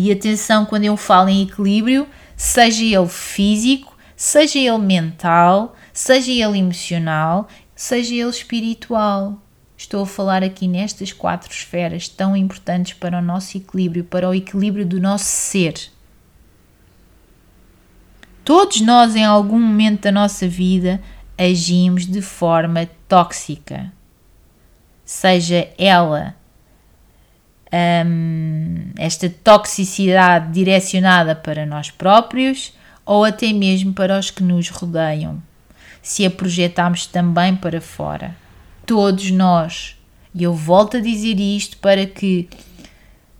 E 0.00 0.12
atenção, 0.12 0.64
quando 0.64 0.84
eu 0.84 0.96
falo 0.96 1.28
em 1.28 1.42
equilíbrio, 1.42 2.06
seja 2.36 2.84
ele 2.84 3.08
físico, 3.08 3.98
seja 4.14 4.56
ele 4.56 4.78
mental, 4.78 5.74
seja 5.92 6.30
ele 6.30 6.56
emocional, 6.56 7.48
seja 7.74 8.14
ele 8.14 8.30
espiritual. 8.30 9.42
Estou 9.76 10.04
a 10.04 10.06
falar 10.06 10.44
aqui 10.44 10.68
nestas 10.68 11.12
quatro 11.12 11.50
esferas 11.52 12.06
tão 12.06 12.36
importantes 12.36 12.92
para 12.92 13.18
o 13.18 13.20
nosso 13.20 13.56
equilíbrio, 13.56 14.04
para 14.04 14.28
o 14.30 14.34
equilíbrio 14.34 14.86
do 14.86 15.00
nosso 15.00 15.24
ser. 15.24 15.90
Todos 18.44 18.80
nós, 18.80 19.16
em 19.16 19.24
algum 19.24 19.58
momento 19.58 20.02
da 20.02 20.12
nossa 20.12 20.46
vida, 20.46 21.02
agimos 21.36 22.06
de 22.06 22.22
forma 22.22 22.88
tóxica. 23.08 23.92
Seja 25.04 25.68
ela 25.76 26.37
um, 27.72 28.90
esta 28.96 29.28
toxicidade 29.28 30.52
direcionada 30.52 31.34
para 31.34 31.66
nós 31.66 31.90
próprios 31.90 32.72
ou 33.04 33.24
até 33.24 33.52
mesmo 33.52 33.92
para 33.92 34.18
os 34.18 34.30
que 34.30 34.42
nos 34.42 34.68
rodeiam, 34.68 35.42
se 36.02 36.24
a 36.26 36.30
projetarmos 36.30 37.06
também 37.06 37.54
para 37.54 37.80
fora 37.80 38.36
todos 38.88 39.30
nós. 39.30 39.96
E 40.34 40.42
eu 40.42 40.54
volto 40.54 40.96
a 40.96 41.00
dizer 41.00 41.38
isto 41.38 41.76
para 41.76 42.06
que 42.06 42.48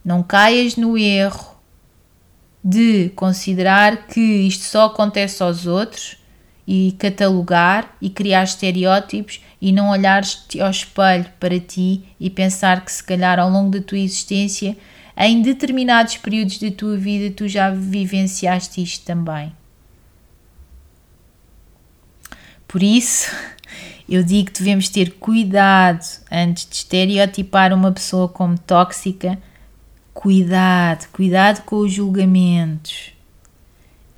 não 0.05 0.23
caias 0.23 0.77
no 0.77 0.97
erro 0.97 1.57
de 2.63 3.11
considerar 3.17 4.09
que 4.09 4.21
isto 4.21 4.65
só 4.65 4.87
acontece 4.87 5.43
aos 5.43 5.67
outros 5.67 6.18
e 6.71 6.95
catalogar 6.99 7.97
e 7.99 8.11
criar 8.11 8.45
estereótipos 8.45 9.41
e 9.59 9.73
não 9.73 9.89
olhares 9.89 10.47
ao 10.61 10.71
espelho 10.71 11.25
para 11.41 11.59
ti 11.59 12.05
e 12.21 12.29
pensar 12.29 12.85
que 12.85 12.93
se 12.93 13.03
calhar 13.03 13.39
ao 13.39 13.49
longo 13.49 13.71
da 13.71 13.81
tua 13.81 13.97
existência, 13.97 14.77
em 15.17 15.41
determinados 15.41 16.19
períodos 16.19 16.59
da 16.59 16.71
tua 16.71 16.95
vida, 16.95 17.35
tu 17.35 17.49
já 17.49 17.71
vivenciaste 17.71 18.83
isto 18.83 19.07
também. 19.07 19.51
Por 22.69 22.83
isso, 22.83 23.35
eu 24.07 24.23
digo 24.23 24.51
que 24.51 24.59
devemos 24.59 24.91
ter 24.91 25.13
cuidado 25.15 26.05
antes 26.31 26.69
de 26.69 26.77
estereotipar 26.77 27.73
uma 27.73 27.93
pessoa 27.93 28.29
como 28.29 28.59
tóxica. 28.59 29.39
Cuidado, 30.13 31.09
cuidado 31.13 31.63
com 31.65 31.77
os 31.77 31.95
julgamentos. 31.95 33.18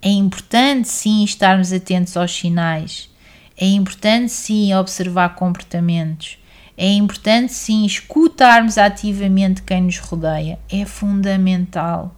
É 0.03 0.09
importante 0.09 0.89
sim 0.89 1.23
estarmos 1.25 1.73
atentos 1.73 2.17
aos 2.17 2.33
sinais. 2.33 3.11
É 3.57 3.67
importante 3.67 4.33
sim 4.33 4.73
observar 4.75 5.35
comportamentos. 5.35 6.39
É 6.77 6.89
importante 6.89 7.53
sim 7.53 7.85
escutarmos 7.85 8.79
ativamente 8.79 9.63
quem 9.63 9.83
nos 9.83 9.99
rodeia. 9.99 10.59
É 10.71 10.87
fundamental. 10.87 12.17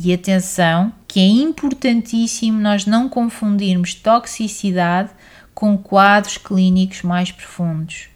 E 0.00 0.12
atenção, 0.12 0.92
que 1.06 1.20
é 1.20 1.26
importantíssimo 1.26 2.60
nós 2.60 2.86
não 2.86 3.08
confundirmos 3.08 3.94
toxicidade 3.94 5.10
com 5.54 5.76
quadros 5.76 6.38
clínicos 6.38 7.02
mais 7.02 7.32
profundos, 7.32 8.08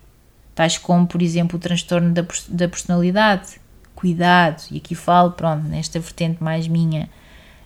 tais 0.54 0.78
como, 0.78 1.08
por 1.08 1.20
exemplo, 1.20 1.56
o 1.56 1.60
transtorno 1.60 2.12
da, 2.12 2.24
da 2.48 2.68
personalidade. 2.68 3.60
Cuidado, 3.96 4.62
e 4.70 4.78
aqui 4.78 4.94
falo, 4.94 5.32
pronto, 5.32 5.66
nesta 5.68 5.98
vertente 5.98 6.42
mais 6.42 6.68
minha, 6.68 7.08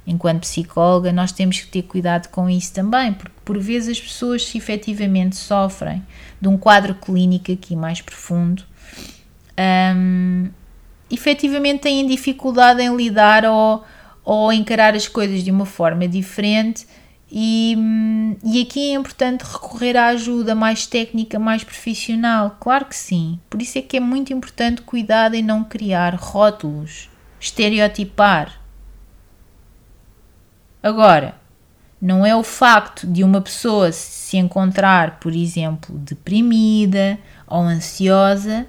enquanto 0.06 0.40
psicóloga, 0.40 1.12
nós 1.12 1.32
temos 1.32 1.60
que 1.60 1.66
ter 1.66 1.82
cuidado 1.82 2.28
com 2.28 2.48
isso 2.48 2.72
também, 2.72 3.12
porque 3.12 3.34
por 3.44 3.58
vezes 3.58 3.98
as 3.98 4.00
pessoas, 4.00 4.46
se 4.46 4.56
efetivamente 4.56 5.36
sofrem 5.36 6.02
de 6.40 6.48
um 6.48 6.56
quadro 6.56 6.94
clínico 6.94 7.50
aqui 7.50 7.74
mais 7.74 8.00
profundo, 8.00 8.62
um, 9.96 10.48
efetivamente 11.10 11.80
têm 11.80 12.06
dificuldade 12.06 12.82
em 12.82 12.94
lidar 12.94 13.44
ou, 13.44 13.84
ou 14.24 14.52
encarar 14.52 14.94
as 14.94 15.08
coisas 15.08 15.42
de 15.42 15.50
uma 15.50 15.66
forma 15.66 16.06
diferente 16.06 16.86
e, 17.30 17.76
e 18.44 18.62
aqui 18.62 18.92
é 18.92 18.94
importante 18.94 19.42
recorrer 19.42 19.96
à 19.96 20.08
ajuda 20.08 20.54
mais 20.54 20.86
técnica, 20.86 21.38
mais 21.38 21.64
profissional. 21.64 22.56
Claro 22.60 22.84
que 22.84 22.96
sim. 22.96 23.40
Por 23.50 23.60
isso 23.60 23.78
é 23.78 23.82
que 23.82 23.96
é 23.96 24.00
muito 24.00 24.32
importante 24.32 24.82
cuidar 24.82 25.34
em 25.34 25.42
não 25.42 25.64
criar 25.64 26.14
rótulos, 26.14 27.10
estereotipar. 27.40 28.60
Agora, 30.86 31.34
não 32.00 32.24
é 32.24 32.36
o 32.36 32.44
facto 32.44 33.08
de 33.08 33.24
uma 33.24 33.40
pessoa 33.40 33.90
se 33.90 34.36
encontrar, 34.36 35.18
por 35.18 35.34
exemplo, 35.34 35.98
deprimida 35.98 37.18
ou 37.44 37.62
ansiosa 37.62 38.64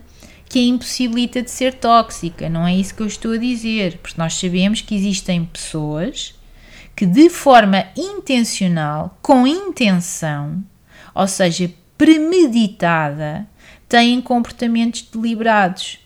que 0.49 0.57
a 0.57 0.63
impossibilita 0.63 1.43
de 1.43 1.51
ser 1.51 1.75
tóxica. 1.75 2.49
Não 2.49 2.65
é 2.65 2.73
isso 2.73 2.95
que 2.95 3.03
eu 3.03 3.05
estou 3.05 3.33
a 3.33 3.37
dizer, 3.37 3.99
porque 3.99 4.19
nós 4.19 4.33
sabemos 4.33 4.81
que 4.81 4.95
existem 4.95 5.45
pessoas 5.45 6.33
que 6.95 7.05
de 7.05 7.29
forma 7.29 7.85
intencional, 7.95 9.15
com 9.21 9.45
intenção, 9.45 10.63
ou 11.13 11.27
seja, 11.27 11.71
premeditada, 11.95 13.47
têm 13.87 14.19
comportamentos 14.21 15.03
deliberados 15.03 15.99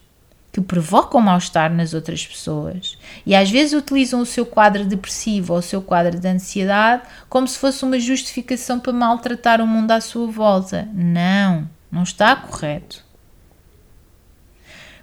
que 0.51 0.59
provocam 0.59 1.21
mal-estar 1.21 1.71
nas 1.73 1.93
outras 1.93 2.25
pessoas 2.25 2.97
e 3.25 3.33
às 3.33 3.49
vezes 3.49 3.73
utilizam 3.73 4.19
o 4.19 4.25
seu 4.25 4.45
quadro 4.45 4.85
depressivo 4.85 5.53
ou 5.53 5.59
o 5.59 5.61
seu 5.61 5.81
quadro 5.81 6.19
de 6.19 6.27
ansiedade 6.27 7.03
como 7.29 7.47
se 7.47 7.57
fosse 7.57 7.83
uma 7.85 7.99
justificação 7.99 8.79
para 8.79 8.91
maltratar 8.91 9.61
o 9.61 9.67
mundo 9.67 9.91
à 9.91 10.01
sua 10.01 10.27
volta. 10.27 10.89
Não, 10.93 11.69
não 11.89 12.03
está 12.03 12.35
correto. 12.35 13.03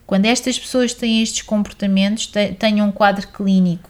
Quando 0.06 0.26
estas 0.26 0.58
pessoas 0.58 0.94
têm 0.94 1.22
estes 1.22 1.42
comportamentos, 1.42 2.26
têm 2.58 2.80
um 2.80 2.90
quadro 2.90 3.28
clínico 3.28 3.88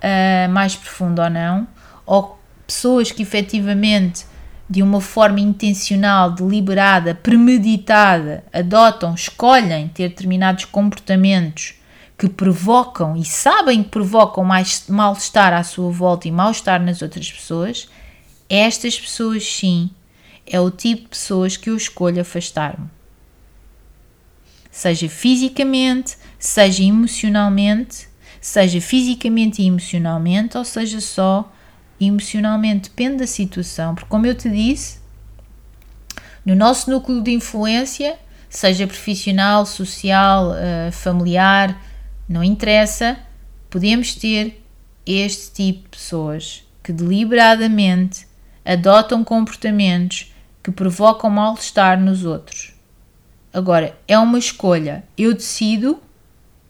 uh, 0.00 0.50
mais 0.50 0.76
profundo 0.76 1.22
ou 1.22 1.30
não, 1.30 1.66
ou 2.04 2.38
pessoas 2.66 3.10
que 3.10 3.22
efetivamente, 3.22 4.26
de 4.70 4.84
uma 4.84 5.00
forma 5.00 5.40
intencional, 5.40 6.30
deliberada, 6.30 7.12
premeditada, 7.12 8.44
adotam, 8.52 9.16
escolhem 9.16 9.88
ter 9.88 10.10
determinados 10.10 10.64
comportamentos 10.64 11.74
que 12.16 12.28
provocam 12.28 13.16
e 13.16 13.24
sabem 13.24 13.82
que 13.82 13.88
provocam 13.88 14.44
mais 14.44 14.84
mal-estar 14.88 15.52
à 15.52 15.64
sua 15.64 15.90
volta 15.90 16.28
e 16.28 16.30
mal-estar 16.30 16.80
nas 16.80 17.02
outras 17.02 17.32
pessoas, 17.32 17.88
estas 18.48 18.98
pessoas 19.00 19.44
sim 19.44 19.90
é 20.46 20.60
o 20.60 20.70
tipo 20.70 21.02
de 21.02 21.08
pessoas 21.08 21.56
que 21.56 21.68
eu 21.68 21.76
escolho 21.76 22.20
afastar-me. 22.20 22.88
Seja 24.70 25.08
fisicamente, 25.08 26.16
seja 26.38 26.84
emocionalmente, 26.84 28.08
seja 28.40 28.80
fisicamente 28.80 29.62
e 29.62 29.66
emocionalmente, 29.66 30.56
ou 30.56 30.64
seja 30.64 31.00
só 31.00 31.50
emocionalmente, 32.00 32.88
depende 32.88 33.18
da 33.18 33.26
situação, 33.26 33.94
porque 33.94 34.08
como 34.08 34.26
eu 34.26 34.34
te 34.34 34.48
disse, 34.48 34.98
no 36.44 36.54
nosso 36.54 36.90
núcleo 36.90 37.22
de 37.22 37.32
influência, 37.32 38.18
seja 38.48 38.86
profissional, 38.86 39.66
social, 39.66 40.52
uh, 40.52 40.90
familiar, 40.90 41.80
não 42.28 42.42
interessa, 42.42 43.18
podemos 43.68 44.14
ter 44.14 44.64
este 45.04 45.52
tipo 45.52 45.82
de 45.82 45.88
pessoas 45.88 46.64
que 46.82 46.92
deliberadamente 46.92 48.26
adotam 48.64 49.22
comportamentos 49.22 50.32
que 50.62 50.70
provocam 50.70 51.30
mal-estar 51.30 52.00
nos 52.00 52.24
outros. 52.24 52.72
Agora, 53.52 53.96
é 54.06 54.18
uma 54.18 54.38
escolha. 54.38 55.04
Eu 55.16 55.34
decido, 55.34 56.00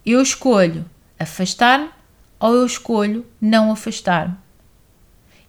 eu 0.05 0.22
escolho 0.22 0.85
afastar-me 1.18 1.91
ou 2.39 2.55
eu 2.55 2.66
escolho 2.66 3.26
não 3.41 3.70
afastar-me. 3.70 4.35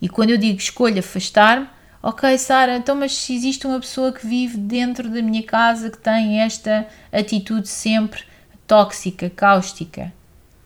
E 0.02 0.10
quando 0.10 0.32
eu 0.32 0.38
digo 0.38 0.58
escolho 0.58 1.00
afastar-me, 1.00 1.68
ok, 2.02 2.38
Sara, 2.38 2.78
então, 2.78 2.96
mas 2.96 3.16
se 3.16 3.36
existe 3.36 3.68
uma 3.68 3.80
pessoa 3.80 4.12
que 4.12 4.26
vive 4.26 4.58
dentro 4.58 5.10
da 5.10 5.22
minha 5.22 5.44
casa 5.44 5.92
que 5.92 5.98
tem 5.98 6.40
esta 6.40 6.88
atitude 7.12 7.68
sempre 7.68 8.24
tóxica, 8.66 9.30
cáustica, 9.30 10.12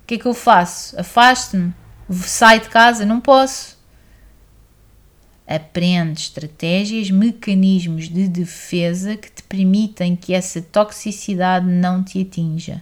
o 0.04 0.08
que 0.08 0.16
é 0.16 0.18
que 0.18 0.26
eu 0.26 0.34
faço? 0.34 1.00
Afasto-me? 1.00 1.74
Sai 2.10 2.60
de 2.60 2.70
casa? 2.70 3.06
Não 3.06 3.20
posso. 3.20 3.76
Aprende 5.48 6.22
estratégias, 6.22 7.10
mecanismos 7.10 8.08
de 8.08 8.28
defesa 8.28 9.18
que 9.18 9.32
te 9.32 9.44
permitem 9.44 10.16
que 10.16 10.34
essa 10.34 10.62
toxicidade 10.62 11.68
não 11.68 12.04
te 12.04 12.22
atinja. 12.22 12.82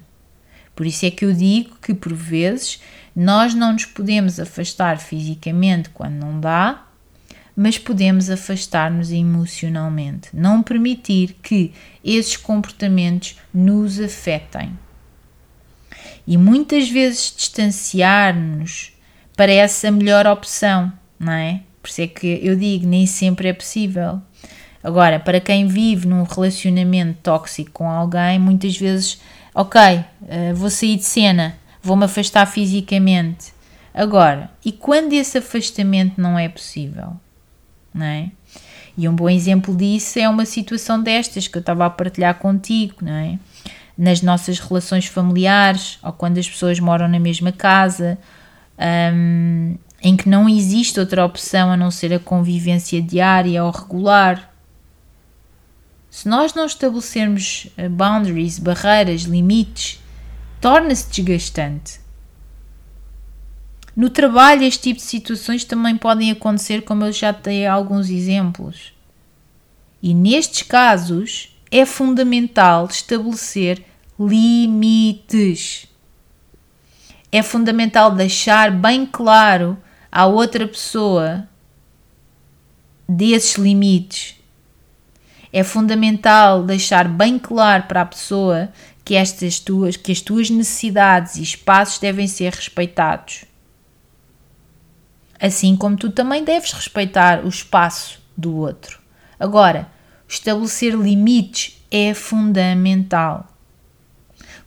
Por 0.75 0.85
isso 0.85 1.05
é 1.05 1.11
que 1.11 1.23
eu 1.23 1.33
digo 1.33 1.77
que, 1.81 1.93
por 1.93 2.13
vezes, 2.13 2.81
nós 3.15 3.53
não 3.53 3.73
nos 3.73 3.85
podemos 3.85 4.39
afastar 4.39 4.99
fisicamente 4.99 5.89
quando 5.89 6.13
não 6.13 6.39
dá, 6.39 6.85
mas 7.55 7.77
podemos 7.77 8.29
afastar-nos 8.29 9.11
emocionalmente. 9.11 10.29
Não 10.33 10.63
permitir 10.63 11.35
que 11.43 11.71
esses 12.03 12.35
comportamentos 12.35 13.37
nos 13.53 13.99
afetem. 13.99 14.77
E 16.25 16.37
muitas 16.37 16.89
vezes 16.89 17.33
distanciar-nos 17.35 18.93
parece 19.35 19.87
a 19.87 19.91
melhor 19.91 20.25
opção, 20.25 20.91
não 21.19 21.33
é? 21.33 21.61
Por 21.81 21.89
isso 21.89 22.01
é 22.01 22.07
que 22.07 22.39
eu 22.41 22.55
digo, 22.55 22.87
nem 22.87 23.05
sempre 23.05 23.49
é 23.49 23.53
possível. 23.53 24.21
Agora, 24.83 25.19
para 25.19 25.39
quem 25.39 25.67
vive 25.67 26.07
num 26.07 26.23
relacionamento 26.23 27.19
tóxico 27.21 27.71
com 27.71 27.89
alguém, 27.89 28.39
muitas 28.39 28.75
vezes, 28.77 29.21
ok, 29.53 29.79
uh, 29.81 30.55
vou 30.55 30.69
sair 30.69 30.97
de 30.97 31.03
cena, 31.03 31.57
vou-me 31.83 32.05
afastar 32.05 32.45
fisicamente. 32.47 33.53
Agora, 33.93 34.49
e 34.65 34.71
quando 34.71 35.13
esse 35.13 35.37
afastamento 35.37 36.19
não 36.19 36.39
é 36.39 36.47
possível? 36.47 37.13
Não 37.93 38.05
é? 38.05 38.31
E 38.97 39.07
um 39.07 39.15
bom 39.15 39.29
exemplo 39.29 39.75
disso 39.75 40.17
é 40.17 40.27
uma 40.27 40.45
situação 40.45 41.01
destas 41.01 41.47
que 41.47 41.57
eu 41.57 41.59
estava 41.59 41.85
a 41.85 41.89
partilhar 41.89 42.35
contigo, 42.35 42.95
não 43.01 43.11
é? 43.11 43.37
Nas 43.95 44.21
nossas 44.21 44.59
relações 44.59 45.05
familiares 45.05 45.99
ou 46.01 46.13
quando 46.13 46.39
as 46.39 46.49
pessoas 46.49 46.79
moram 46.79 47.07
na 47.07 47.19
mesma 47.19 47.51
casa, 47.51 48.17
um, 49.13 49.77
em 50.01 50.15
que 50.15 50.29
não 50.29 50.49
existe 50.49 50.99
outra 50.99 51.25
opção 51.25 51.71
a 51.71 51.77
não 51.77 51.91
ser 51.91 52.13
a 52.13 52.19
convivência 52.19 53.01
diária 53.01 53.63
ou 53.63 53.71
regular. 53.71 54.51
Se 56.09 56.27
nós 56.27 56.53
não 56.53 56.65
estabelecermos 56.65 57.67
eh, 57.75 57.89
boundaries, 57.89 58.59
barreiras, 58.59 59.21
limites, 59.21 60.02
torna-se 60.63 61.09
desgastante. 61.11 61.99
No 63.93 64.09
trabalho, 64.09 64.63
este 64.63 64.83
tipo 64.83 64.99
de 65.01 65.05
situações 65.05 65.65
também 65.65 65.97
podem 65.97 66.31
acontecer, 66.31 66.83
como 66.83 67.03
eu 67.03 67.11
já 67.11 67.33
dei 67.33 67.67
alguns 67.67 68.09
exemplos. 68.09 68.93
E 70.01 70.13
nestes 70.13 70.63
casos, 70.63 71.53
é 71.69 71.85
fundamental 71.85 72.85
estabelecer 72.85 73.83
limites. 74.17 75.85
É 77.29 77.43
fundamental 77.43 78.15
deixar 78.15 78.71
bem 78.71 79.05
claro 79.05 79.77
à 80.09 80.25
outra 80.25 80.65
pessoa 80.65 81.45
desses 83.07 83.55
limites. 83.55 84.41
É 85.51 85.61
fundamental 85.61 86.63
deixar 86.63 87.09
bem 87.09 87.37
claro 87.37 87.83
para 87.83 88.01
a 88.01 88.05
pessoa 88.05 88.71
que 89.05 89.15
estas 89.15 89.59
tuas, 89.59 89.97
que 89.97 90.11
as 90.11 90.21
tuas 90.21 90.49
necessidades 90.49 91.35
e 91.35 91.43
espaços 91.43 91.99
devem 91.99 92.27
ser 92.27 92.53
respeitados. 92.53 93.45
Assim 95.39 95.75
como 95.75 95.97
tu 95.97 96.09
também 96.09 96.43
deves 96.43 96.71
respeitar 96.71 97.43
o 97.45 97.49
espaço 97.49 98.21
do 98.35 98.55
outro. 98.55 98.99
Agora, 99.37 99.89
estabelecer 100.27 100.95
limites 100.95 101.83
é 101.91 102.13
fundamental. 102.13 103.49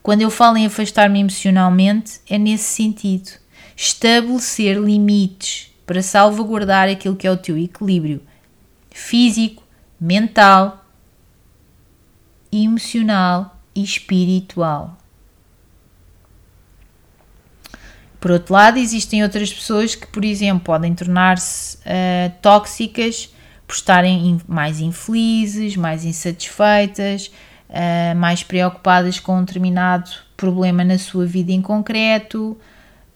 Quando 0.02 0.20
eu 0.20 0.30
falo 0.30 0.56
em 0.56 0.66
afastar-me 0.66 1.18
emocionalmente, 1.18 2.20
é 2.28 2.38
nesse 2.38 2.64
sentido 2.64 3.30
estabelecer 3.74 4.78
limites 4.78 5.74
para 5.86 6.02
salvaguardar 6.02 6.88
aquilo 6.88 7.16
que 7.16 7.26
é 7.26 7.30
o 7.30 7.36
teu 7.36 7.58
equilíbrio 7.58 8.22
físico, 8.90 9.62
mental, 10.00 10.84
emocional 12.50 13.55
espiritual. 13.76 14.96
Por 18.20 18.30
outro 18.30 18.54
lado, 18.54 18.78
existem 18.78 19.22
outras 19.22 19.52
pessoas 19.52 19.94
que, 19.94 20.06
por 20.06 20.24
exemplo, 20.24 20.60
podem 20.60 20.94
tornar-se 20.94 21.76
uh, 21.78 22.32
tóxicas 22.42 23.32
por 23.66 23.74
estarem 23.74 24.40
mais 24.48 24.80
infelizes, 24.80 25.76
mais 25.76 26.04
insatisfeitas, 26.04 27.30
uh, 27.68 28.16
mais 28.16 28.42
preocupadas 28.42 29.20
com 29.20 29.38
um 29.38 29.44
determinado 29.44 30.10
problema 30.36 30.84
na 30.84 30.98
sua 30.98 31.26
vida 31.26 31.52
em 31.52 31.62
concreto, 31.62 32.58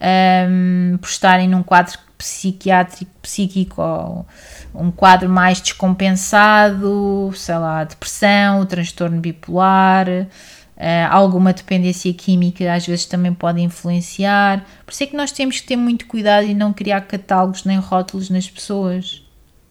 um, 0.00 0.96
por 0.98 1.08
estarem 1.08 1.48
num 1.48 1.62
quadro 1.62 1.98
psiquiátrico, 2.20 3.10
psíquico 3.22 4.26
um 4.74 4.90
quadro 4.90 5.28
mais 5.28 5.60
descompensado, 5.60 7.32
sei 7.34 7.56
lá, 7.56 7.82
depressão, 7.82 8.66
transtorno 8.66 9.18
bipolar, 9.18 10.06
uh, 10.08 11.10
alguma 11.10 11.52
dependência 11.52 12.12
química 12.12 12.72
às 12.72 12.86
vezes 12.86 13.06
também 13.06 13.32
pode 13.32 13.60
influenciar. 13.60 14.64
Por 14.84 14.92
isso 14.92 15.02
é 15.02 15.06
que 15.06 15.16
nós 15.16 15.32
temos 15.32 15.60
que 15.60 15.66
ter 15.66 15.76
muito 15.76 16.06
cuidado 16.06 16.46
e 16.46 16.54
não 16.54 16.72
criar 16.72 17.00
catálogos 17.00 17.64
nem 17.64 17.78
rótulos 17.78 18.28
nas 18.28 18.48
pessoas, 18.48 19.22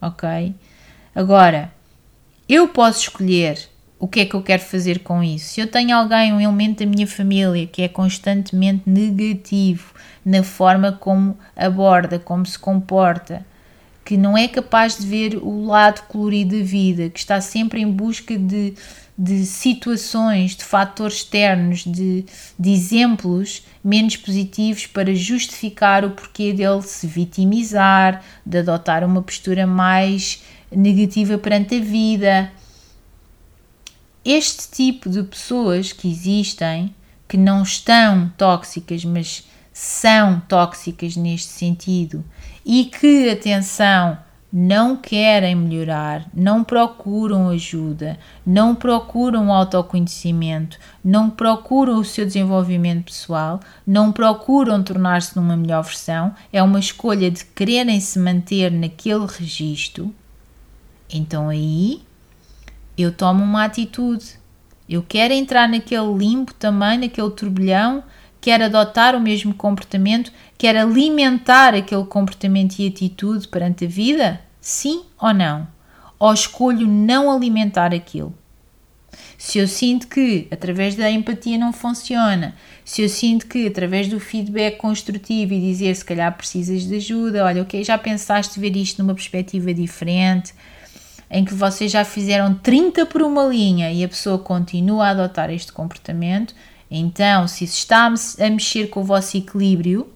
ok? 0.02 0.52
Agora, 1.14 1.72
eu 2.48 2.66
posso 2.68 3.00
escolher 3.00 3.69
o 4.00 4.08
que 4.08 4.20
é 4.20 4.24
que 4.24 4.34
eu 4.34 4.42
quero 4.42 4.62
fazer 4.62 5.00
com 5.00 5.22
isso. 5.22 5.50
Se 5.50 5.60
eu 5.60 5.66
tenho 5.66 5.94
alguém, 5.94 6.32
um 6.32 6.40
elemento 6.40 6.82
da 6.82 6.90
minha 6.90 7.06
família 7.06 7.66
que 7.66 7.82
é 7.82 7.88
constantemente 7.88 8.88
negativo 8.88 9.92
na 10.24 10.42
forma 10.42 10.90
como 10.90 11.36
aborda, 11.54 12.18
como 12.18 12.46
se 12.46 12.58
comporta, 12.58 13.44
que 14.02 14.16
não 14.16 14.36
é 14.36 14.48
capaz 14.48 14.96
de 14.96 15.06
ver 15.06 15.36
o 15.36 15.66
lado 15.66 16.00
colorido 16.08 16.56
da 16.58 16.64
vida, 16.64 17.10
que 17.10 17.18
está 17.18 17.42
sempre 17.42 17.82
em 17.82 17.90
busca 17.90 18.38
de, 18.38 18.72
de 19.16 19.44
situações, 19.44 20.56
de 20.56 20.64
fatores 20.64 21.16
externos, 21.16 21.84
de, 21.84 22.24
de 22.58 22.70
exemplos 22.70 23.66
menos 23.84 24.16
positivos 24.16 24.86
para 24.86 25.14
justificar 25.14 26.06
o 26.06 26.12
porquê 26.12 26.54
dele 26.54 26.80
se 26.80 27.06
vitimizar, 27.06 28.22
de 28.46 28.58
adotar 28.58 29.04
uma 29.04 29.20
postura 29.20 29.66
mais 29.66 30.42
negativa 30.72 31.36
perante 31.36 31.74
a 31.74 31.80
vida 31.80 32.50
este 34.24 34.70
tipo 34.70 35.08
de 35.08 35.22
pessoas 35.22 35.92
que 35.92 36.10
existem, 36.10 36.94
que 37.28 37.36
não 37.36 37.62
estão 37.62 38.30
tóxicas, 38.36 39.04
mas 39.04 39.46
são 39.72 40.40
tóxicas 40.40 41.16
neste 41.16 41.48
sentido 41.48 42.24
e 42.64 42.84
que, 42.84 43.30
atenção, 43.30 44.18
não 44.52 44.96
querem 44.96 45.54
melhorar, 45.54 46.28
não 46.34 46.64
procuram 46.64 47.48
ajuda, 47.50 48.18
não 48.44 48.74
procuram 48.74 49.52
autoconhecimento, 49.52 50.76
não 51.04 51.30
procuram 51.30 51.98
o 51.98 52.04
seu 52.04 52.26
desenvolvimento 52.26 53.04
pessoal, 53.04 53.60
não 53.86 54.10
procuram 54.10 54.82
tornar-se 54.82 55.36
numa 55.36 55.56
melhor 55.56 55.84
versão, 55.84 56.34
é 56.52 56.60
uma 56.62 56.80
escolha 56.80 57.30
de 57.30 57.44
quererem 57.44 58.00
se 58.00 58.18
manter 58.18 58.72
naquele 58.72 59.26
registro. 59.26 60.12
Então 61.08 61.48
aí 61.48 62.02
eu 63.02 63.12
tomo 63.12 63.42
uma 63.42 63.64
atitude. 63.64 64.38
Eu 64.88 65.04
quero 65.06 65.32
entrar 65.32 65.68
naquele 65.68 66.12
limbo 66.16 66.52
também, 66.54 66.98
naquele 66.98 67.30
turbilhão, 67.30 68.02
quero 68.40 68.64
adotar 68.64 69.14
o 69.14 69.20
mesmo 69.20 69.54
comportamento, 69.54 70.32
quero 70.58 70.80
alimentar 70.80 71.74
aquele 71.74 72.04
comportamento 72.04 72.78
e 72.78 72.88
atitude 72.88 73.46
perante 73.46 73.84
a 73.84 73.88
vida? 73.88 74.40
Sim 74.60 75.02
ou 75.20 75.32
não? 75.32 75.68
Ou 76.18 76.32
escolho 76.32 76.86
não 76.86 77.30
alimentar 77.30 77.94
aquilo? 77.94 78.34
Se 79.38 79.58
eu 79.58 79.66
sinto 79.66 80.06
que 80.06 80.46
através 80.50 80.94
da 80.94 81.10
empatia 81.10 81.56
não 81.56 81.72
funciona, 81.72 82.54
Se 82.84 83.02
eu 83.02 83.08
sinto 83.08 83.46
que 83.46 83.68
através 83.68 84.08
do 84.08 84.18
feedback 84.18 84.76
construtivo 84.76 85.54
e 85.54 85.60
dizer 85.60 85.94
se 85.94 86.04
calhar 86.04 86.36
precisas 86.36 86.82
de 86.82 86.96
ajuda, 86.96 87.44
olha, 87.44 87.62
ok, 87.62 87.84
já 87.84 87.96
pensaste 87.96 88.58
ver 88.58 88.76
isto 88.76 89.00
numa 89.00 89.14
perspectiva 89.14 89.72
diferente, 89.72 90.52
em 91.30 91.44
que 91.44 91.54
vocês 91.54 91.92
já 91.92 92.04
fizeram 92.04 92.54
30 92.54 93.06
por 93.06 93.22
uma 93.22 93.44
linha 93.44 93.92
e 93.92 94.02
a 94.02 94.08
pessoa 94.08 94.38
continua 94.38 95.06
a 95.06 95.10
adotar 95.10 95.50
este 95.50 95.72
comportamento, 95.72 96.54
então 96.90 97.46
se 97.46 97.64
isso 97.64 97.78
está 97.78 98.06
a 98.06 98.50
mexer 98.50 98.88
com 98.88 99.00
o 99.00 99.04
vosso 99.04 99.36
equilíbrio, 99.36 100.12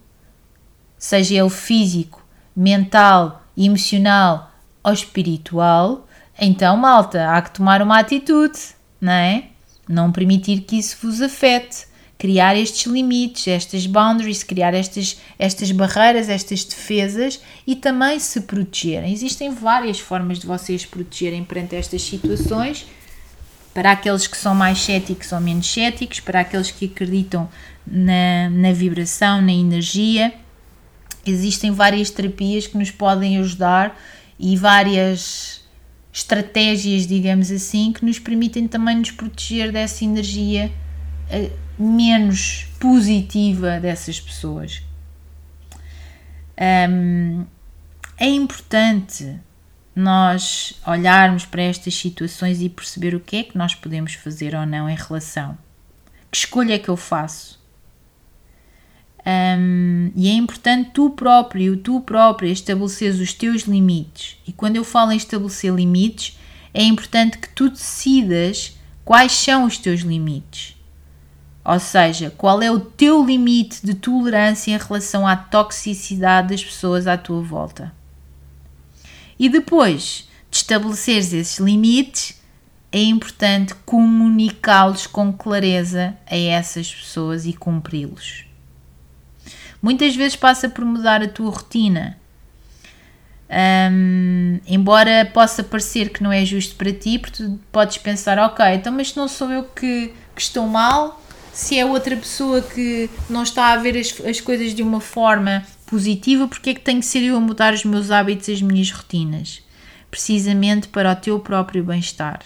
seja 0.98 1.34
ele 1.34 1.50
físico, 1.50 2.24
mental, 2.56 3.42
emocional 3.56 4.50
ou 4.82 4.92
espiritual, 4.92 6.06
então, 6.38 6.76
malta, 6.76 7.30
há 7.30 7.40
que 7.40 7.52
tomar 7.52 7.80
uma 7.80 7.98
atitude, 7.98 8.58
não 9.00 9.12
é? 9.12 9.44
Não 9.88 10.10
permitir 10.10 10.62
que 10.62 10.78
isso 10.78 10.96
vos 11.00 11.20
afete. 11.20 11.86
Criar 12.24 12.56
estes 12.56 12.86
limites, 12.86 13.46
estas 13.48 13.86
boundaries, 13.86 14.42
criar 14.42 14.72
estas, 14.72 15.18
estas 15.38 15.70
barreiras, 15.70 16.30
estas 16.30 16.64
defesas 16.64 17.38
e 17.66 17.76
também 17.76 18.18
se 18.18 18.40
protegerem. 18.40 19.12
Existem 19.12 19.50
várias 19.50 20.00
formas 20.00 20.38
de 20.38 20.46
vocês 20.46 20.86
protegerem 20.86 21.44
perante 21.44 21.76
estas 21.76 22.00
situações. 22.00 22.86
Para 23.74 23.92
aqueles 23.92 24.26
que 24.26 24.38
são 24.38 24.54
mais 24.54 24.78
céticos 24.78 25.32
ou 25.32 25.40
menos 25.42 25.70
céticos, 25.70 26.18
para 26.18 26.40
aqueles 26.40 26.70
que 26.70 26.86
acreditam 26.86 27.46
na, 27.86 28.48
na 28.48 28.72
vibração, 28.72 29.42
na 29.42 29.52
energia, 29.52 30.32
existem 31.26 31.72
várias 31.72 32.08
terapias 32.08 32.66
que 32.66 32.78
nos 32.78 32.90
podem 32.90 33.36
ajudar 33.36 34.00
e 34.40 34.56
várias 34.56 35.60
estratégias, 36.10 37.06
digamos 37.06 37.50
assim, 37.50 37.92
que 37.92 38.02
nos 38.02 38.18
permitem 38.18 38.66
também 38.66 38.96
nos 38.96 39.10
proteger 39.10 39.70
dessa 39.70 40.06
energia 40.06 40.72
uh, 41.30 41.63
menos 41.78 42.66
positiva 42.78 43.80
dessas 43.80 44.20
pessoas. 44.20 44.82
Um, 46.88 47.44
é 48.16 48.26
importante 48.26 49.38
nós 49.94 50.80
olharmos 50.86 51.46
para 51.46 51.62
estas 51.62 51.94
situações 51.94 52.60
e 52.60 52.68
perceber 52.68 53.14
o 53.14 53.20
que 53.20 53.36
é 53.36 53.42
que 53.44 53.56
nós 53.56 53.74
podemos 53.74 54.14
fazer 54.14 54.54
ou 54.54 54.66
não 54.66 54.88
em 54.88 54.96
relação. 54.96 55.56
Que 56.30 56.38
escolha 56.38 56.74
é 56.74 56.78
que 56.78 56.88
eu 56.88 56.96
faço? 56.96 57.62
Um, 59.26 60.12
e 60.14 60.28
é 60.28 60.32
importante 60.34 60.90
tu 60.92 61.10
próprio, 61.10 61.76
tu 61.76 62.00
própria, 62.00 62.50
estabeleceres 62.50 63.20
os 63.20 63.32
teus 63.32 63.62
limites. 63.62 64.36
E 64.46 64.52
quando 64.52 64.76
eu 64.76 64.84
falo 64.84 65.12
em 65.12 65.16
estabelecer 65.16 65.72
limites, 65.72 66.38
é 66.74 66.82
importante 66.82 67.38
que 67.38 67.48
tu 67.48 67.70
decidas 67.70 68.76
quais 69.04 69.32
são 69.32 69.64
os 69.64 69.78
teus 69.78 70.00
limites. 70.00 70.76
Ou 71.64 71.80
seja, 71.80 72.30
qual 72.30 72.60
é 72.60 72.70
o 72.70 72.78
teu 72.78 73.24
limite 73.24 73.84
de 73.84 73.94
tolerância 73.94 74.70
em 74.70 74.76
relação 74.76 75.26
à 75.26 75.34
toxicidade 75.34 76.48
das 76.48 76.62
pessoas 76.62 77.06
à 77.06 77.16
tua 77.16 77.40
volta. 77.40 77.92
E 79.38 79.48
depois 79.48 80.28
de 80.50 80.58
estabeleceres 80.58 81.32
esses 81.32 81.58
limites, 81.58 82.40
é 82.92 83.02
importante 83.02 83.74
comunicá-los 83.84 85.06
com 85.06 85.32
clareza 85.32 86.14
a 86.30 86.36
essas 86.36 86.94
pessoas 86.94 87.46
e 87.46 87.52
cumpri-los. 87.52 88.44
Muitas 89.82 90.14
vezes 90.14 90.36
passa 90.36 90.68
por 90.68 90.84
mudar 90.84 91.22
a 91.22 91.28
tua 91.28 91.50
rotina. 91.50 92.16
Um, 93.50 94.60
embora 94.66 95.28
possa 95.32 95.62
parecer 95.62 96.10
que 96.10 96.22
não 96.22 96.32
é 96.32 96.44
justo 96.44 96.76
para 96.76 96.92
ti, 96.92 97.18
porque 97.18 97.42
tu 97.42 97.58
podes 97.72 97.98
pensar, 97.98 98.38
ok, 98.38 98.64
então 98.74 98.92
mas 98.92 99.14
não 99.14 99.28
sou 99.28 99.50
eu 99.50 99.64
que, 99.64 100.14
que 100.34 100.40
estou 100.40 100.66
mal, 100.66 101.20
se 101.54 101.78
é 101.78 101.86
outra 101.86 102.16
pessoa 102.16 102.60
que 102.60 103.08
não 103.30 103.42
está 103.42 103.72
a 103.72 103.76
ver 103.76 103.96
as, 103.96 104.20
as 104.20 104.40
coisas 104.40 104.74
de 104.74 104.82
uma 104.82 105.00
forma 105.00 105.64
positiva, 105.86 106.48
porque 106.48 106.70
é 106.70 106.74
que 106.74 106.80
tenho 106.80 107.00
que 107.00 107.06
ser 107.06 107.22
eu 107.22 107.36
a 107.36 107.40
mudar 107.40 107.72
os 107.72 107.84
meus 107.84 108.10
hábitos, 108.10 108.48
as 108.48 108.60
minhas 108.60 108.90
rotinas? 108.90 109.62
Precisamente 110.10 110.88
para 110.88 111.12
o 111.12 111.16
teu 111.16 111.38
próprio 111.40 111.84
bem-estar. 111.84 112.40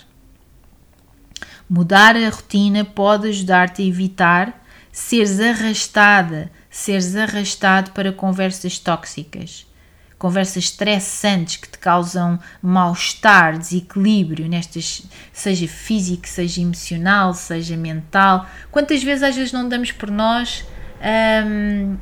Mudar 1.68 2.16
a 2.16 2.28
rotina 2.28 2.84
pode 2.84 3.28
ajudar-te 3.28 3.82
a 3.82 3.84
evitar 3.86 4.64
seres 4.92 5.40
arrastada 5.40 6.50
seres 6.70 7.16
arrastado 7.16 7.90
para 7.92 8.12
conversas 8.12 8.78
tóxicas, 8.78 9.66
conversas 10.18 10.64
estressantes 10.64 11.56
que 11.56 11.68
te 11.68 11.78
causam 11.78 12.38
mal-estar, 12.60 13.56
desequilíbrio, 13.56 14.48
nestas, 14.48 15.04
seja 15.32 15.68
físico, 15.68 16.26
seja 16.26 16.60
emocional, 16.60 17.32
seja 17.32 17.76
mental. 17.76 18.46
Quantas 18.70 19.02
vezes 19.02 19.22
às 19.22 19.36
vezes 19.36 19.52
não 19.52 19.68
damos 19.68 19.92
por 19.92 20.10
nós 20.10 20.64
hum, 21.46 21.96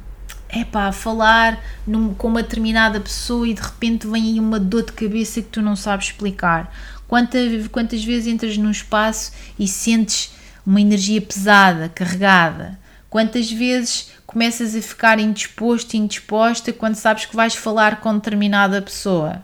epá, 0.52 0.86
a 0.88 0.92
falar 0.92 1.62
num, 1.86 2.14
com 2.14 2.28
uma 2.28 2.42
determinada 2.42 3.00
pessoa 3.00 3.46
e 3.46 3.54
de 3.54 3.60
repente 3.60 4.06
vem 4.06 4.32
aí 4.32 4.40
uma 4.40 4.58
dor 4.58 4.84
de 4.84 4.92
cabeça 4.92 5.42
que 5.42 5.48
tu 5.48 5.60
não 5.60 5.76
sabes 5.76 6.06
explicar. 6.06 6.72
Quanta, 7.06 7.38
quantas 7.70 8.02
vezes 8.02 8.26
entras 8.26 8.56
num 8.56 8.70
espaço 8.70 9.32
e 9.58 9.68
sentes 9.68 10.34
uma 10.66 10.80
energia 10.80 11.20
pesada, 11.20 11.88
carregada? 11.88 12.78
Quantas 13.08 13.50
vezes 13.50 14.10
começas 14.26 14.74
a 14.74 14.82
ficar 14.82 15.18
indisposto, 15.18 15.96
indisposta 15.96 16.72
quando 16.72 16.96
sabes 16.96 17.24
que 17.24 17.36
vais 17.36 17.54
falar 17.54 18.00
com 18.00 18.14
determinada 18.14 18.82
pessoa? 18.82 19.42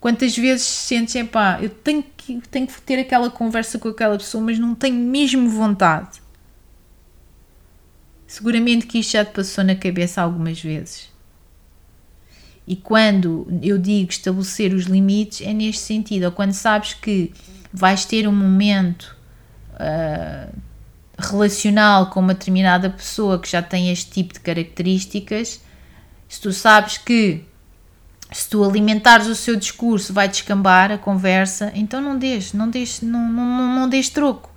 Quantas 0.00 0.36
vezes 0.36 0.66
sentes, 0.66 1.14
epá, 1.14 1.58
eu 1.60 1.70
tenho 1.70 2.04
que, 2.16 2.40
tenho 2.50 2.66
que 2.66 2.80
ter 2.82 3.00
aquela 3.00 3.30
conversa 3.30 3.78
com 3.78 3.88
aquela 3.88 4.16
pessoa, 4.16 4.42
mas 4.42 4.58
não 4.58 4.74
tenho 4.74 4.96
mesmo 4.96 5.48
vontade? 5.50 6.20
Seguramente 8.26 8.86
que 8.86 8.98
isto 8.98 9.12
já 9.12 9.24
te 9.24 9.32
passou 9.32 9.64
na 9.64 9.74
cabeça 9.74 10.22
algumas 10.22 10.60
vezes. 10.60 11.10
E 12.66 12.76
quando 12.76 13.48
eu 13.62 13.78
digo 13.78 14.10
estabelecer 14.10 14.74
os 14.74 14.84
limites, 14.84 15.40
é 15.40 15.52
neste 15.52 15.82
sentido, 15.82 16.24
ou 16.24 16.32
quando 16.32 16.52
sabes 16.52 16.92
que 16.92 17.32
vais 17.72 18.04
ter 18.04 18.28
um 18.28 18.32
momento 18.32 19.16
uh, 19.72 20.54
relacional 21.18 22.10
com 22.10 22.20
uma 22.20 22.34
determinada 22.34 22.88
pessoa 22.88 23.38
que 23.38 23.50
já 23.50 23.60
tem 23.60 23.90
este 23.90 24.10
tipo 24.10 24.34
de 24.34 24.40
características, 24.40 25.60
se 26.28 26.40
tu 26.40 26.52
sabes 26.52 26.98
que 26.98 27.44
se 28.30 28.48
tu 28.48 28.62
alimentares 28.62 29.26
o 29.26 29.34
seu 29.34 29.56
discurso 29.56 30.12
vai 30.12 30.28
descambar 30.28 30.92
a 30.92 30.98
conversa, 30.98 31.72
então 31.74 32.00
não 32.00 32.16
deixes, 32.16 32.52
não 32.52 32.68
deixes, 32.68 33.00
não, 33.00 33.26
não, 33.26 33.74
não 33.74 33.88
deixes 33.88 34.10
troco. 34.10 34.50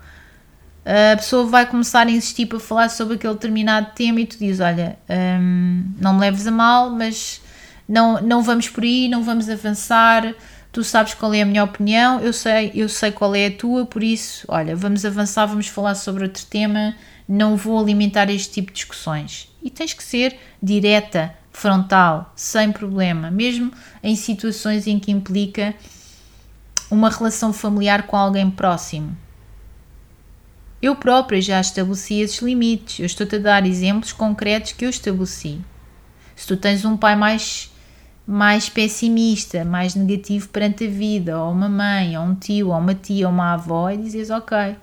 A 0.83 1.15
pessoa 1.15 1.45
vai 1.45 1.65
começar 1.65 2.07
a 2.07 2.11
insistir 2.11 2.47
para 2.47 2.59
falar 2.59 2.89
sobre 2.89 3.15
aquele 3.15 3.33
determinado 3.33 3.91
tema 3.95 4.19
e 4.19 4.25
tu 4.25 4.37
dizes, 4.37 4.59
olha, 4.59 4.97
hum, 5.39 5.85
não 5.99 6.15
me 6.15 6.21
leves 6.21 6.45
a 6.47 6.51
mal, 6.51 6.89
mas 6.89 7.41
não, 7.87 8.21
não 8.21 8.43
vamos 8.43 8.67
por 8.67 8.83
aí, 8.83 9.07
não 9.07 9.23
vamos 9.23 9.47
avançar, 9.47 10.33
tu 10.71 10.83
sabes 10.83 11.13
qual 11.13 11.33
é 11.33 11.41
a 11.41 11.45
minha 11.45 11.63
opinião, 11.63 12.19
eu 12.21 12.31
sei, 12.31 12.71
eu 12.73 12.87
sei 12.87 13.11
qual 13.11 13.35
é 13.35 13.47
a 13.47 13.51
tua, 13.51 13.85
por 13.85 14.01
isso, 14.01 14.45
olha, 14.47 14.75
vamos 14.75 15.05
avançar, 15.05 15.45
vamos 15.45 15.67
falar 15.67 15.95
sobre 15.95 16.23
outro 16.23 16.45
tema, 16.45 16.95
não 17.27 17.57
vou 17.57 17.79
alimentar 17.79 18.29
este 18.29 18.53
tipo 18.53 18.71
de 18.71 18.75
discussões. 18.75 19.49
E 19.61 19.69
tens 19.69 19.93
que 19.93 20.03
ser 20.03 20.37
direta, 20.61 21.33
frontal, 21.51 22.31
sem 22.35 22.71
problema, 22.71 23.29
mesmo 23.29 23.71
em 24.01 24.15
situações 24.15 24.87
em 24.87 24.99
que 24.99 25.11
implica 25.11 25.75
uma 26.89 27.09
relação 27.09 27.53
familiar 27.53 28.03
com 28.03 28.17
alguém 28.17 28.49
próximo. 28.49 29.15
Eu 30.81 30.95
própria 30.95 31.41
já 31.41 31.61
estabeleci 31.61 32.15
esses 32.21 32.41
limites. 32.41 32.99
Eu 32.99 33.05
estou-te 33.05 33.35
a 33.35 33.39
dar 33.39 33.65
exemplos 33.67 34.11
concretos 34.11 34.71
que 34.71 34.83
eu 34.83 34.89
estabeleci. 34.89 35.61
Se 36.35 36.47
tu 36.47 36.57
tens 36.57 36.83
um 36.83 36.97
pai 36.97 37.15
mais 37.15 37.70
mais 38.25 38.69
pessimista, 38.69 39.65
mais 39.65 39.95
negativo 39.95 40.47
perante 40.49 40.85
a 40.85 40.89
vida, 40.89 41.39
ou 41.39 41.51
uma 41.51 41.69
mãe, 41.69 42.17
ou 42.17 42.23
um 42.23 42.35
tio, 42.35 42.69
ou 42.69 42.77
uma 42.77 42.95
tia, 42.95 43.27
ou 43.27 43.33
uma 43.33 43.53
avó, 43.53 43.89
e 43.89 43.97
dizes: 43.97 44.29
Ok, 44.29 44.75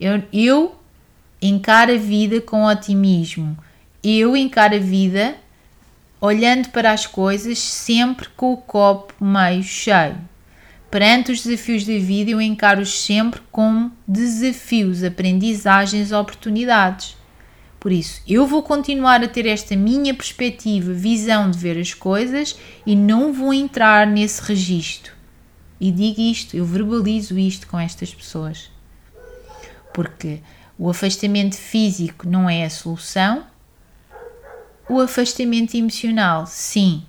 eu, 0.00 0.22
eu 0.32 0.74
encaro 1.40 1.92
a 1.92 1.98
vida 1.98 2.40
com 2.40 2.64
otimismo, 2.64 3.56
eu 4.02 4.36
encaro 4.36 4.76
a 4.76 4.78
vida 4.78 5.36
olhando 6.20 6.68
para 6.68 6.92
as 6.92 7.04
coisas 7.04 7.58
sempre 7.58 8.28
com 8.36 8.52
o 8.52 8.56
copo 8.56 9.12
meio 9.22 9.62
cheio. 9.62 10.16
Perante 10.88 11.32
os 11.32 11.42
desafios 11.42 11.84
da 11.84 11.98
vida, 11.98 12.30
eu 12.30 12.40
encaro-os 12.40 13.02
sempre 13.02 13.40
como 13.50 13.90
desafios, 14.06 15.02
aprendizagens, 15.02 16.12
oportunidades. 16.12 17.16
Por 17.82 17.90
isso, 17.90 18.22
eu 18.28 18.46
vou 18.46 18.62
continuar 18.62 19.24
a 19.24 19.28
ter 19.28 19.44
esta 19.44 19.74
minha 19.74 20.14
perspectiva, 20.14 20.92
visão 20.92 21.50
de 21.50 21.58
ver 21.58 21.76
as 21.76 21.92
coisas 21.92 22.56
e 22.86 22.94
não 22.94 23.32
vou 23.32 23.52
entrar 23.52 24.06
nesse 24.06 24.40
registro. 24.40 25.12
E 25.80 25.90
digo 25.90 26.20
isto, 26.20 26.56
eu 26.56 26.64
verbalizo 26.64 27.36
isto 27.36 27.66
com 27.66 27.76
estas 27.76 28.14
pessoas. 28.14 28.70
Porque 29.92 30.38
o 30.78 30.88
afastamento 30.88 31.56
físico 31.56 32.28
não 32.28 32.48
é 32.48 32.64
a 32.64 32.70
solução, 32.70 33.44
o 34.88 35.00
afastamento 35.00 35.76
emocional, 35.76 36.46
sim, 36.46 37.04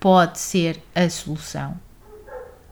pode 0.00 0.40
ser 0.40 0.82
a 0.92 1.08
solução. 1.08 1.78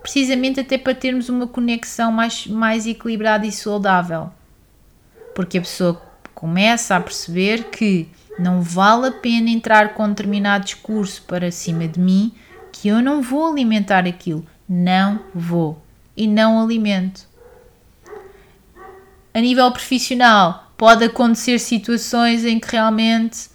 Precisamente 0.03 0.59
até 0.59 0.77
para 0.77 0.93
termos 0.93 1.29
uma 1.29 1.47
conexão 1.47 2.11
mais, 2.11 2.49
mais 2.49 2.85
equilibrada 2.85 3.47
e 3.47 3.53
saudável. 3.53 4.33
Porque 5.37 5.59
a 5.59 5.61
pessoa 5.61 6.14
Começa 6.35 6.97
a 6.97 7.01
perceber 7.01 7.65
que 7.65 8.09
não 8.39 8.61
vale 8.61 9.09
a 9.09 9.13
pena 9.13 9.49
entrar 9.49 9.95
com 9.95 10.09
determinado 10.09 10.65
discurso 10.65 11.23
para 11.23 11.51
cima 11.51 11.87
de 11.87 12.01
mim, 12.01 12.35
que 12.73 12.89
eu 12.89 13.01
não 13.01 13.23
vou 13.23 13.47
alimentar 13.47 14.07
aquilo. 14.07 14.45
Não 14.69 15.21
vou. 15.35 15.81
E 16.17 16.27
não 16.27 16.61
alimento. 16.61 17.29
A 19.33 19.41
nível 19.41 19.71
profissional, 19.71 20.73
pode 20.77 21.05
acontecer 21.05 21.59
situações 21.59 22.45
em 22.45 22.59
que 22.59 22.71
realmente 22.71 23.49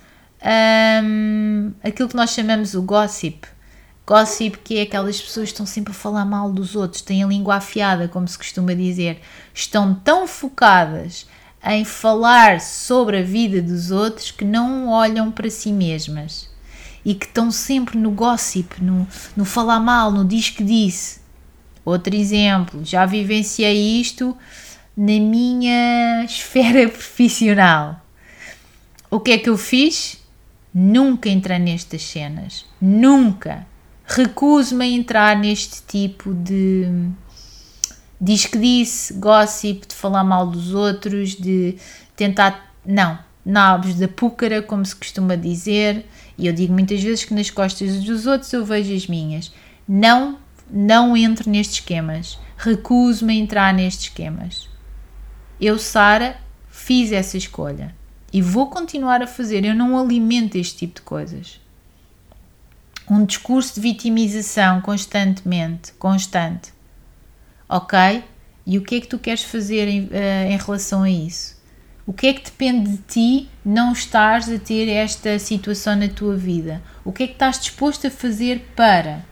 hum, 1.03 1.71
aquilo 1.83 2.09
que 2.09 2.15
nós 2.15 2.31
chamamos 2.31 2.73
o 2.73 2.81
gossip. 2.81 3.47
Gossip, 4.05 4.57
que 4.63 4.77
é 4.79 4.81
aquelas 4.81 5.21
pessoas 5.21 5.49
que 5.49 5.53
estão 5.53 5.65
sempre 5.65 5.91
a 5.91 5.95
falar 5.95 6.25
mal 6.25 6.51
dos 6.51 6.75
outros, 6.75 7.01
têm 7.01 7.23
a 7.23 7.27
língua 7.27 7.55
afiada, 7.55 8.07
como 8.07 8.27
se 8.27 8.37
costuma 8.37 8.73
dizer, 8.73 9.21
estão 9.53 9.93
tão 9.93 10.25
focadas 10.25 11.27
em 11.63 11.83
falar 11.83 12.61
sobre 12.61 13.19
a 13.19 13.23
vida 13.23 13.61
dos 13.61 13.91
outros 13.91 14.31
que 14.31 14.45
não 14.45 14.87
olham 14.87 15.31
para 15.31 15.49
si 15.49 15.71
mesmas 15.71 16.49
e 17.03 17.13
que 17.13 17.25
estão 17.25 17.51
sempre 17.51 17.97
no 17.97 18.11
gossip, 18.11 18.81
no, 18.83 19.07
no 19.35 19.45
falar 19.45 19.79
mal, 19.79 20.11
no 20.11 20.25
diz 20.25 20.49
que 20.49 20.63
disse. 20.63 21.19
Outro 21.83 22.15
exemplo, 22.15 22.83
já 22.83 23.05
vivenciei 23.05 23.99
isto 23.99 24.37
na 24.95 25.19
minha 25.19 26.23
esfera 26.25 26.87
profissional. 26.89 28.05
O 29.09 29.19
que 29.19 29.31
é 29.31 29.37
que 29.37 29.49
eu 29.49 29.57
fiz? 29.57 30.17
Nunca 30.73 31.29
entrei 31.29 31.57
nestas 31.57 32.03
cenas. 32.03 32.65
Nunca. 32.79 33.65
Recuso-me 34.05 34.85
a 34.85 34.87
entrar 34.87 35.37
neste 35.37 35.81
tipo 35.83 36.33
de 36.33 37.09
diz 38.19 38.45
que 38.45 38.57
disse, 38.57 39.13
gossip, 39.13 39.87
de 39.87 39.95
falar 39.95 40.23
mal 40.23 40.47
dos 40.47 40.73
outros, 40.73 41.35
de 41.35 41.77
tentar. 42.15 42.73
Não, 42.85 43.19
nabos 43.45 43.95
da 43.95 44.07
púcara, 44.07 44.61
como 44.61 44.85
se 44.85 44.95
costuma 44.95 45.35
dizer, 45.35 46.05
e 46.37 46.47
eu 46.47 46.53
digo 46.53 46.73
muitas 46.73 47.01
vezes 47.01 47.25
que 47.25 47.33
nas 47.33 47.49
costas 47.49 48.03
dos 48.03 48.25
outros 48.25 48.51
eu 48.53 48.65
vejo 48.65 48.93
as 48.93 49.07
minhas. 49.07 49.51
Não, 49.87 50.37
não 50.69 51.15
entro 51.15 51.49
nestes 51.49 51.77
esquemas. 51.77 52.39
Recuso-me 52.57 53.33
a 53.33 53.35
entrar 53.35 53.73
nestes 53.73 54.05
esquemas. 54.05 54.69
Eu, 55.59 55.77
Sara, 55.77 56.37
fiz 56.69 57.11
essa 57.11 57.37
escolha 57.37 57.93
e 58.31 58.41
vou 58.41 58.67
continuar 58.67 59.21
a 59.21 59.27
fazer. 59.27 59.65
Eu 59.65 59.75
não 59.75 59.97
alimento 59.97 60.55
este 60.55 60.77
tipo 60.77 60.95
de 60.95 61.01
coisas. 61.01 61.59
Um 63.09 63.25
discurso 63.25 63.75
de 63.75 63.81
vitimização 63.81 64.81
constantemente, 64.81 65.91
constante, 65.93 66.71
ok? 67.69 68.23
E 68.65 68.77
o 68.77 68.81
que 68.81 68.95
é 68.95 69.01
que 69.01 69.07
tu 69.07 69.19
queres 69.19 69.43
fazer 69.43 69.87
em, 69.87 70.05
uh, 70.05 70.51
em 70.51 70.57
relação 70.57 71.03
a 71.03 71.09
isso? 71.09 71.59
O 72.05 72.11
que 72.11 72.25
é 72.25 72.33
que 72.33 72.43
depende 72.43 72.89
de 72.89 72.97
ti 72.97 73.49
não 73.63 73.93
estares 73.93 74.49
a 74.49 74.57
ter 74.57 74.89
esta 74.89 75.37
situação 75.37 75.95
na 75.95 76.07
tua 76.07 76.35
vida? 76.35 76.81
O 77.05 77.11
que 77.11 77.23
é 77.23 77.27
que 77.27 77.33
estás 77.33 77.59
disposto 77.59 78.07
a 78.07 78.09
fazer 78.09 78.65
para? 78.75 79.23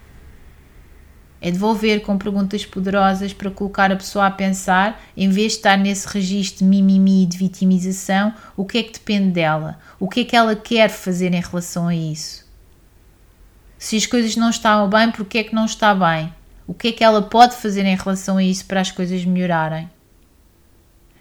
É 1.42 1.50
devolver 1.50 2.02
com 2.02 2.18
perguntas 2.18 2.66
poderosas 2.66 3.34
para 3.34 3.50
colocar 3.50 3.92
a 3.92 3.96
pessoa 3.96 4.28
a 4.28 4.32
pensar, 4.32 5.02
em 5.16 5.30
vez 5.30 5.54
de 5.54 5.58
estar 5.58 5.78
nesse 5.78 6.08
registro 6.08 6.60
de 6.60 6.66
mimimi 6.66 7.24
e 7.24 7.26
de 7.26 7.38
vitimização, 7.38 8.34
o 8.56 8.64
que 8.64 8.78
é 8.78 8.84
que 8.84 8.94
depende 8.94 9.32
dela? 9.32 9.80
O 10.00 10.08
que 10.08 10.20
é 10.20 10.24
que 10.24 10.36
ela 10.36 10.56
quer 10.56 10.90
fazer 10.90 11.34
em 11.34 11.42
relação 11.42 11.88
a 11.88 11.96
isso? 11.96 12.46
Se 13.78 13.96
as 13.96 14.06
coisas 14.06 14.36
não 14.36 14.50
estão 14.50 14.88
bem, 14.90 15.12
porque 15.12 15.40
é 15.40 15.44
que 15.44 15.54
não 15.54 15.66
está 15.66 15.94
bem? 15.94 16.34
O 16.68 16.74
que 16.74 16.90
é 16.90 16.92
que 16.92 17.04
ela 17.04 17.22
pode 17.22 17.56
fazer 17.56 17.86
em 17.86 17.96
relação 17.96 18.38
a 18.38 18.44
isso 18.44 18.66
para 18.66 18.82
as 18.82 18.92
coisas 18.92 19.24
melhorarem. 19.24 19.90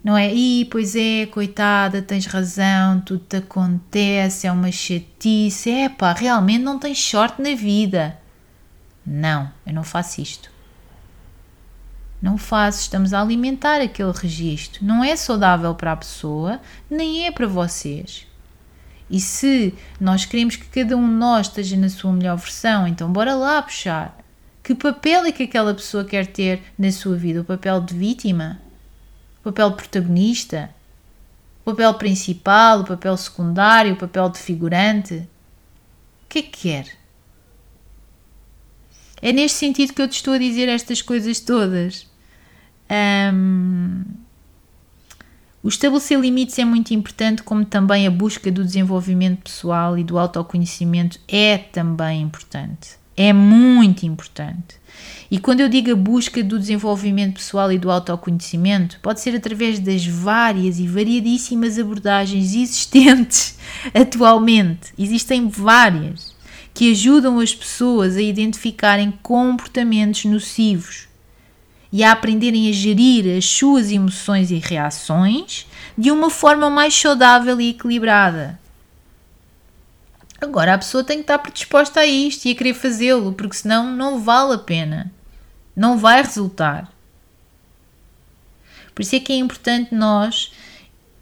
Não 0.02 0.16
é, 0.16 0.32
e 0.32 0.64
pois 0.66 0.94
é, 0.94 1.26
coitada, 1.26 2.02
tens 2.02 2.26
razão, 2.26 3.00
tudo 3.00 3.24
te 3.28 3.36
acontece, 3.36 4.46
é 4.46 4.52
uma 4.52 4.70
chatice, 4.70 5.70
é 5.70 5.88
pá, 5.88 6.12
realmente 6.12 6.62
não 6.62 6.78
tens 6.78 6.98
sorte 6.98 7.40
na 7.40 7.54
vida. 7.54 8.18
Não, 9.04 9.50
eu 9.66 9.72
não 9.72 9.82
faço 9.82 10.20
isto. 10.20 10.50
Não 12.20 12.38
faço, 12.38 12.80
estamos 12.80 13.12
a 13.12 13.20
alimentar 13.20 13.80
aquele 13.80 14.12
registro. 14.12 14.84
Não 14.84 15.02
é 15.02 15.14
saudável 15.16 15.74
para 15.74 15.92
a 15.92 15.96
pessoa, 15.96 16.60
nem 16.90 17.26
é 17.26 17.30
para 17.30 17.46
vocês. 17.46 18.26
E 19.08 19.20
se 19.20 19.74
nós 20.00 20.24
queremos 20.24 20.56
que 20.56 20.66
cada 20.66 20.96
um 20.96 21.08
de 21.08 21.14
nós 21.14 21.46
esteja 21.46 21.76
na 21.76 21.88
sua 21.88 22.12
melhor 22.12 22.36
versão, 22.36 22.86
então 22.86 23.12
bora 23.12 23.34
lá 23.34 23.62
puxar. 23.62 24.16
Que 24.66 24.74
papel 24.74 25.24
é 25.26 25.30
que 25.30 25.44
aquela 25.44 25.72
pessoa 25.72 26.04
quer 26.04 26.26
ter 26.26 26.60
na 26.76 26.90
sua 26.90 27.14
vida? 27.14 27.40
O 27.40 27.44
papel 27.44 27.80
de 27.80 27.94
vítima? 27.94 28.60
O 29.38 29.44
papel 29.44 29.70
de 29.70 29.76
protagonista? 29.76 30.70
O 31.64 31.70
papel 31.70 31.94
principal? 31.94 32.80
O 32.80 32.84
papel 32.84 33.16
secundário? 33.16 33.92
O 33.92 33.96
papel 33.96 34.28
de 34.28 34.40
figurante? 34.40 35.14
O 35.14 36.28
que 36.28 36.40
é 36.40 36.42
que 36.42 36.62
quer? 36.62 36.88
É 39.22 39.32
neste 39.32 39.56
sentido 39.56 39.92
que 39.92 40.02
eu 40.02 40.08
te 40.08 40.14
estou 40.14 40.34
a 40.34 40.38
dizer 40.38 40.68
estas 40.68 41.00
coisas 41.00 41.38
todas. 41.38 42.04
Um, 43.32 44.02
o 45.62 45.68
estabelecer 45.68 46.18
limites 46.18 46.58
é 46.58 46.64
muito 46.64 46.92
importante, 46.92 47.44
como 47.44 47.64
também 47.64 48.04
a 48.04 48.10
busca 48.10 48.50
do 48.50 48.64
desenvolvimento 48.64 49.44
pessoal 49.44 49.96
e 49.96 50.02
do 50.02 50.18
autoconhecimento 50.18 51.20
é 51.28 51.56
também 51.56 52.20
importante. 52.20 53.05
É 53.16 53.32
muito 53.32 54.04
importante. 54.04 54.76
E 55.30 55.38
quando 55.38 55.60
eu 55.60 55.68
digo 55.68 55.90
a 55.90 55.96
busca 55.96 56.42
do 56.42 56.58
desenvolvimento 56.58 57.34
pessoal 57.34 57.72
e 57.72 57.78
do 57.78 57.90
autoconhecimento, 57.90 59.00
pode 59.00 59.20
ser 59.20 59.34
através 59.34 59.80
das 59.80 60.06
várias 60.06 60.78
e 60.78 60.86
variadíssimas 60.86 61.78
abordagens 61.78 62.54
existentes 62.54 63.58
atualmente. 63.92 64.92
Existem 64.98 65.48
várias 65.48 66.36
que 66.72 66.92
ajudam 66.92 67.40
as 67.40 67.54
pessoas 67.54 68.16
a 68.16 68.22
identificarem 68.22 69.10
comportamentos 69.22 70.26
nocivos 70.26 71.08
e 71.90 72.04
a 72.04 72.12
aprenderem 72.12 72.68
a 72.68 72.72
gerir 72.72 73.36
as 73.36 73.46
suas 73.46 73.90
emoções 73.90 74.50
e 74.50 74.58
reações 74.58 75.66
de 75.96 76.10
uma 76.10 76.28
forma 76.28 76.68
mais 76.68 76.94
saudável 76.94 77.58
e 77.60 77.70
equilibrada. 77.70 78.60
Agora 80.40 80.74
a 80.74 80.78
pessoa 80.78 81.02
tem 81.02 81.18
que 81.18 81.22
estar 81.22 81.38
predisposta 81.38 82.00
a 82.00 82.06
isto 82.06 82.44
e 82.46 82.52
a 82.52 82.54
querer 82.54 82.74
fazê-lo, 82.74 83.32
porque 83.32 83.56
senão 83.56 83.90
não 83.96 84.20
vale 84.20 84.54
a 84.54 84.58
pena. 84.58 85.10
Não 85.74 85.96
vai 85.96 86.22
resultar. 86.22 86.92
Por 88.94 89.02
isso 89.02 89.16
é 89.16 89.20
que 89.20 89.32
é 89.32 89.36
importante 89.36 89.94
nós 89.94 90.52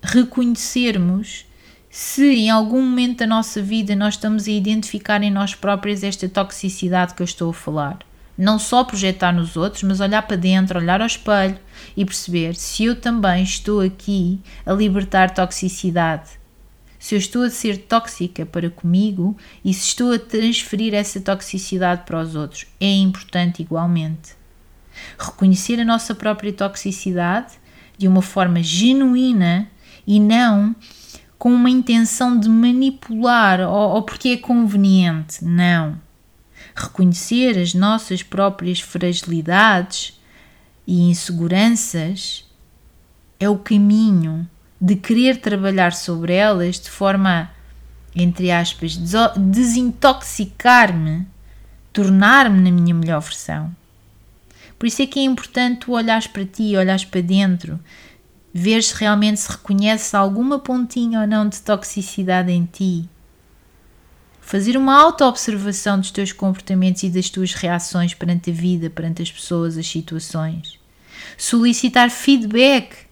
reconhecermos 0.03 1.47
se 1.91 2.25
em 2.25 2.51
algum 2.51 2.83
momento 2.83 3.19
da 3.19 3.27
nossa 3.27 3.62
vida 3.62 3.95
nós 3.95 4.15
estamos 4.15 4.49
a 4.49 4.51
identificar 4.51 5.23
em 5.23 5.31
nós 5.31 5.55
próprios 5.55 6.03
esta 6.03 6.29
toxicidade 6.29 7.15
que 7.15 7.23
eu 7.23 7.25
estou 7.25 7.51
a 7.51 7.55
falar. 7.55 7.99
Não 8.37 8.59
só 8.59 8.83
projetar 8.83 9.33
nos 9.33 9.57
outros, 9.57 9.85
mas 9.85 10.01
olhar 10.01 10.23
para 10.23 10.37
dentro, 10.37 10.79
olhar 10.79 11.01
ao 11.01 11.07
espelho 11.07 11.59
e 11.97 12.05
perceber 12.05 12.57
se 12.57 12.85
eu 12.85 12.97
também 13.01 13.45
estou 13.45 13.81
aqui 13.81 14.41
a 14.67 14.73
libertar 14.73 15.31
toxicidade 15.31 16.44
se 17.05 17.15
eu 17.15 17.19
estou 17.19 17.43
a 17.43 17.51
ser 17.51 17.77
tóxica 17.77 18.47
para 18.47 18.71
comigo 18.71 19.37
e 19.63 19.75
se 19.75 19.89
estou 19.89 20.15
a 20.15 20.19
transferir 20.19 20.95
essa 20.95 21.21
toxicidade 21.21 22.05
para 22.07 22.19
os 22.19 22.35
outros. 22.35 22.65
É 22.81 22.91
importante 22.91 23.61
igualmente. 23.61 24.35
Reconhecer 25.19 25.79
a 25.79 25.85
nossa 25.85 26.15
própria 26.15 26.51
toxicidade 26.51 27.61
de 27.99 28.09
uma 28.09 28.23
forma 28.23 28.63
genuína 28.63 29.71
e 30.07 30.19
não 30.19 30.75
com 31.37 31.53
uma 31.53 31.69
intenção 31.69 32.41
de 32.41 32.49
manipular 32.49 33.61
ou, 33.61 33.97
ou 33.97 34.03
porque 34.03 34.31
é 34.31 34.37
conveniente. 34.39 35.45
Não. 35.45 36.01
Reconhecer 36.75 37.59
as 37.59 37.75
nossas 37.75 38.23
próprias 38.23 38.81
fragilidades 38.81 40.19
e 40.87 41.03
inseguranças 41.03 42.51
é 43.39 43.47
o 43.47 43.59
caminho 43.59 44.49
de 44.81 44.97
querer 44.97 45.39
trabalhar 45.39 45.93
sobre 45.93 46.35
elas 46.35 46.79
de 46.79 46.91
forma, 46.91 47.51
entre 48.14 48.51
aspas, 48.51 48.97
desintoxicar-me, 49.37 51.27
tornar-me 51.93 52.61
na 52.61 52.70
minha 52.70 52.95
melhor 52.95 53.20
versão. 53.20 53.75
Por 54.79 54.87
isso 54.87 55.03
é 55.03 55.07
que 55.07 55.20
é 55.20 55.22
importante 55.22 55.81
tu 55.81 55.93
olhares 55.93 56.27
para 56.27 56.45
ti, 56.45 56.77
olhares 56.77 57.05
para 57.05 57.20
dentro, 57.20 57.81
ver 58.53 58.83
se 58.83 58.95
realmente 58.95 59.41
se 59.41 59.51
reconhece 59.51 60.14
alguma 60.16 60.59
pontinha 60.59 61.20
ou 61.20 61.27
não 61.27 61.49
de 61.49 61.61
toxicidade 61.61 62.53
em 62.53 62.64
ti. 62.64 63.09
Fazer 64.41 64.77
uma 64.77 65.01
auto-observação 65.01 65.99
dos 65.99 66.11
teus 66.11 66.31
comportamentos 66.31 67.03
e 67.03 67.09
das 67.09 67.31
tuas 67.31 67.55
reações 67.55 68.12
perante 68.12 68.51
a 68.51 68.53
vida, 68.53 68.91
perante 68.91 69.22
as 69.22 69.33
pessoas, 69.33 69.79
as 69.79 69.89
situações. 69.89 70.79
Solicitar 71.39 72.11
feedback 72.11 73.04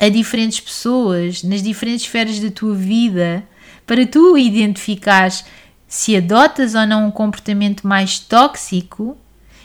a 0.00 0.08
diferentes 0.08 0.58
pessoas, 0.58 1.42
nas 1.42 1.62
diferentes 1.62 2.06
esferas 2.06 2.40
da 2.40 2.50
tua 2.50 2.74
vida, 2.74 3.44
para 3.86 4.06
tu 4.06 4.38
identificares 4.38 5.44
se 5.86 6.16
adotas 6.16 6.74
ou 6.74 6.86
não 6.86 7.08
um 7.08 7.10
comportamento 7.10 7.86
mais 7.86 8.18
tóxico 8.18 9.18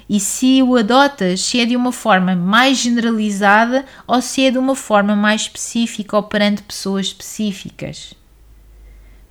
e 0.09 0.19
se 0.19 0.61
o 0.61 0.75
adotas, 0.75 1.39
se 1.41 1.59
é 1.61 1.65
de 1.65 1.75
uma 1.75 1.91
forma 1.91 2.35
mais 2.35 2.79
generalizada 2.79 3.85
ou 4.05 4.21
se 4.21 4.45
é 4.45 4.51
de 4.51 4.57
uma 4.57 4.75
forma 4.75 5.15
mais 5.15 5.41
específica 5.41 6.17
ou 6.17 6.23
perante 6.23 6.63
pessoas 6.63 7.07
específicas. 7.07 8.13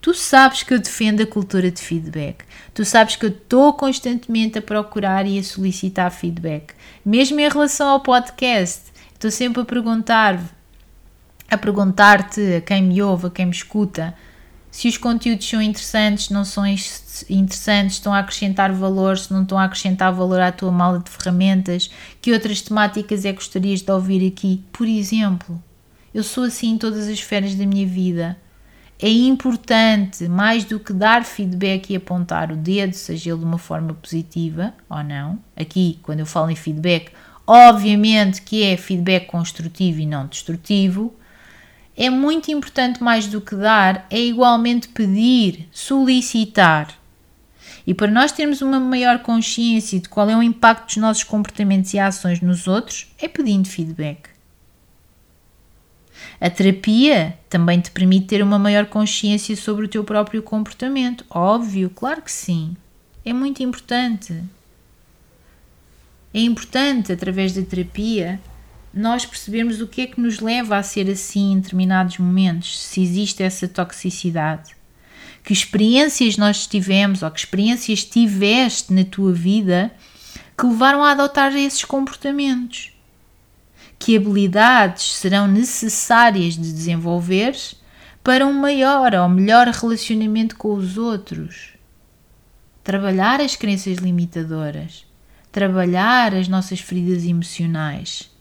Tu 0.01 0.15
sabes 0.15 0.63
que 0.63 0.73
eu 0.73 0.79
defendo 0.79 1.23
a 1.23 1.27
cultura 1.27 1.71
de 1.71 1.81
feedback. 1.81 2.45
Tu 2.73 2.85
sabes 2.85 3.17
que 3.17 3.25
eu 3.25 3.31
estou 3.31 3.73
constantemente 3.73 4.59
a 4.59 4.63
procurar 4.63 5.27
e 5.27 5.39
a 5.39 5.43
solicitar 5.43 6.11
feedback. 6.11 6.75
Mesmo 7.05 7.41
em 7.41 7.49
relação 7.49 7.89
ao 7.89 8.01
podcast, 8.01 8.83
estou 9.15 9.31
sempre 9.31 9.63
a 9.63 9.65
perguntar 9.65 10.39
a 11.51 11.57
perguntar-te 11.57 12.57
a 12.57 12.61
quem 12.61 12.83
me 12.83 13.03
ouve, 13.03 13.27
a 13.27 13.31
quem 13.31 13.47
me 13.47 13.53
escuta, 13.53 14.15
se 14.75 14.89
os 14.89 14.99
conteúdos 14.99 15.49
são 15.49 15.63
interessantes, 15.63 16.31
não 16.31 16.45
são 16.45 16.67
interessantes, 16.67 17.95
estão 17.95 18.13
a 18.13 18.19
acrescentar 18.19 18.73
valor, 18.73 19.17
se 19.17 19.33
não 19.33 19.43
estão 19.45 19.57
a 19.57 19.67
acrescentar 19.67 20.13
valor 20.13 20.41
à 20.41 20.51
tua 20.51 20.73
mala 20.73 20.99
de 20.99 21.09
ferramentas, 21.11 21.89
que 22.21 22.33
outras 22.33 22.61
temáticas 22.61 23.25
é 23.25 23.29
que 23.29 23.37
gostarias 23.37 23.83
de 23.83 23.93
ouvir 23.93 24.27
aqui? 24.27 24.65
Por 24.73 24.89
exemplo, 24.89 25.63
eu 26.13 26.25
sou 26.25 26.43
assim 26.43 26.71
em 26.73 26.79
todas 26.79 27.05
as 27.05 27.11
esferas 27.11 27.55
da 27.55 27.65
minha 27.65 27.87
vida. 27.87 28.37
É 29.01 29.09
importante, 29.09 30.27
mais 30.27 30.65
do 30.65 30.81
que 30.81 30.93
dar 30.93 31.25
feedback 31.25 31.91
e 31.93 31.97
apontar 31.97 32.51
o 32.51 32.57
dedo, 32.57 32.95
seja 32.95 33.31
ele 33.31 33.39
de 33.39 33.45
uma 33.45 33.59
forma 33.59 33.95
positiva 33.95 34.75
ou 34.91 35.05
não. 35.05 35.39
Aqui, 35.57 36.01
quando 36.03 36.19
eu 36.19 36.27
falo 36.27 36.51
em 36.51 36.57
feedback, 36.57 37.13
obviamente 37.47 38.43
que 38.43 38.65
é 38.65 38.77
feedback 38.77 39.27
construtivo 39.27 40.01
e 40.01 40.07
não 40.07 40.27
destrutivo 40.27 41.15
é 41.97 42.11
muito 42.11 42.51
importante 42.51 43.03
mais 43.03 43.27
do 43.27 43.41
que 43.41 43.55
dar, 43.55 44.07
é 44.11 44.21
igualmente 44.21 44.89
pedir, 44.89 45.69
solicitar. 45.71 46.99
E 47.87 47.93
para 47.93 48.11
nós 48.11 48.33
termos 48.33 48.63
uma 48.63 48.81
maior 48.81 49.21
consciência 49.21 50.01
de 50.01 50.09
qual 50.09 50.29
é 50.29 50.37
o 50.37 50.43
impacto 50.43 50.87
dos 50.87 50.97
nossos 50.97 51.23
comportamentos 51.23 51.93
e 51.95 51.99
ações 51.99 52.41
nos 52.41 52.67
outros, 52.67 53.07
é 53.19 53.29
pedindo 53.29 53.69
feedback. 53.69 54.31
A 56.41 56.51
terapia 56.51 57.39
também 57.49 57.81
te 57.81 57.91
permite 57.91 58.27
ter 58.27 58.43
uma 58.43 58.59
maior 58.59 58.87
consciência 58.87 59.55
sobre 59.57 59.85
o 59.85 59.89
teu 59.89 60.03
próprio 60.03 60.43
comportamento. 60.43 61.25
Óbvio, 61.31 61.91
claro 61.91 62.23
que 62.23 62.33
sim. 62.33 62.77
É 63.25 63.33
muito 63.33 63.63
importante. 63.63 64.43
É 66.33 66.41
importante, 66.41 67.13
através 67.13 67.55
da 67.55 67.63
terapia, 67.63 68.41
nós 68.95 69.27
percebemos 69.27 69.81
o 69.81 69.89
que 69.89 70.03
é 70.03 70.07
que 70.07 70.21
nos 70.21 70.39
leva 70.39 70.77
a 70.77 70.83
ser 70.83 71.11
assim 71.11 71.53
em 71.53 71.59
determinados 71.59 72.19
momentos, 72.19 72.79
se 72.79 73.03
existe 73.03 73.43
essa 73.43 73.67
toxicidade. 73.67 74.77
Que 75.43 75.53
experiências 75.53 76.37
nós 76.37 76.67
tivemos 76.67 77.23
ou 77.23 77.31
que 77.31 77.41
experiências 77.41 78.05
tiveste 78.05 78.93
na 78.93 79.05
tua 79.05 79.33
vida 79.33 79.91
que 80.57 80.65
levaram 80.65 81.03
a 81.03 81.11
adotar 81.11 81.55
esses 81.57 81.85
comportamentos. 81.85 82.93
Que 83.99 84.17
habilidades 84.17 85.17
serão 85.17 85.49
necessárias 85.49 86.55
de 86.55 86.73
desenvolver 86.73 87.57
para 88.23 88.47
um 88.47 88.53
maior 88.53 89.13
ou 89.15 89.29
melhor 89.29 89.67
relacionamento 89.67 90.57
com 90.57 90.73
os 90.73 90.97
outros. 90.97 91.75
Trabalhar 92.85 93.41
as 93.41 93.57
crenças 93.57 93.99
limitadoras, 93.99 95.05
trabalhar 95.51 96.33
as 96.33 96.47
nossas 96.47 96.79
feridas 96.81 97.25
emocionais 97.25 98.34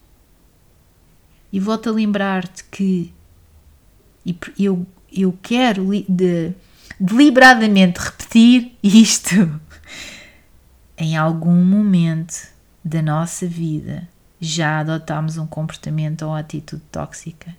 e 1.54 1.60
volto 1.60 1.88
a 1.88 1.92
lembrar-te 1.92 2.64
que 2.64 3.14
eu, 4.58 4.88
eu 5.16 5.38
quero 5.40 5.92
de, 6.10 6.52
deliberadamente 7.00 8.00
repetir 8.00 8.76
isto. 8.82 9.62
Em 10.98 11.16
algum 11.16 11.64
momento 11.64 12.48
da 12.84 13.04
nossa 13.04 13.46
vida 13.46 14.08
já 14.42 14.80
adotámos 14.80 15.38
um 15.38 15.46
comportamento 15.46 16.24
ou 16.24 16.34
atitude 16.34 16.82
tóxica. 16.92 17.56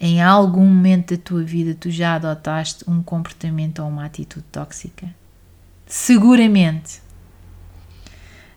Em 0.00 0.22
algum 0.22 0.64
momento 0.64 1.16
da 1.16 1.22
tua 1.22 1.42
vida 1.42 1.74
tu 1.74 1.90
já 1.90 2.14
adotaste 2.14 2.84
um 2.88 3.02
comportamento 3.02 3.80
ou 3.80 3.88
uma 3.88 4.04
atitude 4.04 4.46
tóxica. 4.52 5.12
Seguramente. 5.86 7.02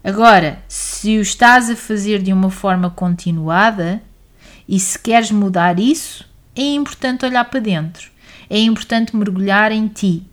Agora, 0.04 0.62
se 0.68 1.18
o 1.18 1.22
estás 1.22 1.70
a 1.70 1.76
fazer 1.76 2.22
de 2.22 2.32
uma 2.32 2.52
forma 2.52 2.90
continuada, 2.90 4.02
e 4.72 4.80
se 4.80 4.98
queres 4.98 5.32
mudar 5.32 5.78
isso, 5.78 6.26
é 6.56 6.62
importante 6.62 7.26
olhar 7.26 7.44
para 7.44 7.60
dentro, 7.60 8.10
é 8.50 8.58
importante 8.58 9.14
mergulhar 9.14 9.70
em 9.70 9.90
ti, 9.90 10.24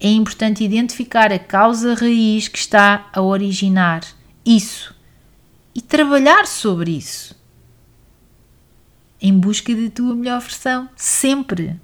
é 0.00 0.08
importante 0.08 0.64
identificar 0.64 1.30
a 1.30 1.38
causa 1.38 1.94
raiz 1.94 2.48
que 2.48 2.56
está 2.56 3.10
a 3.12 3.20
originar 3.20 4.00
isso 4.46 4.94
e 5.74 5.82
trabalhar 5.82 6.46
sobre 6.46 6.92
isso 6.92 7.38
em 9.20 9.38
busca 9.38 9.74
da 9.74 9.90
tua 9.90 10.16
melhor 10.16 10.40
versão, 10.40 10.88
sempre. 10.96 11.78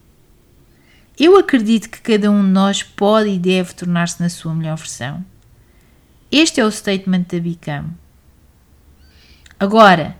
Eu 1.16 1.36
acredito 1.36 1.90
que 1.90 2.00
cada 2.00 2.30
um 2.30 2.42
de 2.42 2.48
nós 2.48 2.82
pode 2.82 3.28
e 3.28 3.38
deve 3.38 3.74
tornar-se 3.74 4.20
na 4.20 4.30
sua 4.30 4.54
melhor 4.54 4.76
versão. 4.76 5.24
Este 6.32 6.58
é 6.58 6.64
o 6.64 6.72
statement 6.72 7.26
da 7.28 7.38
Bicam. 7.38 7.90
Agora, 9.60 10.16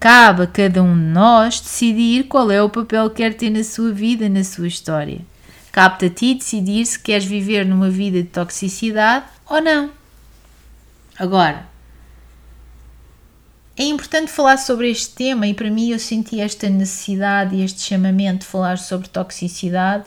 Cabe 0.00 0.42
a 0.44 0.46
cada 0.46 0.82
um 0.82 0.94
de 0.94 1.06
nós 1.06 1.60
decidir 1.60 2.24
qual 2.24 2.50
é 2.50 2.62
o 2.62 2.70
papel 2.70 3.10
que 3.10 3.16
quer 3.16 3.34
ter 3.34 3.50
na 3.50 3.64
sua 3.64 3.92
vida, 3.92 4.28
na 4.28 4.44
sua 4.44 4.68
história. 4.68 5.20
Cabe-te 5.72 6.06
a 6.06 6.10
ti 6.10 6.34
decidir 6.34 6.86
se 6.86 6.98
queres 6.98 7.24
viver 7.24 7.66
numa 7.66 7.90
vida 7.90 8.22
de 8.22 8.28
toxicidade 8.28 9.26
ou 9.48 9.60
não. 9.60 9.90
Agora, 11.18 11.66
é 13.76 13.84
importante 13.84 14.30
falar 14.30 14.56
sobre 14.56 14.90
este 14.90 15.14
tema 15.14 15.46
e 15.46 15.54
para 15.54 15.70
mim 15.70 15.90
eu 15.90 15.98
senti 15.98 16.40
esta 16.40 16.68
necessidade 16.68 17.56
e 17.56 17.64
este 17.64 17.80
chamamento 17.80 18.40
de 18.40 18.46
falar 18.46 18.78
sobre 18.78 19.08
toxicidade 19.08 20.04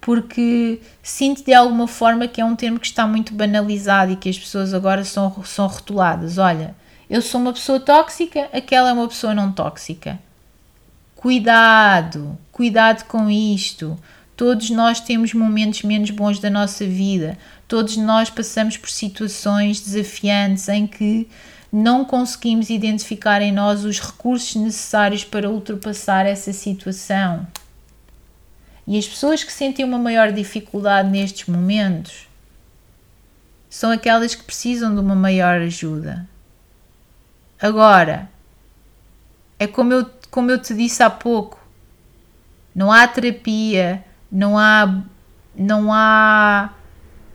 porque 0.00 0.80
sinto 1.02 1.44
de 1.44 1.52
alguma 1.52 1.86
forma 1.86 2.28
que 2.28 2.40
é 2.40 2.44
um 2.44 2.56
termo 2.56 2.78
que 2.78 2.86
está 2.86 3.06
muito 3.06 3.34
banalizado 3.34 4.12
e 4.12 4.16
que 4.16 4.28
as 4.28 4.38
pessoas 4.38 4.72
agora 4.72 5.04
são, 5.04 5.42
são 5.44 5.66
rotuladas. 5.66 6.38
Olha, 6.38 6.74
eu 7.08 7.22
sou 7.22 7.40
uma 7.40 7.52
pessoa 7.52 7.80
tóxica, 7.80 8.48
aquela 8.52 8.90
é 8.90 8.92
uma 8.92 9.08
pessoa 9.08 9.34
não 9.34 9.50
tóxica. 9.50 10.18
Cuidado, 11.16 12.38
cuidado 12.52 13.04
com 13.06 13.30
isto. 13.30 13.98
Todos 14.36 14.70
nós 14.70 15.00
temos 15.00 15.34
momentos 15.34 15.82
menos 15.82 16.10
bons 16.10 16.38
da 16.38 16.48
nossa 16.48 16.86
vida. 16.86 17.36
Todos 17.66 17.96
nós 17.96 18.30
passamos 18.30 18.76
por 18.76 18.90
situações 18.90 19.80
desafiantes 19.80 20.68
em 20.68 20.86
que 20.86 21.28
não 21.72 22.04
conseguimos 22.04 22.70
identificar 22.70 23.42
em 23.42 23.52
nós 23.52 23.84
os 23.84 23.98
recursos 23.98 24.54
necessários 24.56 25.24
para 25.24 25.50
ultrapassar 25.50 26.24
essa 26.26 26.52
situação. 26.52 27.46
E 28.86 28.96
as 28.98 29.08
pessoas 29.08 29.42
que 29.42 29.52
sentem 29.52 29.84
uma 29.84 29.98
maior 29.98 30.30
dificuldade 30.30 31.10
nestes 31.10 31.46
momentos 31.46 32.28
são 33.68 33.90
aquelas 33.90 34.34
que 34.34 34.44
precisam 34.44 34.94
de 34.94 35.00
uma 35.00 35.14
maior 35.14 35.60
ajuda. 35.60 36.26
Agora, 37.60 38.30
é 39.58 39.66
como 39.66 39.92
eu, 39.92 40.08
como 40.30 40.50
eu 40.50 40.60
te 40.60 40.74
disse 40.74 41.02
há 41.02 41.10
pouco, 41.10 41.58
não 42.74 42.92
há 42.92 43.06
terapia, 43.08 44.04
não 44.30 44.56
há, 44.56 45.02
não 45.56 45.92
há 45.92 46.72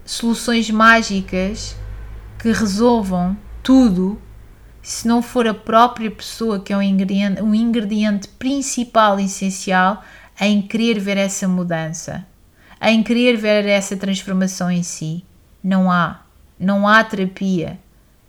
soluções 0.06 0.70
mágicas 0.70 1.76
que 2.40 2.52
resolvam 2.52 3.38
tudo 3.62 4.22
se 4.82 5.08
não 5.08 5.22
for 5.22 5.48
a 5.48 5.54
própria 5.54 6.12
pessoa 6.12 6.60
que 6.60 6.72
é 6.72 6.78
um 6.78 6.82
ingrediente, 6.82 7.42
um 7.42 7.56
ingrediente 7.56 8.28
principal 8.28 9.20
e 9.20 9.26
essencial 9.26 10.04
em 10.40 10.62
querer 10.62 11.00
ver 11.00 11.18
essa 11.18 11.48
mudança, 11.48 12.26
em 12.82 13.02
querer 13.02 13.38
ver 13.38 13.66
essa 13.66 13.96
transformação 13.96 14.70
em 14.70 14.84
si. 14.84 15.26
Não 15.64 15.90
há. 15.90 16.22
Não 16.60 16.88
há 16.88 17.04
terapia. 17.04 17.80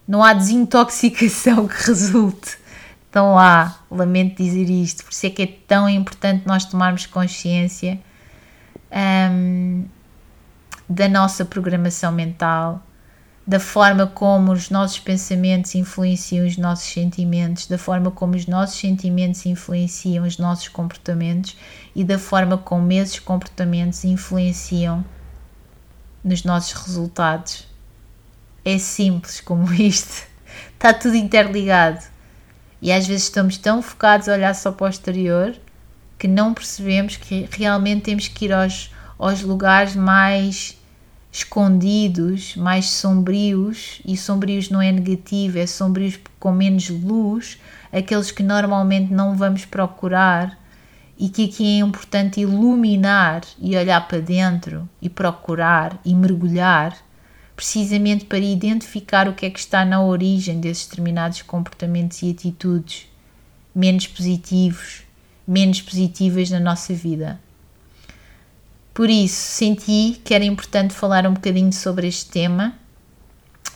Não 0.07 0.23
há 0.23 0.33
desintoxicação 0.33 1.67
que 1.67 1.87
resulte. 1.87 2.59
Então 3.09 3.39
há, 3.39 3.77
lamento 3.91 4.43
dizer 4.43 4.69
isto, 4.69 5.05
por 5.05 5.13
isso 5.13 5.27
é 5.27 5.31
que 5.31 5.43
é 5.43 5.47
tão 5.47 5.89
importante 5.89 6.47
nós 6.47 6.65
tomarmos 6.65 7.07
consciência 7.07 8.01
um, 9.31 9.85
da 10.89 11.09
nossa 11.09 11.45
programação 11.45 12.11
mental, 12.11 12.83
da 13.47 13.61
forma 13.61 14.05
como 14.05 14.53
os 14.53 14.69
nossos 14.69 14.99
pensamentos 14.99 15.77
influenciam 15.77 16.45
os 16.45 16.57
nossos 16.57 16.93
sentimentos, 16.93 17.69
da 17.69 17.79
forma 17.79 18.11
como 18.11 18.35
os 18.35 18.49
nossos 18.49 18.81
sentimentos 18.81 19.47
influenciam 19.47 20.27
os 20.27 20.37
nossos 20.37 20.67
comportamentos 20.67 21.57
e 21.95 22.03
da 22.03 22.19
forma 22.19 22.59
como 22.59 22.91
esses 22.91 23.21
comportamentos 23.21 24.03
influenciam 24.05 25.05
nos 26.25 26.43
nossos 26.43 26.73
resultados 26.73 27.73
é 28.65 28.79
simples 28.79 29.41
como 29.41 29.73
isto. 29.75 30.27
Está 30.73 30.93
tudo 30.93 31.17
interligado. 31.17 32.03
E 32.81 32.93
às 32.93 33.07
vezes 33.07 33.25
estamos 33.25 33.57
tão 33.57 33.81
focados 33.81 34.29
a 34.29 34.35
olhar 34.35 34.55
só 34.55 34.71
para 34.71 34.87
o 34.87 34.91
exterior 34.91 35.55
que 36.19 36.29
não 36.29 36.55
percebemos 36.55 37.17
que 37.17 37.49
realmente 37.51 38.03
temos 38.03 38.29
que 38.29 38.47
ir 38.47 38.53
aos, 38.53 38.91
aos 39.19 39.43
lugares 39.43 39.97
mais 39.97 40.79
escondidos, 41.35 42.55
mais 42.57 42.91
sombrios, 42.91 44.01
e 44.07 44.17
sombrios 44.17 44.71
não 44.71 44.81
é 44.81 44.93
negativo, 44.93 45.59
é 45.59 45.67
sombrios 45.67 46.19
com 46.39 46.53
menos 46.53 46.89
luz, 46.89 47.59
aqueles 47.93 48.31
que 48.31 48.43
normalmente 48.43 49.13
não 49.13 49.37
vamos 49.37 49.65
procurar 49.65 50.57
e 51.19 51.29
que 51.29 51.47
aqui 51.47 51.77
é 51.77 51.79
importante 51.81 52.41
iluminar 52.41 53.43
e 53.59 53.77
olhar 53.77 54.07
para 54.07 54.21
dentro 54.21 54.89
e 55.03 55.09
procurar 55.09 55.99
e 56.05 56.15
mergulhar, 56.15 56.97
precisamente 57.57 58.25
para 58.25 58.39
identificar 58.39 59.29
o 59.29 59.35
que 59.35 59.47
é 59.47 59.51
que 59.51 59.59
está 59.59 59.85
na 59.85 60.03
origem 60.03 60.61
desses 60.61 60.87
determinados 60.87 61.43
comportamentos 61.43 62.23
e 62.23 62.31
atitudes 62.31 63.07
menos 63.75 64.07
positivos, 64.07 65.03
menos 65.47 65.81
positivas 65.81 66.51
na 66.51 66.61
nossa 66.61 66.95
vida. 66.95 67.41
Por 68.93 69.11
isso, 69.11 69.35
senti 69.35 70.21
que 70.25 70.33
era 70.33 70.45
importante 70.45 70.95
falar 70.95 71.27
um 71.27 71.35
bocadinho 71.35 71.73
sobre 71.73 72.07
este 72.07 72.31
tema, 72.31 72.75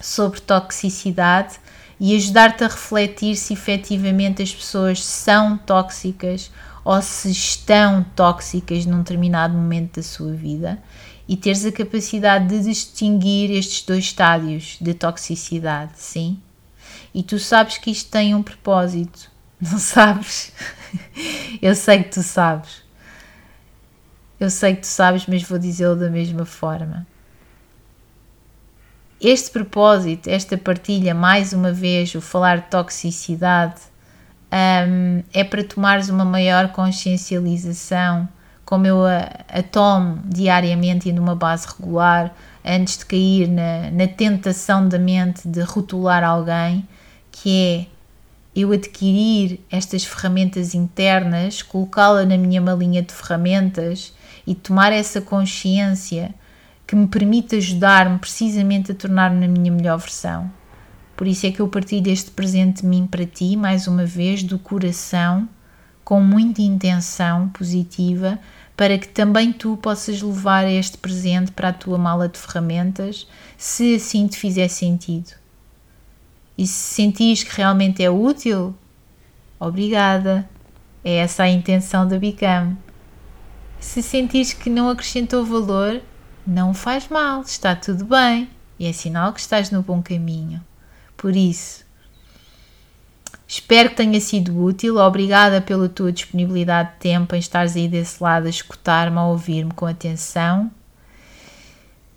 sobre 0.01 0.41
toxicidade 0.41 1.59
e 1.99 2.14
ajudar-te 2.14 2.62
a 2.62 2.68
refletir 2.68 3.35
se 3.35 3.53
efetivamente 3.53 4.41
as 4.43 4.55
pessoas 4.55 5.05
são 5.05 5.59
tóxicas 5.59 6.53
ou 6.85 7.03
se 7.03 7.31
estão 7.31 8.05
tóxicas 8.14 8.87
num 8.87 8.99
determinado 8.99 9.55
momento 9.55 9.97
da 9.97 10.03
sua 10.03 10.33
vida 10.33 10.81
e 11.29 11.37
teres 11.37 11.66
a 11.66 11.70
capacidade 11.70 12.49
de 12.49 12.64
distinguir 12.64 13.51
estes 13.51 13.83
dois 13.83 14.05
estádios 14.05 14.79
de 14.81 14.95
toxicidade, 14.95 15.93
sim? 15.97 16.41
E 17.14 17.22
tu 17.22 17.39
sabes 17.39 17.76
que 17.76 17.91
isto 17.91 18.11
tem 18.11 18.35
um 18.35 18.43
propósito, 18.43 19.31
não 19.61 19.79
sabes? 19.79 20.53
Eu 21.61 21.74
sei 21.74 22.03
que 22.03 22.11
tu 22.11 22.22
sabes. 22.22 22.83
Eu 24.41 24.49
sei 24.49 24.74
que 24.74 24.83
tu 24.83 24.87
sabes, 24.87 25.26
mas 25.26 25.43
vou 25.43 25.59
dizê-lo 25.59 25.97
da 25.97 26.09
mesma 26.09 26.47
forma. 26.47 27.07
Este 29.20 29.51
propósito, 29.51 30.29
esta 30.31 30.57
partilha, 30.57 31.12
mais 31.12 31.53
uma 31.53 31.72
vez, 31.72 32.14
o 32.14 32.20
falar 32.20 32.59
de 32.59 32.70
toxicidade, 32.70 33.81
um, 34.89 35.22
é 35.35 35.43
para 35.43 35.64
tomares 35.64 36.09
uma 36.09 36.24
maior 36.24 36.68
consciencialização, 36.68 38.29
como 38.69 38.87
eu 38.87 39.03
a, 39.03 39.31
a 39.49 39.62
tomo 39.62 40.21
diariamente 40.27 41.09
e 41.09 41.12
numa 41.12 41.35
base 41.35 41.66
regular, 41.66 42.35
antes 42.62 42.99
de 42.99 43.07
cair 43.07 43.49
na, 43.49 43.91
na 43.91 44.07
tentação 44.07 44.87
da 44.87 44.99
mente 44.99 45.49
de 45.49 45.62
rotular 45.62 46.23
alguém, 46.23 46.87
que 47.33 47.51
é 47.51 47.87
eu 48.55 48.71
adquirir 48.71 49.59
estas 49.71 50.05
ferramentas 50.05 50.75
internas, 50.75 51.62
colocá-la 51.62 52.27
na 52.27 52.37
minha 52.37 52.61
malinha 52.61 53.01
de 53.01 53.11
ferramentas 53.11 54.12
e 54.47 54.55
tomar 54.55 54.93
essa 54.93 55.23
consciência 55.23 56.35
que 56.87 56.95
me 56.95 57.07
permite 57.07 57.57
ajudar-me 57.57 58.19
precisamente 58.19 58.93
a 58.93 58.95
tornar-me 58.95 59.41
na 59.41 59.49
minha 59.49 59.73
melhor 59.73 59.97
versão. 59.97 60.51
Por 61.16 61.27
isso 61.27 61.47
é 61.47 61.51
que 61.51 61.61
eu 61.61 61.69
partilho 61.69 62.12
este 62.12 62.31
presente 62.33 62.83
de 62.83 62.87
mim 62.87 63.07
para 63.11 63.25
ti, 63.25 63.57
mais 63.57 63.89
uma 63.89 64.05
vez, 64.05 64.43
do 64.43 64.59
coração, 64.59 65.49
com 66.05 66.23
muita 66.23 66.61
intenção 66.61 67.49
positiva, 67.49 68.39
para 68.79 68.97
que 68.97 69.09
também 69.09 69.53
tu 69.53 69.76
possas 69.76 70.22
levar 70.22 70.64
este 70.68 70.97
presente 70.99 71.51
para 71.51 71.70
a 71.70 71.72
tua 71.72 71.99
mala 71.99 72.29
de 72.29 72.39
ferramentas, 72.39 73.26
se 73.57 73.97
assim 73.97 74.29
te 74.29 74.39
fizer 74.39 74.68
sentido. 74.68 75.33
E 76.57 76.64
se 76.64 76.95
sentires 76.95 77.43
que 77.43 77.57
realmente 77.57 78.05
é 78.05 78.09
útil, 78.09 78.72
obrigada. 79.59 80.49
É 81.03 81.16
essa 81.16 81.43
a 81.43 81.49
intenção 81.49 82.07
da 82.07 82.20
Bicam. 82.20 82.79
Se 83.81 84.01
sentires 84.01 84.53
que 84.53 84.70
não 84.70 84.89
acrescentou 84.89 85.45
valor, 85.45 86.01
não 86.47 86.72
faz 86.72 87.09
mal, 87.09 87.41
está 87.41 87.74
tudo 87.74 88.05
bem 88.05 88.49
e 88.79 88.87
é 88.87 88.93
sinal 88.93 89.33
que 89.33 89.41
estás 89.41 89.72
no 89.72 89.83
bom 89.83 90.01
caminho. 90.01 90.64
Por 91.16 91.35
isso, 91.35 91.85
espero 93.49 93.88
que 93.88 93.96
tenha 93.96 94.20
sido 94.20 94.62
útil. 94.62 94.99
Obrigada 94.99 95.62
pela 95.62 95.88
tua 95.88 96.12
disponibilidade 96.12 96.92
de 96.92 96.96
tempo 96.99 97.34
em 97.34 97.38
estares 97.38 97.74
aí 97.74 97.88
desse 97.88 98.22
lado 98.22 98.46
a 98.46 98.51
escutar-me, 98.51 99.16
a 99.16 99.24
ouvir-me 99.24 99.72
com 99.72 99.86
atenção. 99.86 100.70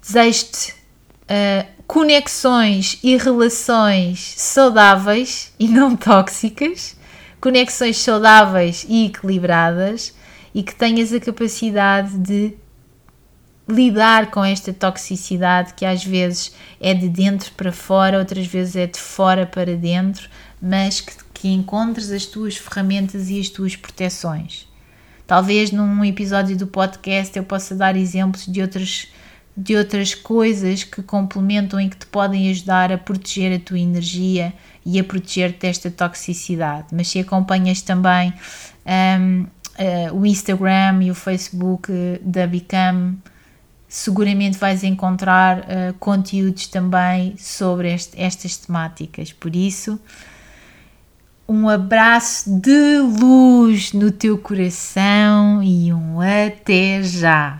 Desejo-te 0.01 0.73
uh, 0.73 1.65
conexões 1.88 2.99
e 3.01 3.15
relações 3.15 4.34
saudáveis 4.38 5.53
e 5.57 5.67
não 5.69 5.95
tóxicas, 5.95 6.97
conexões 7.39 7.97
saudáveis 7.97 8.86
e 8.89 9.05
equilibradas 9.05 10.13
e 10.53 10.61
que 10.61 10.75
tenhas 10.75 11.13
a 11.13 11.19
capacidade 11.19 12.17
de 12.17 12.57
lidar 13.69 14.32
com 14.32 14.43
esta 14.43 14.73
toxicidade 14.73 15.73
que 15.75 15.86
às 15.86 16.03
vezes 16.03 16.53
é 16.79 16.93
de 16.93 17.07
dentro 17.07 17.51
para 17.53 17.71
fora, 17.71 18.19
outras 18.19 18.45
vezes 18.45 18.75
é 18.75 18.88
de 18.88 18.99
fora 18.99 19.45
para 19.45 19.77
dentro, 19.77 20.29
mas 20.62 21.01
que, 21.01 21.14
que 21.34 21.47
encontres 21.49 22.12
as 22.12 22.26
tuas 22.26 22.55
ferramentas 22.55 23.30
e 23.30 23.39
as 23.39 23.49
tuas 23.49 23.76
proteções. 23.76 24.70
Talvez 25.26 25.72
num 25.72 26.03
episódio 26.03 26.57
do 26.57 26.68
podcast 26.68 27.38
eu 27.38 27.43
possa 27.43 27.74
dar 27.74 27.95
exemplos 27.95 28.45
de 28.45 28.62
outras, 28.62 29.07
de 29.55 29.76
outras 29.76 30.14
coisas 30.14 30.84
que 30.84 31.01
complementam 31.01 31.80
e 31.80 31.89
que 31.89 31.95
te 31.95 32.05
podem 32.05 32.49
ajudar 32.51 32.91
a 32.91 32.97
proteger 32.97 33.55
a 33.55 33.59
tua 33.59 33.80
energia 33.80 34.53
e 34.86 34.99
a 34.99 35.03
proteger-te 35.03 35.59
desta 35.59 35.89
toxicidade. 35.89 36.88
Mas 36.91 37.07
se 37.07 37.20
acompanhas 37.20 37.82
também 37.82 38.34
um, 38.86 39.43
uh, 39.80 40.20
o 40.20 40.26
Instagram 40.26 41.03
e 41.03 41.12
o 41.12 41.16
Facebook 41.16 41.91
da 42.22 42.45
Become, 42.45 43.18
seguramente 43.88 44.57
vais 44.57 44.84
encontrar 44.84 45.59
uh, 45.59 45.93
conteúdos 45.99 46.68
também 46.68 47.36
sobre 47.38 47.93
este, 47.93 48.22
estas 48.22 48.57
temáticas. 48.57 49.32
Por 49.32 49.55
isso, 49.55 49.99
um 51.52 51.68
abraço 51.68 52.49
de 52.49 52.99
luz 52.99 53.91
no 53.91 54.10
teu 54.10 54.38
coração 54.38 55.62
e 55.62 55.91
um 55.91 56.22
até 56.22 57.04
já! 57.04 57.60